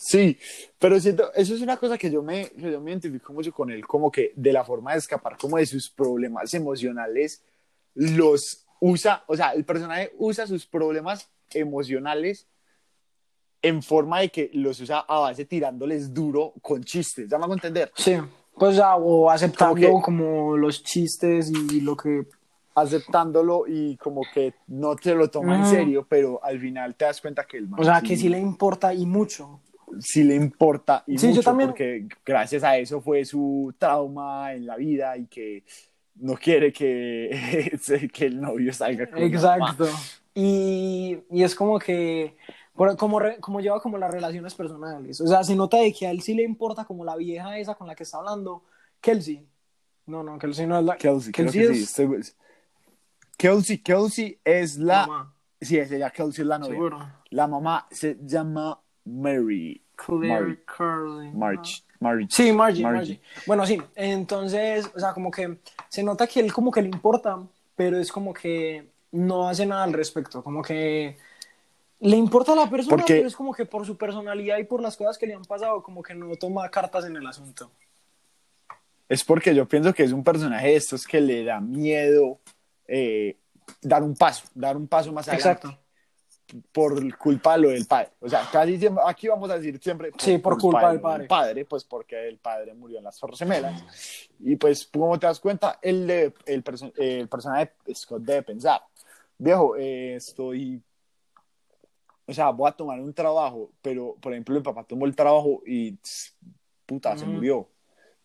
Sí, 0.00 0.38
pero 0.78 1.00
siento, 1.00 1.32
eso 1.34 1.56
es 1.56 1.60
una 1.60 1.76
cosa 1.76 1.98
que 1.98 2.08
yo 2.08 2.22
me, 2.22 2.48
que 2.50 2.70
yo 2.70 2.80
me 2.80 2.92
identifico 2.92 3.32
mucho 3.32 3.52
con 3.52 3.68
él, 3.68 3.84
como 3.84 4.12
que 4.12 4.32
de 4.36 4.52
la 4.52 4.64
forma 4.64 4.92
de 4.92 4.98
escapar 4.98 5.36
como 5.36 5.56
de 5.56 5.66
sus 5.66 5.90
problemas 5.90 6.54
emocionales, 6.54 7.42
los 7.94 8.64
usa, 8.80 9.24
o 9.26 9.36
sea, 9.36 9.50
el 9.54 9.64
personaje 9.64 10.12
usa 10.16 10.46
sus 10.46 10.66
problemas 10.66 11.28
emocionales 11.52 12.46
en 13.60 13.82
forma 13.82 14.20
de 14.20 14.28
que 14.28 14.50
los 14.54 14.80
usa 14.80 15.00
a 15.00 15.18
base 15.18 15.44
tirándoles 15.46 16.14
duro 16.14 16.54
con 16.62 16.84
chistes, 16.84 17.28
¿ya 17.28 17.36
me 17.36 17.44
hago 17.44 17.54
entender? 17.54 17.90
Sí, 17.96 18.14
pues 18.56 18.76
ya, 18.76 18.94
o 18.94 19.28
aceptando 19.28 19.74
Como 19.74 20.00
como, 20.00 20.54
que- 20.54 20.60
los 20.60 20.84
chistes 20.84 21.50
y 21.50 21.80
lo 21.80 21.96
que 21.96 22.24
aceptándolo 22.76 23.64
y 23.66 23.96
como 23.96 24.22
que 24.32 24.54
no 24.68 24.94
te 24.94 25.12
lo 25.12 25.28
toma 25.28 25.56
en 25.56 25.62
Ujú. 25.62 25.70
serio, 25.70 26.06
pero 26.08 26.38
al 26.44 26.60
final 26.60 26.94
te 26.94 27.04
das 27.06 27.20
cuenta 27.20 27.44
que 27.44 27.56
el 27.56 27.66
man 27.68 27.80
O 27.80 27.84
sea, 27.84 28.00
que 28.00 28.16
sí 28.16 28.28
le 28.28 28.38
importa 28.38 28.94
y 28.94 29.04
mucho. 29.04 29.60
Sí 30.00 30.24
le 30.24 30.34
importa 30.34 31.04
y 31.06 31.18
Sí, 31.18 31.26
yo 31.28 31.30
mucho 31.36 31.42
también- 31.42 31.70
porque 31.70 32.08
gracias 32.24 32.62
a 32.64 32.76
eso 32.78 33.00
fue 33.00 33.24
su 33.24 33.74
trauma 33.78 34.52
en 34.54 34.66
la 34.66 34.76
vida 34.76 35.16
y 35.16 35.26
que 35.26 35.64
no 36.16 36.34
quiere 36.34 36.72
que, 36.72 37.30
que 38.12 38.26
el 38.26 38.40
novio 38.40 38.72
salga 38.72 39.06
con 39.06 39.14
mamá. 39.20 39.26
Exacto. 39.26 39.86
Y, 40.34 41.18
y 41.30 41.42
es 41.42 41.54
como 41.54 41.78
que, 41.78 42.36
como, 42.96 43.18
re- 43.18 43.38
como 43.40 43.60
lleva 43.60 43.80
como 43.80 43.98
las 43.98 44.10
relaciones 44.12 44.54
personales. 44.54 45.20
O 45.20 45.26
sea, 45.26 45.42
se 45.44 45.56
nota 45.56 45.78
de 45.78 45.92
que 45.92 46.06
a 46.06 46.10
él 46.10 46.22
sí 46.22 46.34
le 46.34 46.42
importa 46.44 46.84
como 46.84 47.04
la 47.04 47.16
vieja 47.16 47.58
esa 47.58 47.74
con 47.74 47.86
la 47.86 47.94
que 47.94 48.04
está 48.04 48.18
hablando, 48.18 48.62
Kelsey. 49.00 49.46
No, 50.06 50.22
no, 50.22 50.38
Kelsey 50.38 50.66
no 50.66 50.78
es 50.78 50.84
la... 50.84 50.96
Kelsey, 50.96 51.32
creo 51.32 51.46
Kelsey 51.52 51.60
que 51.60 51.72
es 51.72 51.90
sí, 51.90 52.02
estoy- 52.02 52.34
Kelsey, 53.36 53.78
Kelsey 53.78 54.40
es 54.44 54.76
la 54.78 55.06
mamá, 55.06 55.34
sí, 55.60 55.78
es 55.78 55.90
ella, 55.92 56.10
Kelsey 56.10 56.42
es 56.42 56.48
la 56.48 56.58
novia. 56.58 56.72
seguro. 56.72 56.98
La 57.30 57.46
mamá 57.46 57.86
se 57.90 58.16
llama 58.22 58.80
Mary. 59.08 59.82
Claire 59.96 60.62
Curley. 60.64 61.32
March. 61.32 61.84
March. 61.98 62.30
Sí, 62.30 62.52
Margie, 62.52 62.82
Margie. 62.84 62.98
Margie. 62.98 63.20
Bueno, 63.46 63.66
sí, 63.66 63.82
entonces, 63.96 64.88
o 64.94 65.00
sea, 65.00 65.12
como 65.12 65.30
que 65.30 65.58
se 65.88 66.04
nota 66.04 66.26
que 66.28 66.38
él 66.40 66.52
como 66.52 66.70
que 66.70 66.82
le 66.82 66.88
importa, 66.88 67.42
pero 67.74 67.98
es 67.98 68.12
como 68.12 68.32
que 68.32 68.88
no 69.10 69.48
hace 69.48 69.66
nada 69.66 69.82
al 69.82 69.92
respecto, 69.92 70.42
como 70.44 70.62
que 70.62 71.16
le 72.00 72.16
importa 72.16 72.52
a 72.52 72.56
la 72.56 72.70
persona, 72.70 72.96
Porque- 72.96 73.14
pero 73.16 73.26
es 73.26 73.34
como 73.34 73.52
que 73.52 73.66
por 73.66 73.84
su 73.84 73.96
personalidad 73.96 74.58
y 74.58 74.64
por 74.64 74.80
las 74.80 74.96
cosas 74.96 75.18
que 75.18 75.26
le 75.26 75.34
han 75.34 75.44
pasado, 75.44 75.82
como 75.82 76.00
que 76.02 76.14
no 76.14 76.32
toma 76.36 76.68
cartas 76.70 77.04
en 77.04 77.16
el 77.16 77.26
asunto. 77.26 77.72
Es 79.08 79.24
porque 79.24 79.54
yo 79.54 79.66
pienso 79.66 79.92
que 79.92 80.04
es 80.04 80.12
un 80.12 80.22
personaje 80.22 80.68
de 80.68 80.76
estos 80.76 81.06
que 81.06 81.20
le 81.20 81.42
da 81.42 81.60
miedo 81.60 82.38
eh, 82.86 83.36
dar 83.82 84.02
un 84.02 84.14
paso, 84.14 84.46
dar 84.54 84.76
un 84.76 84.86
paso 84.86 85.12
más 85.12 85.26
adelante. 85.28 85.66
Exacto. 85.66 85.87
Por 86.72 87.16
culpa 87.18 87.56
de 87.56 87.62
lo 87.62 87.68
del 87.70 87.86
padre. 87.86 88.10
O 88.20 88.28
sea, 88.28 88.48
casi 88.50 88.78
siempre, 88.78 89.02
aquí 89.06 89.28
vamos 89.28 89.50
a 89.50 89.56
decir 89.58 89.78
siempre. 89.82 90.12
Sí, 90.16 90.38
por 90.38 90.58
culpa 90.58 90.88
del 90.92 91.02
de 91.02 91.18
lo 91.24 91.28
padre. 91.28 91.64
pues 91.64 91.84
porque 91.84 92.26
el 92.28 92.38
padre 92.38 92.72
murió 92.74 92.98
en 92.98 93.04
las 93.04 93.18
Torres 93.18 93.38
Gemelas. 93.38 93.82
Y 94.40 94.56
pues, 94.56 94.86
como 94.86 95.18
te 95.18 95.26
das 95.26 95.40
cuenta, 95.40 95.78
el, 95.82 96.06
de- 96.06 96.32
el, 96.46 96.64
perso- 96.64 96.92
el 96.96 97.28
personaje 97.28 97.72
de 97.84 97.94
Scott 97.94 98.22
debe 98.22 98.42
pensar: 98.42 98.80
viejo, 99.36 99.76
eh, 99.76 100.14
estoy. 100.16 100.82
O 102.26 102.32
sea, 102.32 102.50
voy 102.50 102.68
a 102.68 102.72
tomar 102.72 103.00
un 103.00 103.12
trabajo, 103.14 103.70
pero 103.82 104.14
por 104.20 104.32
ejemplo, 104.32 104.56
el 104.56 104.62
papá 104.62 104.84
tomó 104.84 105.06
el 105.06 105.14
trabajo 105.16 105.62
y. 105.66 105.92
tss, 105.96 106.34
Puta, 106.86 107.14
se 107.16 107.24
Ujú. 107.24 107.34
murió. 107.34 107.68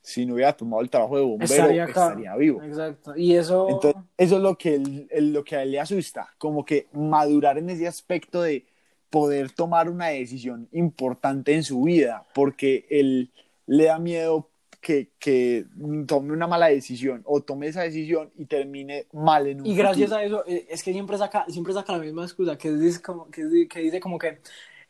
Si 0.05 0.25
no 0.25 0.33
hubiera 0.33 0.51
tomado 0.51 0.83
el 0.83 0.89
trabajo 0.89 1.15
de 1.17 1.23
bombero, 1.23 1.83
Estaría 1.85 2.35
vivo. 2.35 2.61
Exacto. 2.61 3.15
Y 3.15 3.35
eso... 3.35 3.69
Entonces, 3.69 4.01
eso 4.17 4.35
es 4.35 4.41
lo 4.41 4.57
que, 4.57 4.75
él- 4.75 5.07
lo 5.33 5.43
que 5.45 5.55
a 5.55 5.63
él 5.63 5.71
le 5.71 5.79
asusta, 5.79 6.27
como 6.37 6.65
que 6.65 6.87
madurar 6.91 7.57
en 7.57 7.69
ese 7.69 7.87
aspecto 7.87 8.41
de 8.41 8.65
poder 9.09 9.51
tomar 9.51 9.89
una 9.89 10.07
decisión 10.07 10.67
importante 10.73 11.53
en 11.55 11.63
su 11.63 11.83
vida, 11.83 12.25
porque 12.35 12.85
él 12.89 13.31
le 13.65 13.85
da 13.85 13.97
miedo 13.97 14.49
que, 14.81 15.11
que 15.19 15.65
tome 16.05 16.33
una 16.33 16.47
mala 16.47 16.67
decisión 16.67 17.21
o 17.25 17.39
tome 17.39 17.67
esa 17.67 17.83
decisión 17.83 18.29
y 18.35 18.43
termine 18.45 19.05
mal 19.13 19.47
en 19.47 19.61
un 19.61 19.65
Y 19.67 19.73
gracias 19.75 20.09
futuro. 20.09 20.19
a 20.19 20.23
eso, 20.25 20.43
eh, 20.47 20.65
es 20.69 20.83
que 20.83 20.91
siempre 20.91 21.17
saca, 21.17 21.45
siempre 21.47 21.73
saca 21.73 21.93
la 21.93 21.99
misma 21.99 22.23
excusa, 22.23 22.57
que 22.57 22.73
dice 22.73 23.01
como 23.01 23.29
que 23.31 23.45
dice 23.45 24.01
como 24.01 24.17
que 24.19 24.39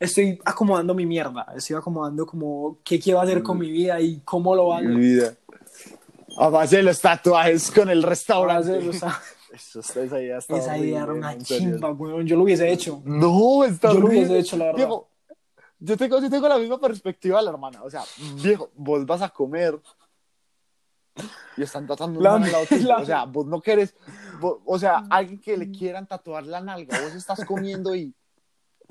estoy 0.04 0.38
acomodando 0.44 0.94
mi 0.94 1.06
mierda, 1.06 1.46
estoy 1.56 1.76
acomodando 1.76 2.26
como 2.26 2.78
qué 2.84 2.98
quiero 3.00 3.20
hacer 3.20 3.42
con 3.42 3.58
mi 3.58 3.70
vida 3.70 4.00
y 4.00 4.20
cómo 4.20 4.54
lo 4.54 4.72
hago. 4.72 4.88
Mi 4.88 5.00
vida. 5.00 5.34
A 6.38 6.48
base 6.48 6.76
de 6.78 6.82
los 6.82 7.00
tatuajes 7.00 7.70
con 7.70 7.88
el 7.90 8.02
restaurante. 8.02 8.78
Eso, 9.52 9.78
esa 9.80 10.04
idea 10.20 10.38
esa 10.38 10.76
idea 10.76 11.04
era 11.04 11.12
una 11.12 11.38
chimba, 11.38 11.90
weón. 11.92 12.26
Yo 12.26 12.36
lo 12.36 12.42
hubiese 12.42 12.70
hecho. 12.72 13.00
No, 13.04 13.62
está 13.64 13.92
Yo 13.92 14.00
lo 14.00 14.08
hubiese 14.08 14.36
hecho, 14.38 14.56
la 14.56 14.64
verdad. 14.66 14.78
Viejo, 14.78 15.08
yo 15.78 15.96
tengo, 15.96 16.20
yo 16.20 16.28
tengo 16.30 16.48
la 16.48 16.58
misma 16.58 16.80
perspectiva 16.80 17.38
de 17.38 17.44
la 17.44 17.50
hermana. 17.52 17.82
O 17.84 17.90
sea, 17.90 18.02
viejo, 18.42 18.70
vos 18.74 19.06
vas 19.06 19.22
a 19.22 19.28
comer 19.28 19.78
y 21.56 21.62
están 21.62 21.86
tratando 21.86 22.20
La- 22.20 22.38
tuyo. 22.66 22.82
la- 22.88 22.96
O 22.98 23.04
sea, 23.04 23.24
vos 23.26 23.46
no 23.46 23.60
quieres. 23.60 23.94
vos- 24.40 24.58
o 24.64 24.76
sea, 24.78 25.04
alguien 25.10 25.40
que 25.40 25.56
le 25.56 25.70
quieran 25.70 26.06
tatuar 26.06 26.44
la 26.44 26.60
nalga, 26.60 26.98
vos 27.00 27.14
estás 27.14 27.44
comiendo 27.44 27.94
y. 27.94 28.12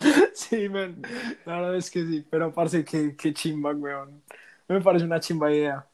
Sí, 0.33 0.69
man. 0.69 1.01
La 1.45 1.55
verdad 1.55 1.75
es 1.75 1.89
que 1.89 2.05
sí, 2.05 2.25
pero 2.29 2.53
parece 2.53 2.83
que, 2.83 3.15
que 3.15 3.33
chimba, 3.33 3.71
weón. 3.73 4.21
Me 4.67 4.81
parece 4.81 5.05
una 5.05 5.19
chimba 5.19 5.51
idea. 5.51 5.85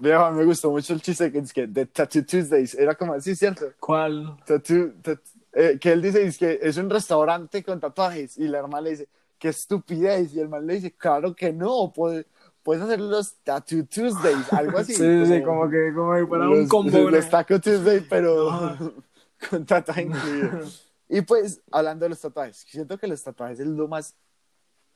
Me 0.00 0.44
gustó 0.44 0.70
mucho 0.70 0.92
el 0.92 1.02
chiste 1.02 1.32
que 1.32 1.38
es 1.38 1.52
que 1.52 1.66
de 1.66 1.86
Tattoo 1.86 2.24
Tuesdays. 2.24 2.74
Era 2.74 2.94
como 2.94 3.14
así, 3.14 3.34
¿cierto? 3.34 3.72
¿Cuál? 3.80 4.36
Tattoo, 4.46 4.92
tat- 5.02 5.20
eh, 5.52 5.78
que 5.80 5.92
él 5.92 6.02
dice 6.02 6.24
es 6.24 6.38
que 6.38 6.58
es 6.62 6.76
un 6.76 6.88
restaurante 6.88 7.64
con 7.64 7.80
tatuajes 7.80 8.38
y 8.38 8.46
la 8.46 8.58
hermana 8.58 8.82
le 8.82 8.90
dice, 8.90 9.08
qué 9.38 9.48
estupidez. 9.48 10.34
Y 10.34 10.40
el 10.40 10.48
man 10.48 10.66
le 10.66 10.74
dice, 10.74 10.92
claro 10.92 11.34
que 11.34 11.52
no, 11.52 11.92
puedes, 11.92 12.26
puedes 12.62 12.82
hacer 12.82 13.00
los 13.00 13.34
Tattoo 13.42 13.84
Tuesdays, 13.86 14.52
algo 14.52 14.78
así. 14.78 14.94
Sí, 14.94 15.02
sí, 15.02 15.26
sí, 15.26 15.42
como 15.42 15.68
que 15.68 15.92
como 15.94 16.14
los, 16.14 16.58
un 16.58 16.68
combo. 16.68 17.10
Los 17.10 17.24
¿no? 17.24 17.30
Taco 17.30 17.60
Tuesday, 17.60 18.06
pero 18.08 18.76
con 19.50 19.66
tatuaje 19.66 20.02
incluido. 20.02 20.60
Y 21.08 21.22
pues, 21.22 21.62
hablando 21.70 22.04
de 22.04 22.10
los 22.10 22.20
tatuajes, 22.20 22.64
siento 22.68 22.98
que 22.98 23.06
los 23.06 23.22
tatuajes 23.22 23.60
es 23.60 23.66
lo 23.66 23.88
más, 23.88 24.14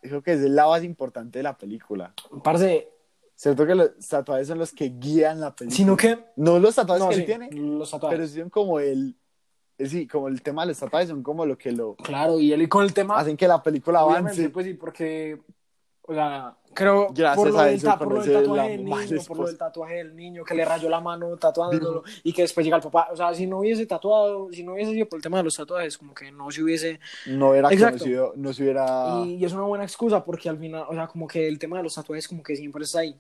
creo 0.00 0.22
que 0.22 0.32
es 0.32 0.40
la 0.40 0.66
base 0.66 0.84
importante 0.84 1.38
de 1.38 1.42
la 1.42 1.56
película. 1.56 2.14
Parce, 2.42 2.88
Siento 3.34 3.66
que 3.66 3.74
los 3.74 3.90
tatuajes 4.08 4.46
son 4.46 4.58
los 4.58 4.72
que 4.72 4.90
guían 4.90 5.40
la 5.40 5.52
película. 5.52 5.76
sino 5.76 5.96
que... 5.96 6.16
No 6.36 6.60
los 6.60 6.76
tatuajes 6.76 7.02
No, 7.02 7.08
que 7.08 7.14
sí, 7.16 7.20
él 7.22 7.26
tiene, 7.26 7.50
los 7.50 7.90
tatuajes. 7.90 8.30
pero 8.30 8.42
son 8.44 8.50
como 8.50 8.78
el, 8.78 9.16
eh, 9.78 9.86
sí, 9.86 10.06
como 10.06 10.28
el 10.28 10.42
tema 10.42 10.62
de 10.62 10.68
los 10.68 10.78
tatuajes 10.78 11.08
son 11.08 11.22
como 11.22 11.44
lo 11.44 11.58
que 11.58 11.72
lo 11.72 11.96
Claro, 11.96 12.38
y 12.38 12.52
él 12.52 12.68
con 12.68 12.84
el 12.84 12.92
tema... 12.92 13.18
hacen 13.18 13.36
que 13.36 13.48
la 13.48 13.60
película 13.60 14.00
avance. 14.00 14.48
pues 14.50 14.66
sí, 14.66 14.74
porque, 14.74 15.40
o 16.04 16.14
sea, 16.14 16.56
creo 16.74 17.08
Gracias 17.14 17.36
por 17.36 17.50
lo, 17.52 17.58
a 17.60 17.64
del, 17.66 17.74
eso 17.76 17.86
ta- 17.86 17.98
por 17.98 18.12
lo 18.12 18.22
del 18.22 18.32
tatuaje 18.32 18.70
del 18.70 18.84
niño, 18.84 18.96
del 18.96 19.06
por 19.26 19.36
lo 19.36 19.44
del 19.44 19.54
esposo. 19.54 19.56
tatuaje 19.56 19.94
del 19.94 20.16
niño 20.16 20.44
que 20.44 20.54
le 20.54 20.64
rayó 20.64 20.88
la 20.88 21.00
mano 21.00 21.36
tatuándolo 21.36 22.02
y 22.24 22.32
que 22.32 22.42
después 22.42 22.64
llega 22.64 22.76
el 22.78 22.82
papá, 22.82 23.08
o 23.12 23.16
sea, 23.16 23.32
si 23.34 23.46
no 23.46 23.58
hubiese 23.60 23.86
tatuado, 23.86 24.48
si 24.52 24.64
no 24.64 24.72
hubiese 24.72 24.92
sido 24.92 25.06
por 25.08 25.18
el 25.18 25.22
tema 25.22 25.36
de 25.38 25.44
los 25.44 25.56
tatuajes, 25.56 25.96
como 25.98 26.12
que 26.14 26.32
no 26.32 26.50
se 26.50 26.62
hubiese, 26.62 26.98
No 27.26 27.50
hubiera 27.50 27.68
Exacto. 27.72 27.98
conocido, 27.98 28.32
no 28.36 28.52
se 28.52 28.62
hubiera... 28.62 29.22
y, 29.24 29.34
y 29.36 29.44
es 29.44 29.52
una 29.52 29.62
buena 29.62 29.84
excusa 29.84 30.24
porque 30.24 30.48
al 30.48 30.58
final, 30.58 30.84
o 30.88 30.92
sea, 30.94 31.06
como 31.06 31.28
que 31.28 31.46
el 31.46 31.58
tema 31.58 31.76
de 31.76 31.84
los 31.84 31.94
tatuajes 31.94 32.26
como 32.26 32.42
que 32.42 32.56
siempre 32.56 32.82
está 32.84 33.00
ahí. 33.00 33.16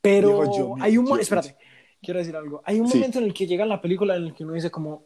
Pero 0.00 0.28
Digo, 0.28 0.56
yo- 0.56 0.74
hay 0.80 0.96
un, 0.96 1.04
mo- 1.06 1.16
yo- 1.16 1.22
espérate, 1.22 1.56
quiero 2.00 2.18
decir 2.20 2.36
algo, 2.36 2.62
hay 2.64 2.78
un 2.80 2.88
Sí. 2.88 2.98
momento 2.98 3.18
en 3.18 3.24
el 3.24 3.34
que 3.34 3.46
llega 3.46 3.66
la 3.66 3.80
película 3.80 4.16
en 4.16 4.24
el 4.26 4.34
que 4.34 4.44
uno 4.44 4.52
dice 4.52 4.70
como, 4.70 5.04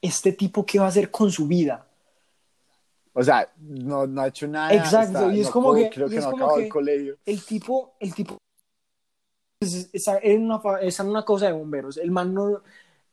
este 0.00 0.32
tipo, 0.32 0.64
¿qué 0.64 0.78
va 0.78 0.86
a 0.86 0.88
hacer 0.88 1.10
con 1.10 1.30
su 1.30 1.46
vida? 1.46 1.83
O 3.14 3.22
sea, 3.22 3.48
no, 3.58 4.06
no 4.06 4.22
ha 4.22 4.28
hecho 4.28 4.46
nada. 4.48 4.74
Exacto, 4.74 5.30
y 5.32 5.40
es 5.40 5.46
no 5.46 5.52
como 5.52 5.68
acabó- 5.70 5.82
que- 5.84 5.90
Creo 5.90 6.08
que 6.08 6.20
no 6.20 6.28
acabó 6.28 6.58
el 6.58 6.68
colegio. 6.68 7.16
el 7.24 7.42
tipo, 7.44 7.94
el 8.00 8.14
tipo 8.14 8.36
es- 9.60 9.88
está 9.92 10.18
en 10.22 10.42
una, 10.50 10.60
está 10.82 11.02
en 11.02 11.10
una 11.10 11.24
cosa 11.24 11.46
de 11.46 11.52
bomberos. 11.52 11.96
El 11.96 12.10
man 12.10 12.34
no, 12.34 12.62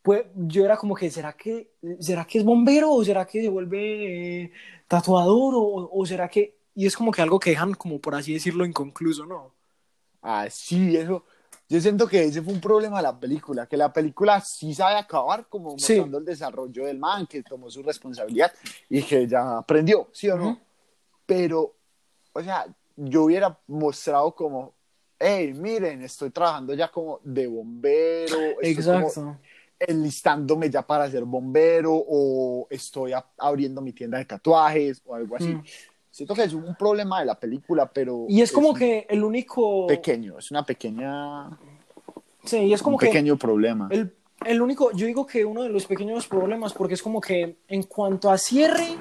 pues, 0.01 0.25
yo 0.35 0.65
era 0.65 0.77
como 0.77 0.95
que, 0.95 1.09
¿será 1.11 1.33
que, 1.33 1.71
será 1.99 2.25
que 2.25 2.39
es 2.39 2.43
bombero 2.45 2.91
o 2.91 3.03
será 3.03 3.25
que 3.25 3.41
se 3.41 3.49
vuelve 3.49 4.43
eh, 4.45 4.51
tatuador 4.87 5.53
o, 5.55 5.89
o 5.93 6.05
será 6.05 6.27
que, 6.27 6.57
y 6.75 6.85
es 6.87 6.95
como 6.97 7.11
que 7.11 7.21
algo 7.21 7.39
que 7.39 7.51
dejan 7.51 7.73
como 7.75 7.99
por 7.99 8.15
así 8.15 8.33
decirlo 8.33 8.65
inconcluso, 8.65 9.25
¿no? 9.25 9.53
Ah, 10.21 10.47
sí, 10.49 10.95
eso. 10.97 11.25
Yo 11.71 11.79
siento 11.79 12.05
que 12.05 12.25
ese 12.25 12.41
fue 12.41 12.51
un 12.51 12.59
problema 12.59 12.97
de 12.97 13.03
la 13.03 13.17
película, 13.17 13.65
que 13.65 13.77
la 13.77 13.93
película 13.93 14.41
sí 14.41 14.73
sabe 14.73 14.97
acabar 14.97 15.47
como 15.47 15.69
Sí. 15.77 15.93
mostrando 15.93 16.17
el 16.17 16.25
desarrollo 16.25 16.85
del 16.85 16.99
man, 16.99 17.25
que 17.25 17.41
tomó 17.43 17.71
su 17.71 17.81
responsabilidad 17.81 18.51
y 18.89 19.01
que 19.03 19.25
ya 19.25 19.59
aprendió, 19.59 20.09
¿sí 20.11 20.29
o 20.29 20.35
no? 20.35 20.49
Ujú. 20.49 20.59
Pero, 21.25 21.73
o 22.33 22.41
sea, 22.41 22.65
yo 22.97 23.23
hubiera 23.23 23.57
mostrado 23.67 24.35
como, 24.35 24.73
hey, 25.17 25.53
miren, 25.53 26.01
estoy 26.01 26.29
trabajando 26.29 26.73
ya 26.73 26.91
como 26.91 27.21
de 27.23 27.47
bombero, 27.47 28.59
estoy 28.59 28.83
como 28.83 29.39
enlistándome 29.79 30.69
ya 30.69 30.85
para 30.85 31.09
ser 31.09 31.23
bombero 31.23 31.93
o 31.93 32.67
estoy 32.69 33.13
abriendo 33.37 33.79
mi 33.79 33.93
tienda 33.93 34.17
de 34.17 34.25
tatuajes 34.25 35.01
o 35.05 35.15
algo 35.15 35.37
así. 35.37 35.55
Mm. 35.55 35.63
Siento 36.11 36.35
que 36.35 36.43
es 36.43 36.53
un 36.53 36.75
problema 36.75 37.21
de 37.21 37.25
la 37.25 37.35
película, 37.39 37.85
pero... 37.85 38.25
Y 38.27 38.41
es 38.41 38.51
como 38.51 38.69
un 38.69 38.75
que 38.75 39.07
el 39.09 39.23
único, 39.23 39.87
Pequeño, 39.87 40.37
es 40.37 40.51
una 40.51 40.63
pequeña... 40.65 41.49
sí, 42.43 42.57
y 42.57 42.73
es 42.73 42.81
como 42.83 42.97
un 42.97 42.99
que 42.99 43.07
pequeño 43.07 43.37
problema. 43.37 43.87
El, 43.89 44.13
el 44.45 44.61
único, 44.61 44.91
yo 44.91 45.05
digo 45.05 45.25
que 45.25 45.45
uno 45.45 45.63
de 45.63 45.69
los 45.69 45.85
pequeños 45.85 46.27
problemas, 46.27 46.73
porque 46.73 46.95
es 46.95 47.01
como 47.01 47.21
que 47.21 47.59
en 47.67 47.83
cuanto 47.83 48.29
a 48.29 48.37
cierre, 48.37 48.97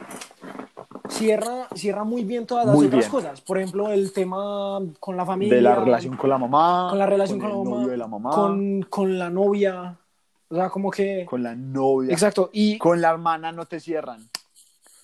cierra, 1.09 1.69
cierra 1.75 2.05
muy 2.05 2.25
bien 2.25 2.47
todas 2.47 2.67
las 2.67 2.75
Muy 2.75 2.87
otras 2.87 3.01
bien. 3.01 3.11
cosas. 3.11 3.41
Por 3.41 3.59
ejemplo, 3.59 3.91
el 3.91 4.13
tema 4.13 4.81
con 5.01 5.17
la 5.17 5.27
familia. 5.27 5.57
de 5.57 5.63
la 5.63 5.75
relación 5.77 6.17
con 6.17 6.31
la 6.31 6.39
mamá, 6.39 6.87
con 6.91 6.99
la 6.99 7.07
relación 7.07 7.39
con, 7.41 7.51
el 7.51 7.57
la 7.57 7.65
mamá, 7.65 7.77
novio 7.77 7.89
de 7.89 7.97
la 7.97 8.07
mamá, 8.07 8.31
Con, 8.31 8.83
con 8.89 9.19
la 9.19 9.31
novia. 9.31 9.99
O 10.49 10.55
sea, 10.55 10.69
como 10.69 10.91
que. 10.91 11.25
con 11.29 11.43
la 11.43 11.55
novia, 11.55 12.13
Exacto. 12.13 12.51
Y 12.53 12.79
con 12.79 13.01
la 13.01 13.11
hermana 13.11 13.53
no 13.53 13.67
te 13.67 13.81
cierran. 13.81 14.29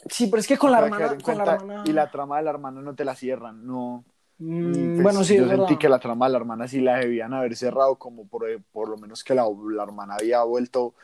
Sí, 0.08 0.26
pero 0.28 0.40
es 0.40 0.46
que 0.46 0.56
con 0.58 0.70
la 0.72 0.78
hermana. 0.84 1.16
Con 1.22 1.38
la 1.38 1.44
hermana 1.54 1.84
Y 1.86 1.92
la 1.92 2.10
trama 2.10 2.38
de 2.38 2.42
la 2.44 2.50
hermana 2.50 2.80
no 2.80 2.94
te 2.94 3.04
la 3.04 3.14
cierran, 3.14 3.66
no. 3.66 4.04
Mm, 4.38 4.72
pues, 4.72 5.02
bueno, 5.02 5.24
sí, 5.24 5.36
yo 5.36 5.46
sentí 5.48 5.60
verdad. 5.62 5.78
que 5.78 5.88
la 5.88 5.98
trama 5.98 6.26
de 6.26 6.32
la 6.32 6.38
hermana 6.38 6.68
sí 6.68 6.80
la 6.80 6.98
debían 6.98 7.32
haber 7.32 7.56
cerrado, 7.56 7.96
como 7.96 8.26
por, 8.26 8.44
por 8.72 8.88
lo 8.88 8.96
menos 8.98 9.24
que 9.24 9.34
la, 9.34 9.46
la 9.70 9.82
hermana 9.82 10.14
había 10.14 10.42
vuelto. 10.42 10.94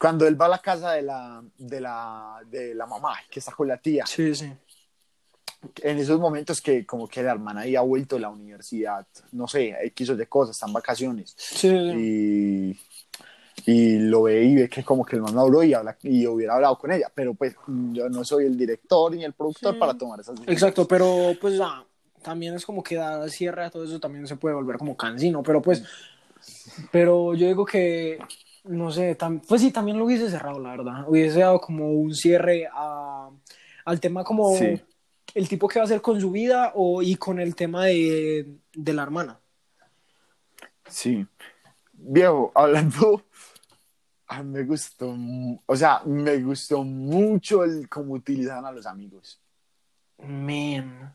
Cuando 0.00 0.26
él 0.26 0.40
va 0.40 0.46
a 0.46 0.50
la 0.50 0.58
casa 0.60 0.92
de 0.92 1.02
la, 1.02 1.42
de 1.58 1.80
la, 1.80 2.38
de 2.46 2.74
la 2.74 2.86
mamá, 2.86 3.16
que 3.30 3.38
está 3.40 3.52
con 3.52 3.68
la 3.68 3.76
tía, 3.76 4.06
Sí, 4.06 4.34
sí. 4.34 4.50
en 5.82 5.98
esos 5.98 6.18
momentos 6.18 6.62
que 6.62 6.86
como 6.86 7.06
que 7.06 7.22
la 7.22 7.32
hermana 7.32 7.60
había 7.62 7.82
vuelto 7.82 8.16
de 8.16 8.22
la 8.22 8.30
universidad, 8.30 9.06
no 9.32 9.46
sé, 9.46 9.76
X 9.88 10.08
o 10.08 10.16
de 10.16 10.26
cosas, 10.26 10.56
están 10.56 10.72
vacaciones, 10.72 11.34
Sí, 11.36 11.68
sí. 11.68 11.92
y, 11.98 12.80
y 13.66 13.98
lo 13.98 14.22
ve 14.22 14.44
y 14.44 14.54
ve 14.54 14.68
que 14.68 14.82
como 14.84 15.04
que 15.04 15.16
el 15.16 15.22
man 15.22 15.34
no 15.34 15.42
habló 15.42 15.62
y, 15.62 15.74
habla, 15.74 15.96
y 16.02 16.26
hubiera 16.26 16.54
hablado 16.54 16.78
con 16.78 16.92
ella, 16.92 17.10
pero 17.14 17.34
pues 17.34 17.54
yo 17.92 18.08
no 18.08 18.24
soy 18.24 18.46
el 18.46 18.56
director 18.56 19.14
ni 19.14 19.24
el 19.24 19.32
productor 19.32 19.74
Sí. 19.74 19.78
para 19.80 19.94
tomar 19.96 20.20
esas 20.20 20.34
decisiones. 20.34 20.56
Exacto, 20.62 20.86
pero 20.88 21.32
pues 21.40 21.56
ya, 21.56 21.84
también 22.22 22.54
es 22.54 22.64
como 22.66 22.82
que 22.82 22.96
dar 22.96 23.28
cierre 23.30 23.64
a 23.64 23.70
todo 23.70 23.84
eso 23.84 23.98
también 24.00 24.26
se 24.26 24.36
puede 24.36 24.54
volver 24.54 24.76
como 24.78 24.96
cansino, 24.96 25.42
pero 25.42 25.60
pues, 25.62 25.82
pero 26.90 27.34
yo 27.34 27.46
digo 27.46 27.64
que, 27.64 28.18
no 28.64 28.90
sé, 28.90 29.16
tam- 29.16 29.40
pues 29.46 29.60
sí, 29.60 29.70
también 29.70 29.98
lo 29.98 30.04
hubiese 30.04 30.30
cerrado, 30.30 30.58
la 30.58 30.70
verdad, 30.70 31.08
hubiese 31.08 31.40
dado 31.40 31.60
como 31.60 31.90
un 31.92 32.14
cierre 32.14 32.68
a, 32.72 33.30
al 33.84 34.00
tema 34.00 34.24
como 34.24 34.54
Sí. 34.56 34.80
el 35.34 35.48
tipo 35.48 35.68
que 35.68 35.78
va 35.78 35.84
a 35.84 35.86
hacer 35.86 36.00
con 36.02 36.20
su 36.20 36.30
vida 36.30 36.72
o, 36.74 37.02
y 37.02 37.16
con 37.16 37.40
el 37.40 37.54
tema 37.54 37.86
de, 37.86 38.54
de 38.74 38.92
la 38.92 39.02
hermana. 39.02 39.38
Sí. 40.88 41.26
Viejo, 41.92 42.50
hablando, 42.54 43.22
a 44.32 44.42
mí 44.44 44.50
me 44.50 44.64
gustó, 44.64 45.14
o 45.66 45.76
sea, 45.76 46.02
me 46.06 46.38
gustó 46.38 46.84
mucho 46.84 47.64
el 47.64 47.88
cómo 47.88 48.14
utilizan 48.14 48.64
a 48.64 48.70
los 48.72 48.86
amigos. 48.86 49.40
Man. 50.18 51.14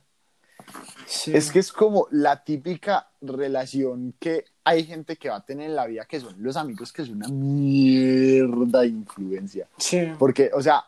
Sí. 1.06 1.36
Es 1.36 1.52
que 1.52 1.60
es 1.60 1.72
como 1.72 2.08
la 2.12 2.44
típica 2.44 3.08
relación 3.22 4.16
que 4.20 4.46
hay 4.64 4.84
gente 4.84 5.16
que 5.16 5.30
va 5.30 5.38
a 5.38 5.46
tener 5.46 5.70
en 5.70 5.76
la 5.76 5.86
vida, 5.86 6.06
que 6.06 6.20
son 6.20 6.36
los 6.42 6.58
amigos, 6.58 6.92
que 6.92 7.04
es 7.04 7.10
una 7.10 7.28
mierda 7.30 8.82
de 8.82 8.88
influencia. 8.88 9.70
Sí. 9.78 10.12
Porque, 10.18 10.50
o 10.54 10.62
sea, 10.62 10.84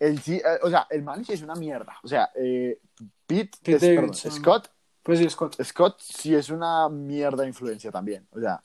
el, 0.00 0.18
eh, 0.26 0.42
o 0.62 0.70
sea, 0.70 0.86
el 0.90 1.02
man 1.02 1.24
sí 1.24 1.34
es 1.34 1.42
una 1.42 1.54
mierda. 1.54 1.96
O 2.02 2.08
sea, 2.08 2.30
eh, 2.34 2.80
Pete, 3.26 3.58
Pete 3.62 3.76
es- 3.76 3.80
perdón, 3.82 4.06
Davidson. 4.06 4.32
Scott, 4.32 4.70
Pues 5.02 5.18
sí, 5.20 5.30
Scott. 5.30 5.62
Scott 5.62 6.00
sí 6.00 6.34
es 6.34 6.50
una 6.50 6.88
mierda 6.88 7.42
de 7.42 7.48
influencia 7.48 7.90
también. 7.92 8.26
O 8.32 8.40
sea, 8.40 8.62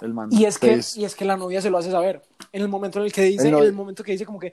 el 0.00 0.12
man 0.14 0.28
Y 0.32 0.44
es, 0.44 0.58
que, 0.58 0.68
pues, 0.72 0.96
y 0.96 1.04
es 1.04 1.14
que 1.14 1.24
la 1.24 1.36
novia 1.36 1.60
se 1.60 1.70
lo 1.70 1.78
hace 1.78 1.90
saber. 1.90 2.22
En 2.52 2.62
el 2.62 2.68
momento 2.68 2.98
en 2.98 3.06
el 3.06 3.12
que 3.12 3.22
dice, 3.22 3.48
El 3.48 3.54
en 3.54 3.62
el 3.62 3.72
momento 3.72 4.02
que 4.02 4.12
dice 4.12 4.26
como 4.26 4.38
que 4.38 4.52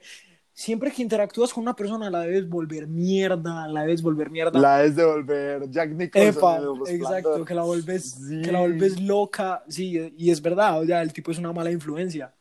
siempre 0.54 0.92
que 0.92 1.02
interactúas 1.02 1.52
con 1.52 1.62
una 1.62 1.74
persona 1.74 2.10
la 2.10 2.20
debes 2.20 2.48
volver 2.48 2.86
mierda, 2.86 3.66
la 3.68 3.82
debes 3.82 4.02
volver 4.02 4.30
mierda. 4.30 4.58
la 4.60 4.84
es 4.84 4.94
de 4.94 5.04
volver 5.04 5.70
Jack 5.70 5.90
Nicholson 5.90 6.28
Epa, 6.28 6.60
exacto, 6.90 7.44
que 7.44 7.54
la 7.54 7.62
vuelves, 7.62 8.10
Sí. 8.28 8.42
que 8.42 8.52
la 8.52 8.60
vuelves 8.60 9.00
loca, 9.00 9.64
sí, 9.68 10.12
y 10.16 10.30
es 10.30 10.40
verdad, 10.42 10.80
o 10.80 10.84
sea, 10.84 11.02
el 11.02 11.12
tipo 11.12 11.30
es 11.30 11.38
una 11.38 11.52
mala 11.52 11.70
influencia. 11.70 12.34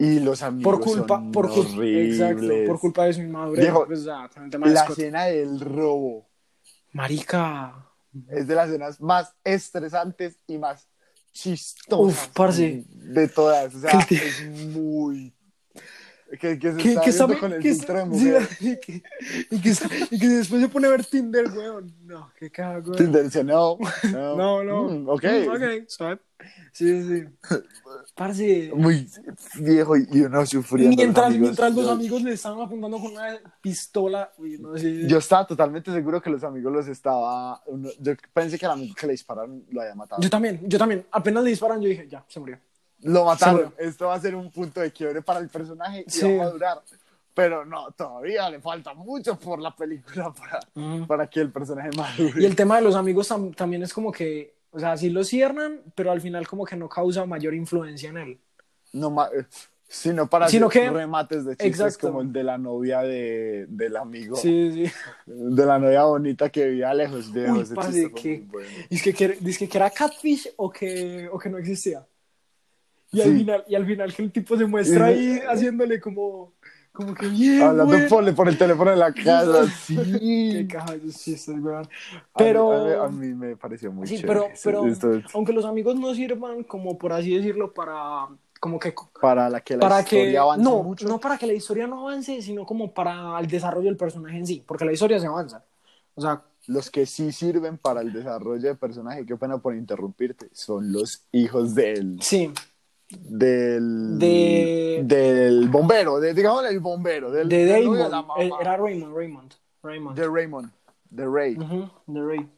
Y 0.00 0.20
los 0.20 0.42
amigos 0.42 0.76
Por 0.76 0.84
culpa, 0.84 1.16
son 1.16 1.32
por 1.32 1.46
horribles. 1.46 2.20
exacto, 2.20 2.46
por 2.68 2.78
culpa 2.78 3.04
de 3.06 3.12
su 3.14 3.20
inmadurez, 3.22 3.72
pues, 3.86 4.04
La 4.04 4.28
Scott. 4.84 4.90
escena 4.90 5.24
del 5.24 5.58
robo 5.58 6.28
Marica, 6.92 7.86
es 8.28 8.46
de 8.46 8.54
las 8.54 8.68
escenas 8.68 9.00
más 9.00 9.34
estresantes 9.44 10.36
y 10.46 10.58
más 10.58 10.88
chistosas 11.42 12.24
Uf, 12.24 12.28
parce. 12.34 12.84
de 12.88 13.28
todas. 13.28 13.74
O 13.74 13.80
sea, 13.80 14.06
es 14.10 14.42
muy... 14.66 15.32
Que, 16.38 16.58
que 16.58 16.72
se 16.72 16.76
que, 16.76 16.88
está 16.90 17.00
que 17.00 17.12
sabe- 17.12 17.38
con 17.38 17.52
el 17.54 17.62
que 17.62 17.72
filtro 17.72 17.94
de 17.94 18.02
sí, 18.02 18.08
mujer. 18.08 18.48
y, 18.60 18.76
que, 18.76 19.02
y, 19.50 19.60
que, 19.60 19.72
y 20.10 20.18
que 20.18 20.28
después 20.28 20.60
se 20.60 20.68
pone 20.68 20.86
a 20.86 20.90
ver 20.90 21.04
Tinder, 21.06 21.46
weón. 21.50 21.94
No, 22.04 22.30
qué 22.38 22.50
cago. 22.50 22.92
Tinder 22.92 23.24
dice, 23.24 23.42
no, 23.42 23.78
no, 24.12 24.36
No, 24.36 24.64
no. 24.64 24.82
Mm, 24.84 25.08
ok. 25.08 25.24
Mm, 25.24 25.48
ok, 25.48 25.88
swipe. 25.88 26.22
Sí, 26.72 27.02
sí. 27.02 27.24
Parce. 28.14 28.70
Muy 28.74 29.08
viejo 29.58 29.96
y 29.96 30.20
uno 30.20 30.44
sufriendo. 30.44 30.96
Mientras, 30.96 31.26
los 31.26 31.34
amigos. 31.34 31.40
mientras 31.48 31.74
los 31.74 31.88
amigos 31.88 32.22
le 32.22 32.32
estaban 32.34 32.60
apuntando 32.60 32.98
con 32.98 33.12
una 33.12 33.40
pistola. 33.60 34.30
Uy, 34.38 34.58
no 34.58 34.76
sé. 34.76 35.06
Yo 35.08 35.18
estaba 35.18 35.46
totalmente 35.46 35.90
seguro 35.92 36.20
que 36.20 36.30
los 36.30 36.44
amigos 36.44 36.72
los 36.72 36.88
estaba. 36.88 37.62
yo 38.00 38.12
pensé 38.32 38.58
que 38.58 38.66
el 38.66 38.72
amigo 38.72 38.94
que 38.94 39.06
le 39.06 39.12
dispararon 39.12 39.64
lo 39.70 39.80
había 39.80 39.94
matado. 39.94 40.20
Yo 40.20 40.28
también, 40.28 40.60
yo 40.64 40.78
también. 40.78 41.06
Apenas 41.10 41.42
le 41.42 41.50
disparan, 41.50 41.80
yo 41.80 41.88
dije, 41.88 42.06
ya, 42.08 42.24
se 42.28 42.38
murió. 42.38 42.58
Lo 43.02 43.24
mataron. 43.24 43.72
Se 43.76 43.84
Esto 43.86 44.06
va 44.06 44.14
a 44.14 44.20
ser 44.20 44.34
un 44.34 44.50
punto 44.50 44.80
de 44.80 44.90
quiebre 44.92 45.22
para 45.22 45.40
el 45.40 45.48
personaje 45.48 46.04
y 46.06 46.10
Sí. 46.10 46.36
va 46.36 46.42
a 46.44 46.46
madurar. 46.46 46.82
Pero 47.34 47.64
no, 47.64 47.92
todavía 47.92 48.50
le 48.50 48.60
falta 48.60 48.94
mucho 48.94 49.38
por 49.38 49.60
la 49.60 49.74
película 49.74 50.32
para, 50.74 51.06
para 51.06 51.26
que 51.30 51.40
el 51.40 51.52
personaje 51.52 51.90
madure. 51.96 52.42
Y 52.42 52.44
el 52.44 52.56
tema 52.56 52.76
de 52.76 52.82
los 52.82 52.96
amigos 52.96 53.30
tam- 53.30 53.54
también 53.54 53.82
es 53.84 53.92
como 53.94 54.10
que, 54.10 54.54
o 54.72 54.80
sea, 54.80 54.96
sí 54.96 55.08
lo 55.10 55.22
cierran, 55.22 55.80
pero 55.94 56.10
al 56.10 56.20
final 56.20 56.48
como 56.48 56.64
que 56.64 56.74
no 56.74 56.88
causa 56.88 57.24
mayor 57.26 57.54
influencia 57.54 58.10
en 58.10 58.16
él. 58.18 58.40
No 58.92 59.14
eh, 59.26 59.46
sino 59.86 60.28
para 60.28 60.48
Sino 60.48 60.66
hacer 60.66 60.82
que- 60.82 60.90
remates 60.90 61.44
de 61.44 61.52
chistes 61.56 61.80
Exacto. 61.80 62.08
como 62.08 62.22
el 62.22 62.32
de 62.32 62.42
la 62.42 62.58
novia 62.58 63.02
de, 63.02 63.66
del 63.68 63.96
amigo. 63.96 64.34
Sí, 64.36 64.72
sí. 64.86 64.92
De 65.26 65.64
la 65.64 65.78
novia 65.78 66.02
bonita 66.04 66.50
que 66.50 66.66
vivía 66.68 66.92
lejos 66.92 67.32
de 67.32 67.50
Uy, 67.52 67.64
fue 67.64 68.12
que- 68.14 68.44
bueno. 68.48 68.68
Dice 68.90 69.14
que, 69.14 69.14
que, 69.14 69.38
dice 69.40 69.68
que 69.68 69.78
era 69.78 69.90
catfish 69.90 70.50
o 70.56 70.70
que, 70.70 71.28
o 71.30 71.38
que 71.38 71.48
no 71.48 71.58
existía. 71.58 72.04
Y, 73.12 73.20
al 73.20 73.26
Sí. 73.28 73.36
final, 73.38 73.64
y 73.68 73.74
al 73.74 73.86
final 73.86 74.14
que 74.14 74.22
el 74.22 74.32
tipo 74.32 74.56
se 74.56 74.66
muestra 74.66 75.06
ahí 75.06 75.40
haciéndole 75.48 75.98
como, 76.00 76.52
como 76.92 77.14
que 77.14 77.26
bien, 77.28 77.62
Hablando 77.62 77.94
güey. 77.96 78.08
por, 78.08 78.34
por 78.34 78.48
el 78.48 78.58
teléfono 78.58 78.92
en 78.92 78.98
la 78.98 79.12
casa. 79.14 79.66
sí. 79.66 79.96
Qué 79.96 80.66
caja 80.70 80.92
de 80.92 80.98
esos 81.08 81.22
chistes, 81.22 81.56
weón. 81.60 81.76
A 81.76 81.80
mí- 81.82 81.86
Pero, 82.36 82.72
A 82.72 83.08
mí, 83.08 83.26
a 83.26 83.28
mí 83.28 83.34
me 83.34 83.56
pareció 83.56 83.90
muy 83.92 84.06
sí, 84.06 84.18
chévere. 84.20 84.40
pero, 84.62 84.82
pero 84.92 85.22
aunque 85.34 85.52
los 85.52 85.64
amigos 85.64 85.96
no 85.96 86.14
sirvan 86.14 86.64
como 86.64 86.98
por 86.98 87.12
así 87.12 87.34
decirlo 87.34 87.72
para, 87.72 88.28
como 88.60 88.78
que 88.78 88.92
para 89.20 89.48
la 89.48 89.60
que 89.60 89.74
la 89.76 89.80
para 89.80 90.00
historia 90.00 90.30
que 90.32 90.38
avance 90.38 90.64
no, 90.64 90.82
mucho. 90.82 91.08
no 91.08 91.18
para 91.20 91.38
que 91.38 91.46
la 91.46 91.52
historia 91.54 91.86
no 91.86 92.00
avance, 92.08 92.42
sino 92.42 92.66
como 92.66 92.92
para 92.92 93.38
el 93.40 93.46
desarrollo 93.46 93.86
del 93.86 93.96
personaje 93.96 94.36
en 94.36 94.46
sí, 94.46 94.62
porque 94.66 94.84
la 94.84 94.92
historia 94.92 95.18
se 95.18 95.26
avanza. 95.26 95.64
O 96.14 96.20
sea, 96.20 96.42
Los 96.66 96.90
que 96.90 97.06
sí 97.06 97.30
sirven 97.32 97.78
para 97.78 98.00
el 98.02 98.12
desarrollo 98.12 98.68
de 98.68 98.74
personaje, 98.74 99.24
qué 99.24 99.36
pena 99.36 99.56
por 99.58 99.74
interrumpirte, 99.74 100.48
son 100.52 100.92
los 100.92 101.22
hijos 101.32 101.74
del 101.74 102.18
sí, 102.20 102.52
del 103.10 104.18
De- 104.18 105.00
del 105.04 105.68
bombero, 105.68 106.20
de, 106.20 106.34
digamos 106.34 106.64
el 106.66 106.80
bombero, 106.80 107.30
del, 107.30 107.48
de 107.48 107.64
del 107.64 107.84
la 107.98 108.08
mamá, 108.08 108.34
eh, 108.38 108.50
era 108.60 108.76
Raymond, 108.76 109.14
Raymond, 109.14 109.52
Raymond. 109.82 110.16
de 110.18 110.28
Raymond, 110.28 110.70
de 111.10 111.26
Ray. 111.26 111.56
Ujú, 111.56 111.90
de 112.06 112.22
Ray. 112.22 112.48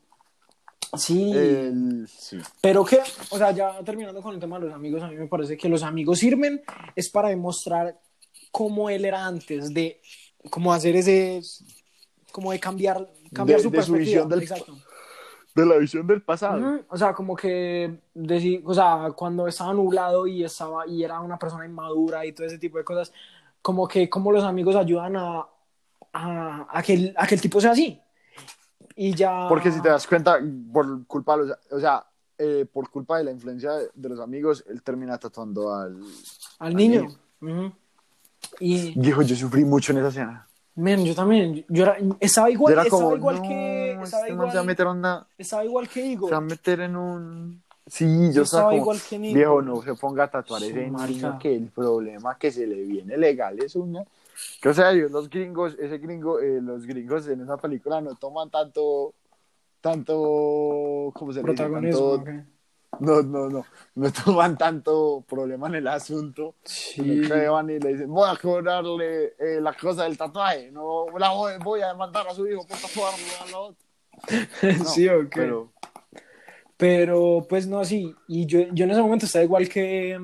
Sí, 0.97 1.31
El- 1.33 2.09
sí. 2.09 2.39
pero 2.61 2.85
que, 2.85 2.99
o 3.31 3.39
sea, 3.39 3.53
ya 3.53 3.79
terminando 3.85 4.21
con 4.21 4.35
el 4.35 4.41
tema 4.41 4.59
de 4.59 4.67
los 4.67 4.75
amigos, 4.75 5.01
a 5.03 5.09
mí 5.09 5.15
me 5.17 5.29
parece 5.29 5.57
que 5.57 5.69
los 5.69 5.85
amigos 5.85 6.19
sirven 6.19 6.63
es 6.97 7.09
para 7.11 7.29
demostrar 7.29 7.97
cómo 8.51 8.91
él 8.91 9.05
era 9.05 9.25
antes 9.25 9.73
de, 9.73 10.01
como 10.51 10.73
hacer 10.73 10.97
ese, 10.97 11.41
como 12.33 12.51
de 12.51 12.59
cambiar, 12.59 13.09
cambiar 13.33 13.59
De- 13.61 13.63
su 13.65 13.71
de 13.71 13.83
su 13.85 13.93
visión 13.93 14.29
del- 14.29 14.43
Exacto. 14.43 14.77
De 15.55 15.67
la 15.67 15.77
visión 15.79 16.07
del 16.07 16.23
pasado. 16.23 16.81
O 16.89 16.97
sea, 16.97 17.13
como 17.13 17.35
que, 17.35 18.01
deci- 18.15 18.63
o 18.65 18.73
sea, 18.73 19.13
cuando 19.17 19.49
estaba 19.49 19.75
nublado 19.75 20.27
y 20.27 20.45
estaba 20.45 20.87
y 20.87 21.03
era 21.03 21.21
una 21.21 21.39
persona 21.39 21.67
inmadura 21.67 22.25
y 22.25 22.33
todo 22.33 22.47
ese 22.47 22.59
tipo 22.59 22.79
de 22.79 22.85
cosas, 22.85 23.13
como 23.61 23.89
que 23.89 24.09
como 24.09 24.31
los 24.33 24.45
amigos 24.45 24.77
ayudan 24.77 25.17
a, 25.17 25.47
a, 26.13 26.67
a 26.71 26.83
que, 26.83 27.13
a 27.17 27.27
que 27.27 27.35
el 27.35 27.41
tipo 27.41 27.61
sea 27.61 27.73
así. 27.73 28.01
Y 28.95 29.15
ya... 29.15 29.47
Porque 29.49 29.73
si 29.73 29.81
te 29.83 29.89
das 29.89 30.07
cuenta, 30.07 30.39
por 30.73 31.07
culpa 31.07 31.37
de 31.37 31.47
los, 31.47 31.59
o 31.71 31.81
sea, 31.81 32.07
eh, 32.39 32.67
por 32.73 32.89
culpa 32.91 33.19
de 33.19 33.25
la 33.25 33.31
influencia 33.33 33.73
de, 33.73 33.91
de 33.95 34.09
los 34.09 34.21
amigos, 34.21 34.65
él 34.69 34.83
termina 34.83 35.19
tatuando 35.19 35.75
al 35.75 36.01
Al 36.59 36.75
niño. 36.75 37.09
Y, 38.59 38.99
Viejo, 38.99 39.23
yo 39.23 39.37
sufrí 39.37 39.65
mucho 39.65 39.93
en 39.93 39.99
esa 39.99 40.09
escena. 40.09 40.47
Men, 40.75 41.05
yo 41.05 41.15
también, 41.15 41.65
yo 41.69 41.83
era, 41.85 41.99
estaba 42.21 42.51
igual, 42.51 42.73
Yo 42.75 42.81
era 42.81 42.83
estaba 42.85 43.03
como, 43.03 43.17
igual 43.17 43.37
no, 43.37 43.43
que, 43.43 43.93
estaba 44.03 44.23
este 44.23 44.33
igual, 44.33 44.51
se 44.51 44.57
va 44.57 44.63
a 44.63 44.67
meter 44.67 44.87
una, 44.87 45.27
estaba 45.39 45.65
igual 45.65 45.89
que 45.89 46.07
Igor. 46.07 46.29
se 46.29 46.35
va 46.35 46.39
a 46.39 46.41
meter 46.43 46.81
en 46.81 46.97
un... 46.97 47.63
Sí, 47.87 48.05
Yo 48.33 48.43
estaba 48.43 48.45
estaba 48.45 48.71
como, 48.71 48.83
igual 48.83 48.99
que 49.09 49.19
Nico. 49.19 49.35
viejo, 49.35 49.63
no 49.63 49.83
se 49.83 49.95
ponga 49.95 50.25
a 50.25 50.31
tatuar 50.31 50.63
ese 50.63 50.91
niño 50.91 51.39
que 51.41 51.57
el 51.57 51.69
problema 51.69 52.39
que 52.39 52.53
se 52.53 52.67
le 52.67 52.83
viene 52.83 53.17
legal 53.17 53.59
es 53.63 53.75
una... 53.75 54.05
Que 54.63 54.69
o 54.69 54.75
sea, 54.75 54.93
los 54.93 55.29
gringos, 55.29 55.77
ese 55.79 55.99
gringo, 55.99 56.39
eh, 56.41 56.61
los 56.63 56.87
gringos 56.87 57.27
en 57.29 57.43
esa 57.43 57.57
película 57.57 58.01
no 58.01 58.15
toman 58.15 58.49
tanto, 58.49 59.13
tanto, 59.81 61.13
¿cómo 61.15 61.33
se 61.33 61.43
le 61.43 61.51
dice? 61.51 61.55
protagonismo. 61.57 62.17
Tanto- 62.17 62.31
ok. 62.31 62.47
No, 62.99 63.23
no, 63.23 63.49
no, 63.49 63.65
no 63.95 64.13
toman 64.25 64.59
tanto 64.59 65.25
problema 65.29 65.69
en 65.69 65.77
el 65.77 65.89
asunto. 65.89 66.57
Sí. 66.65 67.23
que 67.27 67.49
van 67.49 67.71
y 67.71 67.79
le 67.79 67.93
dicen, 67.93 68.11
voy 68.11 68.29
a 68.29 68.37
cobrarle 68.37 69.35
eh, 69.39 69.61
la 69.61 69.73
cosa 69.75 70.05
del 70.05 70.19
tatuaje, 70.19 70.71
no 70.73 71.07
la 71.19 71.31
voy, 71.31 71.55
voy 71.63 71.81
a 71.83 71.89
demandar 71.89 72.27
a 72.29 72.35
su 72.35 72.47
hijo 72.47 72.67
por 72.67 72.79
tatuarlo 72.79 73.27
a 73.41 73.51
la 73.51 73.59
otra. 73.59 73.87
No, 74.73 74.85
sí, 74.85 75.09
ok. 75.09 75.31
Pero 75.35 75.73
Pero, 76.77 77.47
pues 77.49 77.67
no, 77.67 77.85
sí. 77.85 78.15
Y 78.27 78.47
yo, 78.47 78.61
yo 78.73 78.85
en 78.85 78.91
ese 78.91 79.03
momento 79.03 79.27
estaba 79.27 79.45
igual 79.45 79.69
que, 79.69 80.19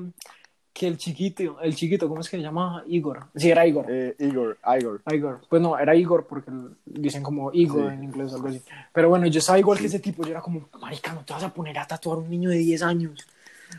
que 0.77 0.85
el 0.87 0.97
chiquito, 0.97 1.59
el 1.61 1.75
chiquito, 1.75 2.07
¿cómo 2.07 2.21
es 2.21 2.29
que 2.29 2.37
se 2.37 2.43
llama? 2.43 2.83
Igor. 2.87 3.25
Sí, 3.35 3.49
era 3.49 3.65
Igor. 3.65 3.85
Eh, 3.89 4.15
Igor, 4.19 4.59
Igor. 4.79 5.01
Igor. 5.11 5.41
Pues 5.49 5.59
no, 5.59 5.77
era 5.79 5.95
Igor 5.95 6.27
porque 6.27 6.51
dicen 6.85 7.23
como 7.23 7.51
Igor 7.51 7.89
Sí. 7.89 7.95
en 7.95 8.03
inglés 8.03 8.31
o 8.31 8.35
algo 8.35 8.49
así. 8.49 8.61
Pero 8.93 9.09
bueno, 9.09 9.25
yo 9.25 9.39
estaba 9.39 9.57
igual 9.57 9.79
que 9.79 9.87
ese 9.87 9.99
tipo. 9.99 10.23
Yo 10.23 10.29
era 10.31 10.41
como, 10.41 10.69
marica, 10.79 11.13
no 11.13 11.25
te 11.25 11.33
vas 11.33 11.41
a 11.43 11.51
poner 11.51 11.79
a 11.79 11.87
tatuar 11.87 12.17
a 12.17 12.21
un 12.21 12.29
niño 12.29 12.51
de 12.51 12.57
10 12.57 12.83
años. 12.83 13.27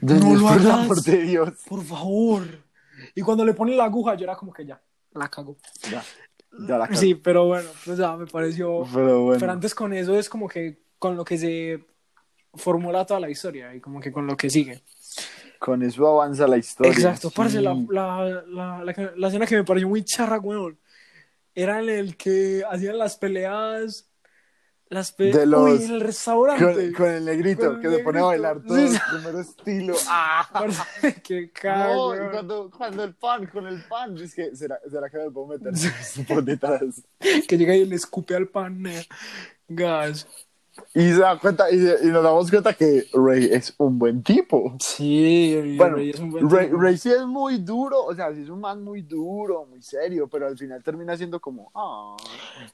No 0.00 0.14
lo 0.14 0.40
Por 0.48 0.60
el 0.60 0.70
hagas. 0.70 1.04
de 1.04 1.22
Dios. 1.22 1.52
Por 1.68 1.84
favor. 1.84 2.42
Y 3.14 3.22
cuando 3.22 3.44
le 3.44 3.54
ponen 3.54 3.76
la 3.76 3.84
aguja, 3.84 4.16
yo 4.16 4.24
era 4.24 4.34
como 4.34 4.52
que 4.52 4.66
ya, 4.66 4.80
la 5.14 5.28
cago. 5.28 5.56
Ya, 5.90 6.02
ya 6.66 6.78
la 6.78 6.88
cago. 6.88 6.98
Sí, 6.98 7.14
pero 7.14 7.46
bueno, 7.46 7.68
pues 7.84 7.96
ya 7.96 8.16
me 8.16 8.26
pareció. 8.26 8.82
Pero 8.92 9.22
bueno. 9.22 9.38
Pero 9.38 9.52
antes 9.52 9.72
con 9.72 9.92
eso 9.92 10.18
es 10.18 10.28
como 10.28 10.48
que 10.48 10.80
con 10.98 11.16
lo 11.16 11.24
que 11.24 11.38
se 11.38 11.84
formula 12.54 13.06
toda 13.06 13.20
la 13.20 13.30
historia 13.30 13.72
y 13.74 13.80
como 13.80 14.00
que 14.00 14.10
con 14.10 14.26
lo 14.26 14.36
que 14.36 14.50
sigue. 14.50 14.82
Con 15.58 15.82
eso 15.82 16.06
avanza 16.06 16.46
la 16.46 16.56
historia. 16.56 16.92
Exacto, 16.92 17.30
parce, 17.30 17.58
Sí. 17.58 17.62
la, 17.64 17.74
la, 17.90 18.44
la, 18.46 18.94
la, 19.16 19.26
escena 19.28 19.46
que 19.46 19.56
me 19.56 19.64
pareció 19.64 19.88
muy 19.88 20.04
charra, 20.04 20.38
weón, 20.38 20.78
era 21.54 21.80
en 21.82 21.88
el 21.88 22.16
que 22.16 22.62
hacían 22.70 22.96
las 22.98 23.16
peleas, 23.16 24.08
las 24.90 25.12
pe- 25.12 25.32
De 25.32 25.44
los- 25.44 25.60
Uy, 25.80 25.84
en 25.84 25.90
el 25.94 26.00
restaurante. 26.00 26.64
Con, 26.64 26.92
con 26.94 27.10
el 27.10 27.24
negrito 27.24 27.66
Con 27.66 27.76
el 27.76 27.80
que 27.82 27.90
se 27.90 27.98
pone 28.04 28.18
a 28.20 28.22
negrito. 28.22 28.26
bailar 28.26 28.62
todo 28.62 28.76
Sí, 28.76 28.82
el 28.84 28.88
sí. 28.92 28.98
primero 29.10 29.40
estilo. 29.40 29.94
¡Ah! 30.08 30.48
Parce, 30.52 31.20
qué 31.22 31.50
cago, 31.50 32.14
No, 32.14 32.30
cuando, 32.30 32.70
cuando 32.70 33.04
el 33.04 33.14
pan, 33.14 33.46
con 33.48 33.66
el 33.66 33.82
pan, 33.82 34.16
es 34.16 34.34
que 34.34 34.54
será, 34.56 34.78
será 34.88 35.10
que 35.10 35.18
me 35.18 35.30
puedo 35.30 35.48
meter 35.48 35.72
por 36.26 36.42
detrás. 36.44 37.02
Que 37.48 37.58
llega 37.58 37.74
y 37.74 37.84
le 37.84 37.96
escupe 37.96 38.34
al 38.36 38.46
pan. 38.48 38.86
eh. 38.86 39.04
Gas. 39.66 40.26
Y 40.94 41.10
se 41.12 41.18
da 41.18 41.38
cuenta, 41.38 41.70
y, 41.70 41.76
y 41.76 42.06
nos 42.08 42.22
damos 42.22 42.50
cuenta 42.50 42.72
que 42.74 43.06
Ray 43.12 43.48
es 43.52 43.74
un 43.78 43.98
buen 43.98 44.22
tipo. 44.22 44.74
Sí, 44.80 45.74
Bueno, 45.76 45.96
Rey 45.96 46.10
es 46.10 46.20
un 46.20 46.30
buen 46.30 46.50
Ray, 46.50 46.66
tipo. 46.66 46.80
Ray 46.80 46.96
sí 46.98 47.10
es 47.10 47.24
muy 47.26 47.58
duro, 47.58 48.04
o 48.04 48.14
sea, 48.14 48.32
sí 48.34 48.42
es 48.42 48.48
un 48.48 48.60
man 48.60 48.82
muy 48.82 49.02
duro, 49.02 49.66
muy 49.66 49.82
serio, 49.82 50.28
pero 50.28 50.46
al 50.46 50.56
final 50.56 50.82
termina 50.82 51.16
siendo 51.16 51.40
como, 51.40 51.70
ah, 51.74 52.16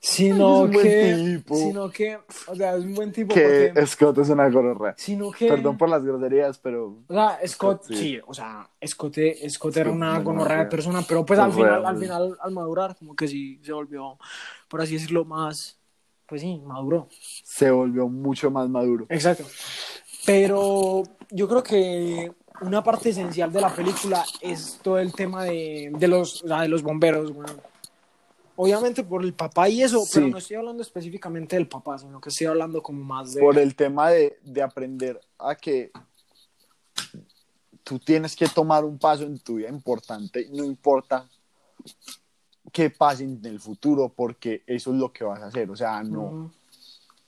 Sino 0.01 0.37
es 0.37 0.65
un 0.65 0.71
buen 0.73 0.87
que, 0.87 1.15
tipo. 1.39 1.57
sino 1.57 1.91
que, 1.91 2.19
o 2.47 2.55
sea, 2.55 2.77
es 2.77 2.85
un 2.85 2.95
buen 2.95 3.13
tipo 3.13 3.35
que 3.35 3.73
porque, 3.75 3.87
Scott 3.87 4.19
es 4.19 4.29
una 4.29 4.49
gorra. 4.49 4.95
sino 4.97 5.31
que, 5.31 5.49
Perdón 5.49 5.77
por 5.79 5.89
las 5.89 6.05
groserías, 6.05 6.59
pero 6.59 6.99
o 7.09 7.13
sea, 7.13 7.39
Scott, 7.47 7.85
Scott, 7.85 7.85
sí. 7.89 7.97
sí. 7.97 8.21
o 8.27 8.35
sea, 8.35 8.69
Scott, 8.87 9.17
Scott 9.49 9.77
era 9.77 9.91
una 9.91 10.19
gonorrea 10.21 10.59
de 10.65 10.67
persona, 10.67 11.03
pero 11.07 11.25
pues 11.25 11.39
al 11.39 11.51
Gonorrea, 11.51 11.77
final, 11.79 11.87
al 11.87 11.99
final, 12.01 12.39
al 12.41 12.53
madurar, 12.53 12.97
como 12.97 13.15
que 13.15 13.29
sí 13.29 13.61
se 13.63 13.73
volvió, 13.73 14.19
por 14.69 14.81
así 14.81 14.95
decirlo, 14.95 15.25
más, 15.25 15.79
pues 16.27 16.41
sí, 16.41 16.61
maduró. 16.65 17.09
se 17.11 17.71
volvió 17.71 18.09
mucho 18.09 18.51
más 18.51 18.69
maduro. 18.69 19.07
Exacto. 19.09 19.45
Pero 20.25 21.03
yo 21.31 21.49
creo 21.49 21.63
que 21.63 22.33
una 22.61 22.83
parte 22.83 23.11
esencial 23.11 23.53
de 23.53 23.61
la 23.61 23.75
película 23.75 24.25
es 24.41 24.79
todo 24.83 24.99
el 24.99 25.13
tema 25.13 25.45
de, 25.45 25.91
de 25.93 26.09
los, 26.09 26.43
o 26.45 26.49
sea, 26.49 26.63
de 26.63 26.69
los 26.69 26.83
bomberos, 26.83 27.31
weón. 27.31 27.61
Obviamente 28.57 29.03
por 29.03 29.25
el 29.25 29.35
papá 29.35 29.69
y 29.69 29.83
eso, 29.83 30.05
pero 30.13 30.29
no 30.29 30.39
estoy 30.39 30.57
hablando 30.57 30.81
específicamente 30.81 31.57
del 31.57 31.67
papá, 31.67 31.99
sino 31.99 32.21
que 32.21 32.29
estoy 32.29 32.47
hablando 32.47 32.81
como 32.81 33.03
más 33.03 33.35
de... 33.35 33.41
Por 33.41 33.59
el 33.59 33.75
tema 33.75 34.11
de, 34.11 34.39
de 34.45 34.63
aprender 34.63 35.21
a 35.39 35.57
que 35.57 35.91
tú 37.83 37.99
tienes 37.99 38.37
que 38.37 38.47
tomar 38.47 38.85
un 38.85 38.97
paso 38.97 39.25
en 39.25 39.41
tu 39.41 39.57
vida 39.57 39.69
importante, 39.69 40.49
no 40.53 40.63
importa 40.63 41.29
qué 42.75 42.91
pase 42.91 43.23
en 43.23 43.41
el 43.45 43.61
futuro, 43.61 44.13
porque 44.15 44.65
eso 44.67 44.91
es 44.91 44.97
lo 44.99 45.13
que 45.13 45.23
vas 45.23 45.41
a 45.41 45.47
hacer. 45.47 45.71
O 45.71 45.77
sea, 45.77 46.03
no. 46.03 46.23
Ujú. 46.23 46.51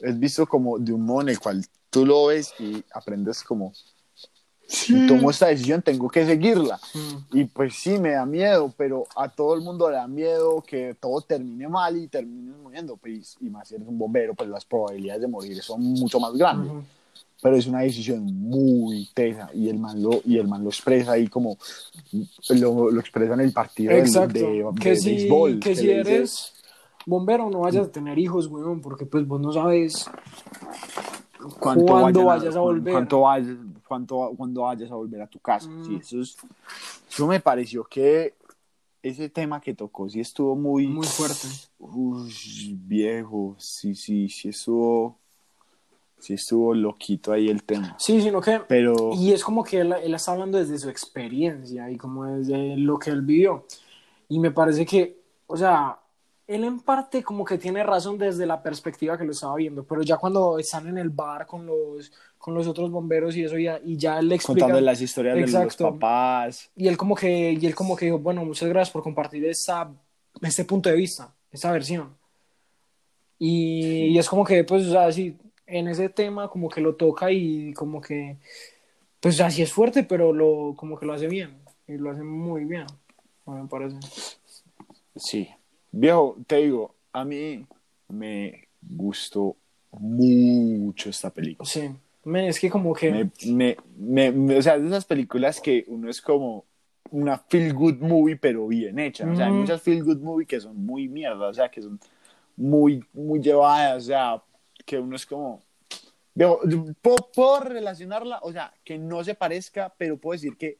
es 0.01 0.19
visto 0.19 0.45
como 0.45 0.77
de 0.77 0.93
un 0.93 1.07
modo 1.07 1.23
en 1.23 1.29
el 1.31 1.39
cual 1.39 1.65
tú 1.89 2.05
lo 2.05 2.27
ves 2.27 2.53
y 2.59 2.85
aprendes 2.93 3.45
como, 3.45 3.73
si 4.67 5.07
tomo 5.07 5.31
esta 5.31 5.47
decisión, 5.47 5.81
tengo 5.83 6.09
que 6.09 6.27
seguirla. 6.27 6.81
Mm. 6.93 7.39
Y 7.39 7.45
pues 7.45 7.77
sí, 7.77 7.97
me 7.97 8.11
da 8.11 8.27
miedo, 8.27 8.75
pero 8.77 9.07
a 9.15 9.29
todo 9.29 9.55
el 9.55 9.61
mundo 9.61 9.89
le 9.89 9.97
da 9.97 10.09
miedo 10.09 10.61
que 10.67 10.97
todo 10.99 11.21
termine 11.21 11.69
mal 11.69 11.97
y 11.97 12.09
termines 12.09 12.57
muriendo. 12.57 12.97
Pues, 12.97 13.37
y 13.41 13.49
más 13.49 13.69
si 13.69 13.77
eres 13.77 13.87
un 13.87 13.97
bombero, 13.97 14.35
pues 14.35 14.51
las 14.51 14.65
probabilidades 14.65 15.23
de 15.23 15.29
morir 15.29 15.63
son 15.63 15.81
mucho 15.81 16.19
más 16.19 16.35
grandes. 16.35 16.73
Pero 17.43 17.57
es 17.57 17.67
una 17.67 17.81
decisión 17.81 18.25
muy 18.25 19.09
tesa 19.15 19.51
y 19.53 19.69
el 19.69 19.79
man 19.79 20.03
lo, 20.03 20.23
y 20.25 20.39
el 20.39 20.49
man 20.49 20.65
lo 20.65 20.71
expresa 20.71 21.13
ahí 21.13 21.29
como 21.29 21.59
lo, 22.49 22.91
lo 22.91 23.01
expresa 23.01 23.35
en 23.35 23.41
el 23.41 23.53
partido 23.53 23.93
Exacto. 23.93 24.33
de, 24.39 24.63
de 24.65 24.81
que 24.81 24.97
si, 24.97 25.11
béisbol. 25.11 25.61
que 25.61 25.77
si 25.77 25.83
dice- 25.87 26.01
eres 26.01 26.53
bombero 27.05 27.49
no 27.51 27.61
vayas 27.61 27.87
a 27.89 27.93
tener 27.93 28.19
hijos, 28.19 28.47
weón, 28.49 28.81
porque 28.81 29.05
pues 29.07 29.27
vos 29.27 29.41
no 29.41 29.53
sabes 29.53 30.11
cuándo 31.61 31.85
vayan 31.85 32.25
vayas 32.25 32.57
a 32.57 32.61
volver. 32.61 32.93
Cuánto 32.93 33.21
vayas, 33.21 33.57
cuánto, 33.87 34.33
cuando 34.37 34.63
vayas 34.63 34.91
a 34.91 34.95
volver 34.95 35.23
a 35.23 35.27
tu 35.27 35.39
casa. 35.39 35.69
Mm. 35.69 35.85
Sí, 35.85 35.97
eso, 35.97 36.21
es- 36.21 36.37
eso 37.09 37.27
me 37.27 37.41
pareció 37.41 37.85
que 37.85 38.35
ese 39.03 39.29
tema 39.29 39.61
que 39.61 39.75
tocó 39.75 40.09
sí 40.09 40.21
estuvo 40.21 40.57
muy... 40.57 40.87
muy 40.89 41.07
fuerte. 41.07 41.47
Uy, 41.79 42.77
viejo, 42.81 43.55
sí, 43.59 43.95
sí, 43.95 44.29
sí 44.29 44.49
estuvo... 44.49 45.19
Sí 46.19 46.35
estuvo 46.35 46.75
loquito 46.75 47.33
ahí 47.33 47.49
el 47.49 47.63
tema. 47.63 47.95
Sí, 47.99 48.21
sino 48.21 48.41
que 48.41 48.61
Pero... 48.67 49.11
Y 49.15 49.33
es 49.33 49.45
como 49.45 49.63
que 49.63 49.81
él, 49.81 49.95
él 50.03 50.15
está 50.15 50.33
hablando 50.33 50.59
desde 50.59 50.79
su 50.79 50.89
experiencia 50.89 51.91
y 51.91 51.97
como 51.97 52.25
desde 52.25 52.77
lo 52.77 52.99
que 52.99 53.11
él 53.11 53.23
vivió. 53.23 53.67
Y 54.29 54.39
me 54.39 54.51
parece 54.51 54.87
que, 54.87 55.21
o 55.47 55.57
sea, 55.57 55.99
él 56.47 56.65
en 56.65 56.81
parte 56.81 57.23
como 57.23 57.45
que 57.45 57.59
tiene 57.59 57.83
razón 57.83 58.19
desde 58.19 58.47
la 58.47 58.63
perspectiva 58.63 59.19
que 59.19 59.25
lo 59.25 59.33
estaba 59.33 59.57
viendo, 59.57 59.85
pero 59.85 60.03
ya 60.03 60.17
cuando 60.17 60.59
están 60.59 60.87
en 60.87 60.99
el 60.99 61.11
bar 61.11 61.47
con 61.47 61.67
los, 61.67 62.13
con 62.39 62.55
los 62.55 62.67
otros 62.67 62.91
bomberos 62.91 63.37
y 63.37 63.45
eso, 63.45 63.59
ya, 63.59 63.81
y 63.85 63.97
ya 63.97 64.19
él 64.19 64.29
le 64.29 64.37
explica... 64.37 64.61
Contando 64.61 64.81
las 64.81 65.01
historias 65.01 65.35
de 65.35 65.43
Exacto. 65.43 65.85
los 65.85 65.93
papás. 65.93 66.71
Y 66.77 66.89
él 66.89 66.97
como 66.97 67.15
que, 67.15 67.53
y 67.53 67.67
él 67.67 67.75
como 67.75 67.97
que 67.97 68.07
dijo, 68.07 68.19
bueno, 68.19 68.45
muchas 68.45 68.69
gracias 68.69 68.93
por 68.93 69.03
compartir 69.03 69.45
esta, 69.45 69.91
este 70.41 70.65
punto 70.65 70.89
de 70.89 70.97
vista, 70.97 71.33
esta 71.51 71.73
versión. 71.73 72.17
Y, 73.39 74.07
y 74.07 74.19
es 74.19 74.29
como 74.29 74.45
que, 74.45 74.65
pues, 74.65 74.87
o 74.87 74.91
sea, 74.93 75.13
sí, 75.13 75.37
en 75.67 75.89
ese 75.89 76.09
tema 76.09 76.49
como 76.49 76.69
que 76.69 76.81
lo 76.81 76.95
toca 76.95 77.31
y 77.33 77.73
como 77.75 78.01
que, 78.01 78.37
pues, 79.21 79.41
así 79.41 79.63
es 79.63 79.73
fuerte, 79.73 80.03
pero 80.05 80.33
lo, 80.33 80.75
como 80.77 80.99
que 80.99 81.07
lo 81.07 81.13
hace 81.13 81.29
bien. 81.29 81.59
Y 81.89 81.97
lo 81.99 82.11
hace 82.11 82.23
muy 82.23 82.65
bien, 82.65 82.87
me 83.47 83.67
parece. 83.69 83.97
Sí. 85.15 85.49
Viejo, 85.93 86.37
te 86.47 86.57
digo, 86.57 86.95
a 87.13 87.25
mí 87.25 87.65
me 88.09 88.69
gustó 88.83 89.57
mucho 89.93 91.11
esta 91.11 91.31
película. 91.31 91.69
Sí. 91.69 91.91
Men, 92.25 92.47
es 92.47 92.59
que 92.59 92.69
como 92.69 92.93
que... 92.93 93.13
Me, 93.13 93.31
me, 93.47 93.77
me- 93.97 94.33
me- 94.33 94.57
o 94.59 94.63
sea, 94.63 94.75
es 94.75 94.83
de 94.83 94.89
esas 94.89 95.05
películas 95.05 95.61
que 95.61 95.85
uno 95.87 96.11
es 96.11 96.21
como 96.21 96.65
una 97.13 97.39
feel 97.39 97.73
good 97.73 97.99
movie, 98.01 98.37
pero 98.37 98.67
bien 98.67 98.99
hecha. 98.99 99.31
O 99.31 99.37
sea, 99.37 99.47
hay 99.47 99.53
muchas 99.53 99.81
feel 99.81 100.03
good 100.03 100.19
movie 100.19 100.45
que 100.45 100.61
son 100.61 100.85
muy 100.85 101.07
mierda, 101.09 101.49
o 101.49 101.55
sea, 101.55 101.69
que 101.69 101.81
son 101.81 102.01
muy, 102.57 103.05
muy 103.13 103.41
llevadas, 103.41 104.03
o 104.03 104.07
sea, 104.07 104.43
que 104.87 104.99
uno 104.99 105.17
es 105.17 105.27
como. 105.27 105.63
Viejo, 106.35 106.61
puedo, 107.03 107.17
puedo 107.35 107.61
relacionarla, 107.61 108.39
o 108.43 108.53
sea, 108.53 108.73
que 108.85 108.99
no 108.99 109.23
se 109.25 109.35
parezca, 109.35 109.93
pero 109.99 110.17
puedo 110.19 110.33
decir 110.33 110.57
que 110.57 110.79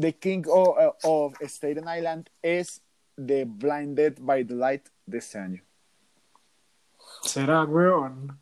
The 0.00 0.16
King 0.16 0.42
of, 0.48 0.76
of 1.04 1.34
Staten 1.40 1.84
Island 1.96 2.28
es 2.42 2.82
The 3.16 3.44
Blinded 3.46 4.16
by 4.20 4.44
the 4.44 4.54
Light 4.54 4.88
de 5.06 5.18
este 5.18 5.38
año. 5.38 5.62
Será, 7.22 7.64
weón. 7.64 8.38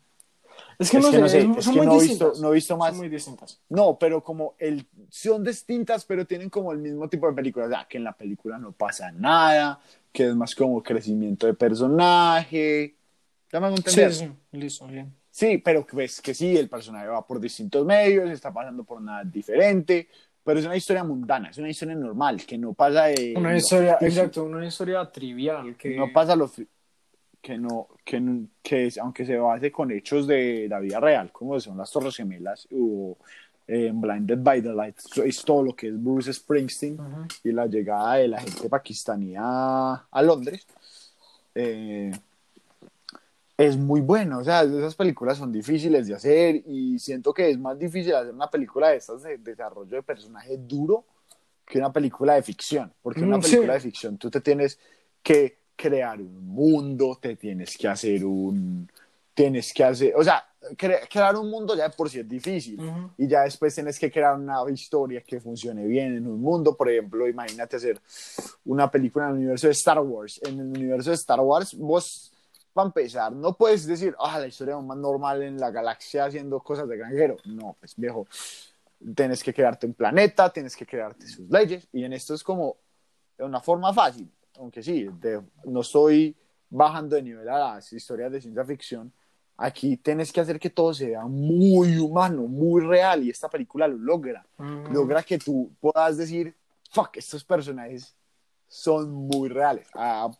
Es 0.79 0.89
que 0.89 0.97
Es 0.97 1.03
no 1.05 1.11
que 1.11 1.15
sé, 1.17 1.21
no 1.21 1.29
sé, 1.29 1.59
es- 1.59 1.69
que 1.69 1.85
no 1.85 1.99
he 2.01 2.03
visto- 2.03 2.33
no 2.41 2.49
he 2.49 2.53
visto 2.55 2.77
más. 2.77 2.89
Son 2.89 2.97
muy 2.97 3.09
distintas. 3.09 3.59
No, 3.69 3.97
pero 3.99 4.23
como 4.23 4.55
el, 4.57 4.87
son 5.09 5.43
distintas, 5.43 6.03
pero 6.03 6.25
tienen 6.25 6.49
como 6.49 6.71
el 6.71 6.79
mismo 6.79 7.07
tipo 7.07 7.27
de 7.27 7.33
películas. 7.33 7.67
O 7.67 7.71
sea, 7.71 7.87
que 7.87 7.97
en 7.97 8.03
la 8.03 8.13
película 8.17 8.57
no 8.57 8.71
pasa 8.71 9.11
nada, 9.11 9.79
que 10.11 10.27
es 10.29 10.35
más 10.35 10.55
como 10.55 10.81
crecimiento 10.81 11.45
de 11.45 11.53
personaje. 11.53 12.95
¿Ya 13.53 13.59
me 13.59 13.67
hago 13.67 13.77
Sí, 13.77 13.83
entender? 13.85 14.13
sí, 14.13 14.31
listo, 14.53 14.87
bien. 14.87 15.13
Sí, 15.29 15.59
pero 15.59 15.85
ves 15.93 16.21
que 16.21 16.33
sí, 16.33 16.57
el 16.57 16.67
personaje 16.67 17.05
va 17.07 17.25
por 17.25 17.39
distintos 17.39 17.85
medios, 17.85 18.29
está 18.31 18.51
pasando 18.51 18.83
por 18.83 18.99
nada 18.99 19.23
diferente, 19.23 20.07
pero 20.43 20.59
es 20.59 20.65
una 20.65 20.75
historia 20.75 21.03
mundana, 21.03 21.49
es 21.51 21.57
una 21.59 21.69
historia 21.69 21.95
normal, 21.95 22.43
que 22.45 22.57
no 22.57 22.73
pasa 22.73 23.05
de... 23.05 23.35
Una 23.37 23.55
historia, 23.55 23.97
exacto, 24.01 24.43
una 24.43 24.65
historia 24.65 25.05
trivial 25.11 25.75
que... 25.77 25.95
No 25.95 26.11
pasa 26.11 26.35
lo... 26.35 26.51
Que 27.41 27.57
no, 27.57 27.89
que, 28.05 28.21
que 28.61 28.89
aunque 29.01 29.25
se 29.25 29.37
base 29.37 29.71
con 29.71 29.91
hechos 29.91 30.25
de 30.25 30.65
la 30.69 30.79
vida 30.79 30.99
real, 30.99 31.29
como 31.31 31.59
son 31.59 31.77
las 31.77 31.91
Torres 31.91 32.15
Gemelas 32.15 32.67
o 32.73 33.17
eh, 33.67 33.91
Blinded 33.93 34.39
by 34.39 34.61
the 34.61 34.73
Light, 34.73 34.95
es 35.25 35.43
todo 35.43 35.61
lo 35.61 35.75
que 35.75 35.89
es 35.89 36.01
Bruce 36.01 36.31
Springsteen 36.31 36.99
Ujú. 36.99 37.27
y 37.43 37.51
la 37.51 37.65
llegada 37.67 38.15
de 38.15 38.29
la 38.29 38.39
gente 38.39 38.69
pakistaní 38.69 39.35
a, 39.37 40.05
a 40.09 40.21
Londres. 40.21 40.65
eh, 41.53 42.11
es 43.57 43.77
muy 43.77 44.01
bueno, 44.01 44.39
o 44.39 44.43
sea, 44.43 44.63
esas 44.63 44.95
películas 44.95 45.37
son 45.37 45.51
difíciles 45.51 46.07
de 46.07 46.15
hacer 46.15 46.55
y 46.67 46.97
siento 46.99 47.33
que 47.33 47.49
es 47.49 47.59
más 47.59 47.77
difícil 47.77 48.13
hacer 48.15 48.33
una 48.33 48.49
película 48.49 48.89
de 48.89 48.97
estas 48.97 49.21
de 49.23 49.37
desarrollo 49.37 49.95
de 49.95 50.03
personaje 50.03 50.57
duro 50.57 51.05
que 51.65 51.77
una 51.77 51.93
película 51.93 52.33
de 52.35 52.41
ficción, 52.43 52.91
porque 53.01 53.23
una 53.23 53.37
Mm, 53.37 53.41
sí. 53.43 53.51
película 53.51 53.73
de 53.73 53.79
ficción 53.79 54.17
tú 54.17 54.29
te 54.29 54.41
tienes 54.41 54.77
que 55.21 55.59
crear 55.75 56.19
un 56.21 56.47
mundo, 56.47 57.17
te 57.21 57.35
tienes 57.35 57.77
que 57.77 57.87
hacer 57.87 58.25
un, 58.25 58.89
tienes 59.33 59.71
que 59.73 59.83
hacer, 59.83 60.13
o 60.15 60.23
sea, 60.23 60.43
cre- 60.77 61.07
crear 61.09 61.35
un 61.35 61.49
mundo 61.49 61.75
ya 61.75 61.87
de 61.89 61.95
por 61.95 62.09
sí 62.09 62.19
es 62.19 62.27
difícil. 62.29 62.79
Ujú. 62.79 63.11
Y 63.17 63.27
ya 63.27 63.43
después 63.43 63.73
tienes 63.73 63.97
que 63.99 64.11
crear 64.11 64.35
una 64.35 64.57
historia 64.71 65.21
que 65.21 65.39
funcione 65.39 65.85
bien 65.85 66.15
en 66.17 66.27
un 66.27 66.39
mundo. 66.41 66.75
Por 66.75 66.89
ejemplo, 66.89 67.27
imagínate 67.27 67.77
hacer 67.77 67.99
una 68.65 68.89
película 68.91 69.25
en 69.25 69.31
el 69.31 69.37
universo 69.37 69.67
de 69.67 69.73
Star 69.73 69.99
Wars. 69.99 70.39
En 70.43 70.59
el 70.59 70.67
universo 70.67 71.09
de 71.11 71.15
Star 71.15 71.39
Wars, 71.39 71.73
vos, 71.75 72.32
para 72.73 72.87
empezar, 72.87 73.31
no 73.31 73.53
puedes 73.53 73.85
decir, 73.85 74.15
ah, 74.19 74.39
la 74.39 74.47
historia 74.47 74.77
más 74.79 74.97
normal 74.97 75.43
en 75.43 75.57
la 75.59 75.69
galaxia 75.71 76.25
haciendo 76.25 76.59
cosas 76.59 76.87
de 76.89 76.97
granjero. 76.97 77.37
No, 77.45 77.75
pues 77.79 77.93
viejo, 77.95 78.27
tienes 79.15 79.43
que 79.43 79.53
crearte 79.53 79.85
un 79.85 79.93
planeta, 79.93 80.51
tienes 80.51 80.75
que 80.75 80.85
crearte 80.85 81.27
sus 81.27 81.49
leyes. 81.49 81.87
Y 81.93 82.03
en 82.03 82.13
esto 82.13 82.33
es 82.33 82.43
como 82.43 82.77
de 83.37 83.43
una 83.45 83.59
forma 83.61 83.93
fácil. 83.93 84.29
Aunque 84.57 84.81
sí, 84.83 85.07
de- 85.19 85.41
no 85.65 85.81
estoy 85.81 86.35
bajando 86.69 87.15
de 87.15 87.21
nivel 87.23 87.47
a 87.49 87.75
las 87.75 87.93
historias 87.93 88.31
de 88.31 88.41
ciencia 88.41 88.65
ficción. 88.65 89.11
Aquí 89.55 89.97
tienes 89.97 90.33
que 90.33 90.41
hacer 90.41 90.59
que 90.59 90.71
todo 90.71 90.93
sea 90.95 91.25
muy 91.25 91.97
humano, 91.99 92.41
muy 92.47 92.81
real. 92.81 93.23
Y 93.23 93.29
esta 93.29 93.49
película 93.49 93.87
lo 93.87 93.97
logra 93.97 94.45
Ujú. 94.57 94.91
logra 94.93 95.21
que 95.21 95.37
tú 95.37 95.71
puedas 95.79 96.17
decir, 96.17 96.55
fuck, 96.89 97.17
estos 97.17 97.43
personajes 97.43 98.15
son 98.67 99.11
muy 99.11 99.49
reales. 99.49 99.87
A, 99.93 100.31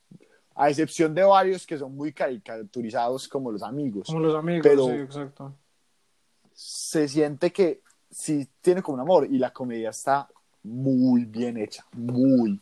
a 0.55 0.69
excepción 0.69 1.13
de 1.15 1.23
varios 1.23 1.65
que 1.65 1.77
son 1.77 1.95
muy 1.95 2.11
caricaturizados 2.13 3.27
como 3.27 3.51
los 3.51 3.63
amigos. 3.63 4.07
Como 4.07 4.19
los 4.19 4.35
amigos, 4.35 4.61
Pero- 4.63 4.85
sí, 4.87 4.91
exacto. 4.93 5.53
Se 6.53 7.07
siente 7.07 7.51
que 7.51 7.81
sí 8.11 8.47
tiene 8.61 8.81
como 8.83 8.95
un 8.95 9.01
amor 9.01 9.27
y 9.29 9.37
la 9.39 9.51
comedia 9.51 9.89
está 9.89 10.27
muy 10.63 11.25
bien 11.25 11.57
hecha, 11.57 11.83
muy, 11.93 12.59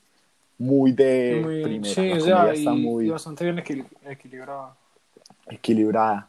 muy 0.57 0.91
de 0.93 1.41
Muy- 1.43 1.63
primera. 1.63 1.93
sí, 1.93 2.09
la 2.09 2.15
o 2.15 2.19
sea, 2.21 2.35
comedia 2.37 2.53
y, 2.55 2.59
está 2.59 2.71
muy 2.73 3.05
y 3.05 3.09
bastante 3.09 3.43
bien 3.43 3.57
equil- 3.57 3.87
equilibrada. 4.05 4.75
equilibrada. 5.47 6.27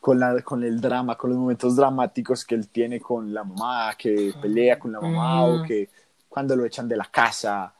Con, 0.00 0.18
la, 0.18 0.40
con 0.40 0.64
el 0.64 0.80
drama, 0.80 1.18
con 1.18 1.28
los 1.28 1.38
momentos 1.38 1.76
dramáticos 1.76 2.46
que 2.46 2.54
él 2.54 2.68
tiene 2.68 3.00
con 3.00 3.34
la 3.34 3.44
mamá, 3.44 3.94
que 3.98 4.32
pelea 4.40 4.78
con 4.78 4.92
la 4.92 5.00
mamá 5.00 5.44
Ujú. 5.44 5.60
o 5.62 5.66
que 5.66 5.90
cuando 6.26 6.56
lo 6.56 6.64
echan 6.64 6.88
de 6.88 6.96
la 6.96 7.04
casa. 7.04 7.74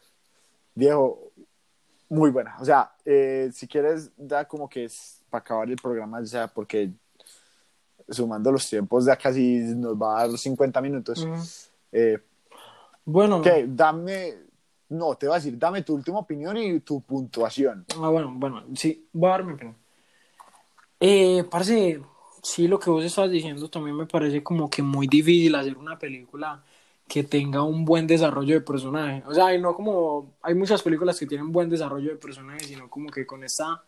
Viejo, 0.75 1.30
muy 2.11 2.31
buena. 2.31 2.57
O 2.61 2.65
sea, 2.65 2.93
eh, 3.05 3.51
si 3.55 3.67
quieres, 3.67 4.11
da 4.17 4.45
como 4.47 4.69
que 4.69 4.85
es 4.85 5.23
para 5.31 5.41
acabar 5.41 5.71
el 5.71 5.77
programa, 5.77 6.19
o 6.19 6.27
sea, 6.27 6.49
porque 6.49 6.91
sumando 8.09 8.51
los 8.51 8.69
tiempos, 8.69 9.07
ya 9.07 9.17
casi 9.17 9.59
nos 9.77 9.95
va 9.95 10.21
a 10.21 10.27
dar 10.27 10.37
50 10.37 10.81
minutos. 10.81 11.27
Eh, 11.93 12.19
Bueno, 13.05 13.41
¿Qué? 13.41 13.65
Dame, 13.69 14.35
no, 14.89 15.15
te 15.15 15.27
voy 15.27 15.35
a 15.35 15.39
decir, 15.39 15.57
dame 15.57 15.83
tu 15.83 15.95
última 15.95 16.19
opinión 16.19 16.57
y 16.57 16.81
tu 16.81 17.01
puntuación. 17.01 17.87
Ah, 17.97 18.09
bueno, 18.09 18.33
bueno, 18.35 18.65
sí, 18.75 19.09
voy 19.13 19.29
a 19.29 19.33
dar 19.33 19.45
mi 19.45 19.53
opinión. 19.53 19.77
Eh, 20.99 21.45
parce, 21.49 22.03
sí, 22.43 22.67
lo 22.67 22.79
que 22.79 22.91
vos 22.91 23.05
estabas 23.05 23.31
diciendo 23.31 23.71
también 23.71 23.97
me 23.97 24.07
parece 24.07 24.43
como 24.43 24.69
que 24.69 24.83
muy 24.83 25.07
difícil 25.07 25.55
hacer 25.55 25.79
una 25.79 25.99
película 25.99 26.63
que 27.13 27.25
tenga 27.25 27.63
un 27.65 27.85
buen 27.85 28.07
desarrollo 28.07 28.55
de 28.55 28.61
personaje. 28.61 29.25
O 29.27 29.35
sea, 29.35 29.57
no 29.59 29.75
como, 29.75 30.33
hay 30.43 30.55
muchas 30.55 30.81
películas 30.81 31.19
que 31.19 31.27
tienen 31.27 31.51
buen 31.51 31.69
desarrollo 31.69 32.11
de 32.11 32.17
personaje, 32.17 32.61
sino 32.61 32.89
como 32.89 33.11
que 33.11 33.27
con 33.27 33.43
esta, 33.43 33.83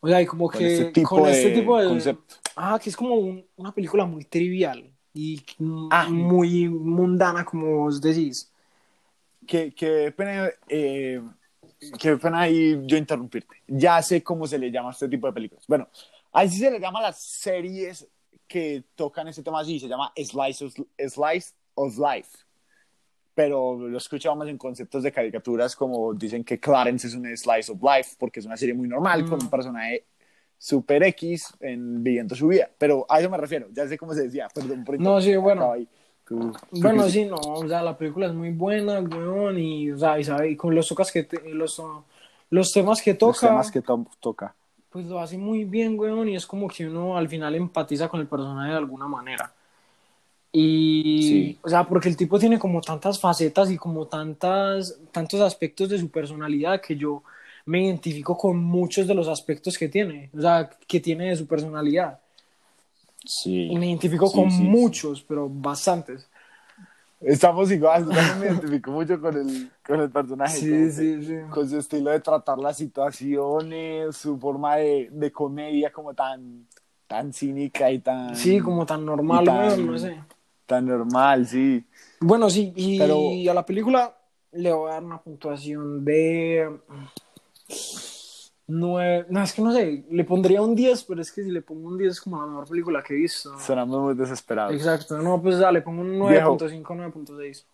o 0.00 0.08
sea, 0.08 0.22
y 0.22 0.26
como 0.26 0.48
Con 0.48 0.58
que 0.58 0.72
este 0.72 0.84
tipo 0.86 1.08
con 1.10 1.26
este 1.28 1.50
de 1.50 1.54
tipo 1.54 1.78
de 1.78 1.86
concepto. 1.86 2.36
Ah, 2.56 2.78
que 2.82 2.88
es 2.88 2.96
como 2.96 3.14
un- 3.14 3.44
una 3.56 3.72
película 3.72 4.06
muy 4.06 4.24
trivial 4.24 4.90
y 5.12 5.42
Ah. 5.90 6.08
muy 6.08 6.66
mundana, 6.68 7.44
como 7.44 7.78
vos 7.84 8.00
decís. 8.00 8.50
que, 9.46 9.74
que 9.74 10.10
pena, 10.16 10.48
eh, 10.70 11.20
que 11.98 12.16
pena 12.16 12.40
ahí 12.40 12.80
yo 12.86 12.96
interrumpirte. 12.96 13.56
Ya 13.68 14.00
sé 14.00 14.22
cómo 14.22 14.46
se 14.46 14.56
le 14.58 14.70
llama 14.70 14.88
a 14.88 14.92
este 14.92 15.06
tipo 15.06 15.26
de 15.26 15.34
películas. 15.34 15.66
Bueno, 15.68 15.86
así 16.32 16.56
se 16.56 16.70
le 16.70 16.80
llama 16.80 17.00
a 17.00 17.02
las 17.02 17.20
series 17.22 18.08
que 18.48 18.84
tocan 18.94 19.28
ese 19.28 19.42
tema 19.42 19.60
así, 19.60 19.78
se 19.78 19.86
llama 19.86 20.10
Slice 20.16 20.64
of, 20.64 20.74
Slice 20.96 21.52
of 21.74 21.96
Life. 21.98 22.38
Pero 23.34 23.76
lo 23.88 23.98
escuchamos 23.98 24.46
en 24.48 24.56
conceptos 24.56 25.02
de 25.02 25.10
caricaturas 25.10 25.74
como 25.74 26.14
dicen 26.14 26.44
que 26.44 26.60
Clarence 26.60 27.08
es 27.08 27.14
un 27.14 27.24
Slice 27.36 27.72
of 27.72 27.82
Life 27.82 28.14
porque 28.18 28.38
es 28.40 28.46
una 28.46 28.56
serie 28.56 28.74
muy 28.74 28.86
normal 28.86 29.24
con 29.28 29.42
un 29.42 29.50
personaje 29.50 30.04
super 30.56 31.02
X 31.02 31.52
en, 31.60 32.02
viviendo 32.02 32.36
su 32.36 32.46
vida. 32.46 32.70
Pero 32.78 33.04
a 33.08 33.18
eso 33.20 33.28
me 33.28 33.36
refiero, 33.36 33.66
ya 33.72 33.88
sé 33.88 33.98
cómo 33.98 34.14
se 34.14 34.22
decía. 34.22 34.48
Perdón 34.54 34.84
por 34.84 35.00
No, 35.00 35.20
sí, 35.20 35.34
bueno. 35.36 35.74
Tú- 36.26 36.52
tú 36.52 36.80
Bueno, 36.80 37.02
sí, 37.10 37.26
no, 37.26 37.36
o 37.36 37.68
sea, 37.68 37.82
la 37.82 37.98
película 37.98 38.28
es 38.28 38.32
muy 38.32 38.50
buena, 38.50 38.98
weón, 39.00 39.58
y, 39.58 39.90
o 39.90 39.98
sea, 39.98 40.18
y, 40.18 40.24
sabe, 40.24 40.50
y 40.50 40.56
con 40.56 40.74
los 40.74 40.88
tocas 40.88 41.12
que 41.12 41.24
te- 41.24 41.50
los, 41.52 41.82
los 42.48 42.72
temas 42.72 43.02
que 43.02 43.10
Los 43.10 43.18
toca, 43.18 43.48
temas 43.48 43.70
que 43.70 43.82
to- 43.82 44.06
toca. 44.20 44.54
pues 44.88 45.04
lo 45.04 45.18
hace 45.20 45.36
muy 45.36 45.64
bien, 45.64 45.98
weón, 45.98 46.30
y 46.30 46.36
es 46.36 46.46
como 46.46 46.66
que 46.68 46.86
uno 46.88 47.18
al 47.18 47.28
final 47.28 47.54
empatiza 47.56 48.08
con 48.08 48.20
el 48.20 48.26
personaje 48.26 48.70
de 48.70 48.76
alguna 48.78 49.06
manera. 49.06 49.52
Y, 50.56 51.22
Sí. 51.22 51.58
o 51.62 51.68
sea, 51.68 51.82
porque 51.82 52.08
el 52.08 52.16
tipo 52.16 52.38
tiene 52.38 52.60
como 52.60 52.80
tantas 52.80 53.18
facetas 53.18 53.72
y 53.72 53.76
como 53.76 54.06
tantas, 54.06 54.96
tantos 55.10 55.40
aspectos 55.40 55.88
de 55.88 55.98
su 55.98 56.08
personalidad 56.10 56.80
que 56.80 56.94
yo 56.96 57.24
me 57.66 57.82
identifico 57.84 58.36
con 58.38 58.62
muchos 58.62 59.08
de 59.08 59.14
los 59.14 59.26
aspectos 59.26 59.76
que 59.76 59.88
tiene, 59.88 60.30
o 60.32 60.40
sea, 60.40 60.70
que 60.86 61.00
tiene 61.00 61.30
de 61.30 61.36
su 61.36 61.46
personalidad. 61.48 62.20
Sí. 63.24 63.66
Y 63.72 63.76
me 63.76 63.88
identifico 63.88 64.28
Sí, 64.28 64.34
con 64.38 64.50
sí, 64.50 64.58
sí. 64.58 64.62
muchos, 64.62 65.22
pero 65.22 65.48
bastantes. 65.50 66.28
Estamos 67.20 67.72
igual, 67.72 68.04
yo 68.04 68.36
me 68.38 68.46
identifico 68.46 68.90
mucho 68.92 69.20
con 69.20 69.36
el, 69.36 69.70
con 69.84 69.98
el 70.00 70.10
personaje. 70.10 70.56
Sí, 70.56 70.92
sí, 70.92 71.24
sí. 71.24 71.34
Con 71.50 71.68
su 71.68 71.78
estilo 71.78 72.10
de 72.10 72.20
tratar 72.20 72.58
las 72.58 72.76
situaciones, 72.76 74.14
su 74.16 74.38
forma 74.38 74.76
de, 74.76 75.08
de 75.10 75.32
comedia 75.32 75.90
como 75.90 76.14
tan, 76.14 76.66
tan 77.08 77.32
cínica 77.32 77.90
y 77.90 77.98
tan... 77.98 78.36
Sí, 78.36 78.60
como 78.60 78.86
tan 78.86 79.04
normal, 79.04 79.44
tan- 79.46 79.86
no 79.86 79.98
sé. 79.98 80.16
Tan 80.66 80.86
normal, 80.86 81.46
sí. 81.46 81.84
Bueno, 82.20 82.48
sí, 82.48 82.72
y 82.74 82.98
Pero- 82.98 83.50
a 83.50 83.54
la 83.54 83.66
película 83.66 84.16
le 84.52 84.72
voy 84.72 84.90
a 84.90 84.94
dar 84.94 85.04
una 85.04 85.20
puntuación 85.20 86.04
de. 86.04 86.80
No, 88.66 88.98
es 89.00 89.52
que 89.52 89.60
no 89.60 89.72
sé, 89.72 90.06
le 90.10 90.24
pondría 90.24 90.62
un 90.62 90.74
10, 90.74 91.04
pero 91.04 91.20
es 91.20 91.30
que 91.30 91.42
si 91.42 91.50
le 91.50 91.60
pongo 91.60 91.88
un 91.88 91.98
10 91.98 92.12
es 92.12 92.20
como 92.20 92.40
la 92.40 92.46
mejor 92.46 92.66
película 92.66 93.02
que 93.02 93.12
he 93.12 93.16
visto. 93.18 93.58
Sonamos 93.60 94.00
muy 94.00 94.14
desesperados. 94.14 94.72
Exacto, 94.74 95.18
no, 95.18 95.42
pues 95.42 95.56
le 95.58 95.82
pongo 95.82 96.00
un 96.00 96.28
Viejo. 96.28 96.56
9.5, 96.56 96.82
9.6. 96.82 97.66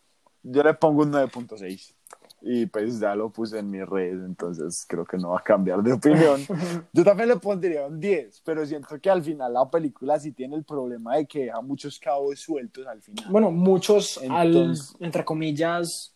Yo 0.42 0.62
le 0.64 0.74
pongo 0.74 1.02
un 1.02 1.12
9.6. 1.12 1.94
Y 2.42 2.66
pues 2.66 2.98
ya 2.98 3.14
lo 3.14 3.30
puse 3.30 3.58
en 3.58 3.70
mis 3.70 3.86
redes, 3.86 4.18
entonces 4.24 4.84
creo 4.88 5.04
que 5.04 5.18
no 5.18 5.30
va 5.30 5.38
a 5.40 5.42
cambiar 5.42 5.82
de 5.82 5.92
opinión. 5.92 6.40
Yo 6.92 7.04
también 7.04 7.28
le 7.28 7.36
pondría 7.36 7.86
un 7.86 8.00
10, 8.00 8.40
pero 8.44 8.64
siento 8.64 8.98
que 9.00 9.10
al 9.10 9.22
final 9.22 9.52
la 9.52 9.68
película 9.68 10.18
sí 10.18 10.32
tiene 10.32 10.56
el 10.56 10.64
problema 10.64 11.16
de 11.16 11.26
que 11.26 11.44
deja 11.44 11.60
muchos 11.60 11.98
cabos 11.98 12.40
sueltos 12.40 12.86
al 12.86 13.02
final. 13.02 13.26
Bueno, 13.30 13.50
muchos, 13.50 14.18
al, 14.28 14.48
Entonces- 14.48 14.96
entre 15.00 15.24
comillas, 15.24 16.14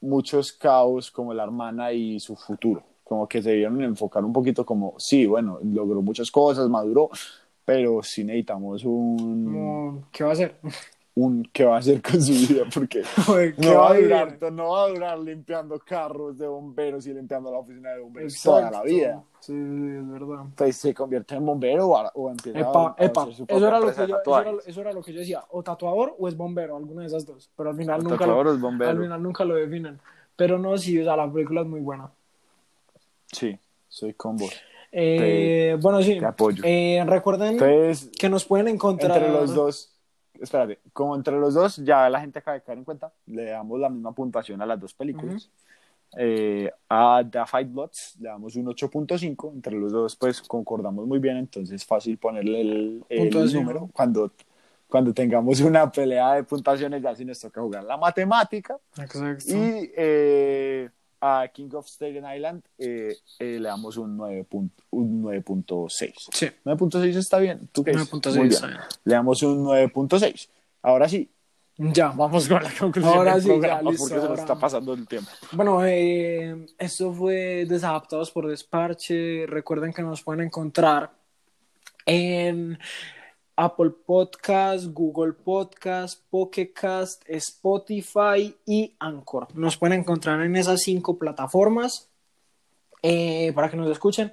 muchos 0.00 0.52
caos 0.52 1.10
como 1.10 1.32
la 1.32 1.44
hermana 1.44 1.92
y 1.92 2.20
su 2.20 2.36
futuro. 2.36 2.82
Como 3.04 3.26
que 3.28 3.42
se 3.42 3.50
debieron 3.50 3.82
enfocar 3.82 4.24
un 4.24 4.32
poquito 4.32 4.66
como, 4.66 4.94
sí, 4.98 5.26
bueno, 5.26 5.58
logró 5.62 6.02
muchas 6.02 6.30
cosas, 6.30 6.68
maduró, 6.68 7.08
pero 7.64 8.02
sí 8.02 8.24
necesitamos 8.24 8.84
un, 8.84 10.04
¿qué 10.10 10.24
va 10.24 10.30
a 10.30 10.32
hacer? 10.32 10.56
Un 11.14 11.42
qué 11.52 11.64
va 11.64 11.76
a 11.76 11.78
hacer 11.78 12.00
con 12.00 12.22
su 12.22 12.32
vida, 12.32 12.64
porque 12.72 13.02
¿Qué 13.56 13.62
no 13.62 13.74
va, 13.76 13.90
a 13.90 13.98
durar, 13.98 14.52
no 14.52 14.68
va 14.70 14.84
a 14.84 14.88
durar 14.88 15.18
limpiando 15.18 15.78
carros 15.78 16.38
de 16.38 16.46
bomberos 16.46 17.06
y 17.06 17.12
limpiando 17.12 17.50
la 17.50 17.58
oficina 17.58 17.90
de 17.90 18.00
bomberos 18.00 18.42
toda 18.42 18.62
la 18.62 18.68
Exacto. 18.68 18.88
vida. 18.88 19.22
Sí, 19.40 19.52
sí, 19.52 19.96
es 19.98 20.08
verdad. 20.10 20.44
Pues 20.56 20.76
se 20.76 20.94
convierte 20.94 21.34
en 21.34 21.44
bombero 21.44 21.88
o, 21.88 21.96
a- 21.98 22.12
o 22.14 22.30
empieza 22.30 22.60
Epa, 22.60 22.70
a, 22.70 22.86
a 22.98 23.04
epa, 23.04 23.22
hacer 23.22 23.34
su 23.34 23.44
eso 23.44 23.68
era, 23.68 23.78
lo 23.80 23.86
que 23.92 24.06
yo, 24.06 24.18
eso, 24.24 24.40
era, 24.40 24.52
eso 24.66 24.80
era 24.80 24.92
lo 24.92 25.02
que 25.02 25.12
yo 25.12 25.18
decía, 25.20 25.44
o 25.50 25.62
tatuador 25.62 26.14
o 26.18 26.28
es 26.28 26.36
bombero, 26.36 26.76
alguna 26.76 27.02
de 27.02 27.08
esas 27.08 27.26
dos, 27.26 27.50
pero 27.56 27.70
al 27.70 27.76
final 27.76 28.00
O 28.00 28.04
nunca 28.04 28.26
lo, 28.26 28.52
es 28.54 28.60
bombero. 28.60 28.90
al 28.90 29.00
final 29.00 29.22
nunca 29.22 29.44
lo 29.44 29.54
definen. 29.56 30.00
Pero 30.34 30.58
no, 30.58 30.78
sí, 30.78 30.98
o 30.98 31.04
sea, 31.04 31.16
la 31.16 31.30
película 31.30 31.60
es 31.60 31.66
muy 31.66 31.80
buena. 31.80 32.10
Sí, 33.30 33.58
soy 33.88 34.14
con 34.14 34.36
vos. 34.36 34.52
Eh, 34.90 35.76
bueno, 35.80 36.02
sí, 36.02 36.18
te 36.18 36.26
apoyo. 36.26 36.62
Eh, 36.66 37.02
recuerden 37.06 37.54
Entonces, 37.54 38.10
que 38.18 38.28
nos 38.28 38.44
pueden 38.44 38.68
encontrar 38.68 39.16
entre 39.16 39.30
los 39.30 39.54
dos, 39.54 39.91
espérate, 40.42 40.80
como 40.92 41.16
entre 41.16 41.38
los 41.38 41.54
dos, 41.54 41.76
ya 41.78 42.08
la 42.10 42.20
gente 42.20 42.40
acaba 42.40 42.56
de 42.56 42.62
caer 42.62 42.78
en 42.78 42.84
cuenta, 42.84 43.12
le 43.26 43.46
damos 43.46 43.78
la 43.78 43.88
misma 43.88 44.12
puntuación 44.12 44.60
a 44.60 44.66
las 44.66 44.80
dos 44.80 44.92
películas. 44.92 45.50
Eh, 46.14 46.70
a 46.90 47.22
The 47.28 47.46
Fight 47.46 47.72
Bloods 47.72 48.16
le 48.20 48.28
damos 48.28 48.54
un 48.56 48.66
8.5, 48.66 49.52
entre 49.54 49.78
los 49.78 49.92
dos 49.92 50.14
pues 50.16 50.42
concordamos 50.42 51.06
muy 51.06 51.18
bien, 51.18 51.38
entonces 51.38 51.76
es 51.76 51.86
fácil 51.86 52.18
ponerle 52.18 52.60
el, 52.60 53.04
el 53.08 53.52
número. 53.54 53.88
Cuando, 53.94 54.30
cuando 54.88 55.14
tengamos 55.14 55.60
una 55.60 55.90
pelea 55.90 56.34
de 56.34 56.44
puntuaciones 56.44 57.02
ya 57.02 57.14
sí 57.14 57.24
nos 57.24 57.40
toca 57.40 57.62
jugar 57.62 57.84
la 57.84 57.96
matemática. 57.96 58.76
Exacto. 58.98 59.48
Y 59.48 59.90
eh, 59.96 60.90
a 61.24 61.46
King 61.54 61.70
of 61.74 61.86
Staten 61.86 62.24
Island 62.36 62.62
eh, 62.78 63.16
eh, 63.38 63.58
le 63.60 63.68
damos 63.68 63.96
un 63.96 64.16
9 64.16 64.44
punto- 64.44 64.82
un 64.90 65.22
9.6. 65.22 66.14
Sí. 66.32 66.46
9.6 66.64 67.16
está 67.16 67.38
bien. 67.38 67.68
¿Tú 67.70 67.84
qué 67.84 67.92
dices? 67.92 68.10
9.6 68.12 68.36
Muy 68.36 68.48
está 68.48 68.66
bien. 68.66 68.80
Le 69.04 69.14
damos 69.14 69.42
un 69.44 69.64
9.6. 69.64 70.48
Ahora 70.82 71.08
sí, 71.08 71.30
Ya. 71.78 72.08
vamos 72.08 72.48
con 72.48 72.62
la 72.62 72.70
conclusión 72.76 73.14
Ahora 73.16 73.34
del 73.34 73.42
sí, 73.42 73.48
ya, 73.48 73.54
programa 73.54 73.90
listo, 73.92 74.02
porque 74.04 74.14
se 74.14 74.20
nos 74.20 74.28
ahora. 74.30 74.42
está 74.42 74.58
pasando 74.58 74.94
el 74.94 75.06
tiempo. 75.06 75.30
Bueno, 75.52 75.84
eh, 75.86 76.66
esto 76.76 77.12
fue 77.12 77.66
Desadaptados 77.68 78.30
por 78.32 78.48
Desparche. 78.48 79.46
Recuerden 79.46 79.92
que 79.92 80.02
nos 80.02 80.22
pueden 80.22 80.44
encontrar 80.46 81.12
en 82.04 82.78
Apple 83.56 83.90
Podcast, 84.06 84.86
Google 84.86 85.32
Podcast, 85.32 86.22
Pocket 86.30 86.72
Cast, 86.72 87.22
Spotify 87.28 88.54
y 88.66 88.94
Anchor. 88.98 89.48
Nos 89.54 89.76
pueden 89.76 90.00
encontrar 90.00 90.40
en 90.42 90.56
esas 90.56 90.80
cinco 90.82 91.18
plataformas 91.18 92.08
eh, 93.02 93.52
para 93.54 93.70
que 93.70 93.76
nos 93.76 93.90
escuchen. 93.90 94.32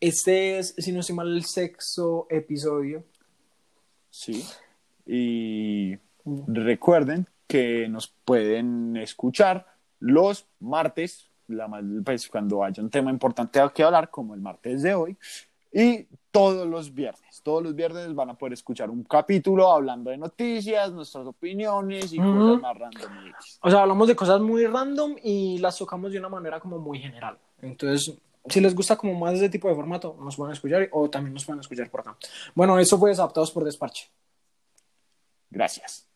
Este 0.00 0.58
es, 0.58 0.74
si 0.78 0.92
no 0.92 1.00
estoy 1.00 1.16
mal, 1.16 1.28
el 1.28 1.44
sexto 1.44 2.26
episodio. 2.30 3.04
Sí. 4.10 4.44
Y 5.06 5.96
recuerden 6.46 7.26
que 7.46 7.88
nos 7.88 8.08
pueden 8.08 8.96
escuchar 8.96 9.66
los 10.00 10.46
martes, 10.60 11.30
la, 11.48 11.68
pues, 12.04 12.28
cuando 12.28 12.62
haya 12.62 12.82
un 12.82 12.90
tema 12.90 13.10
importante 13.10 13.60
que 13.74 13.82
hablar, 13.82 14.10
como 14.10 14.34
el 14.34 14.40
martes 14.40 14.82
de 14.82 14.94
hoy, 14.94 15.16
y 15.72 16.06
todos 16.30 16.66
los 16.66 16.94
viernes. 16.94 17.42
Todos 17.42 17.62
los 17.62 17.74
viernes 17.74 18.14
van 18.14 18.30
a 18.30 18.34
poder 18.34 18.52
escuchar 18.52 18.90
un 18.90 19.04
capítulo 19.04 19.70
hablando 19.70 20.10
de 20.10 20.18
noticias, 20.18 20.92
nuestras 20.92 21.26
opiniones 21.26 22.12
y 22.12 22.18
cosas 22.18 22.60
más 22.60 22.78
random. 22.78 23.12
O 23.62 23.70
sea, 23.70 23.82
hablamos 23.82 24.08
de 24.08 24.16
cosas 24.16 24.40
muy 24.40 24.66
random 24.66 25.16
y 25.22 25.58
las 25.58 25.76
tocamos 25.78 26.12
de 26.12 26.18
una 26.18 26.28
manera 26.28 26.60
como 26.60 26.78
muy 26.78 26.98
general. 26.98 27.38
Entonces, 27.60 28.16
si 28.48 28.60
les 28.60 28.74
gusta 28.74 28.96
como 28.96 29.14
más 29.14 29.34
ese 29.34 29.48
tipo 29.48 29.68
de 29.68 29.74
formato, 29.74 30.16
nos 30.20 30.36
pueden 30.36 30.52
escuchar 30.52 30.88
o 30.92 31.08
también 31.10 31.34
nos 31.34 31.44
pueden 31.44 31.60
escuchar 31.60 31.90
por 31.90 32.00
acá. 32.00 32.16
Bueno, 32.54 32.78
eso 32.78 32.98
fue 32.98 33.12
Adaptados 33.12 33.50
por 33.50 33.64
Desparche. 33.64 34.08
Gracias. 35.50 36.07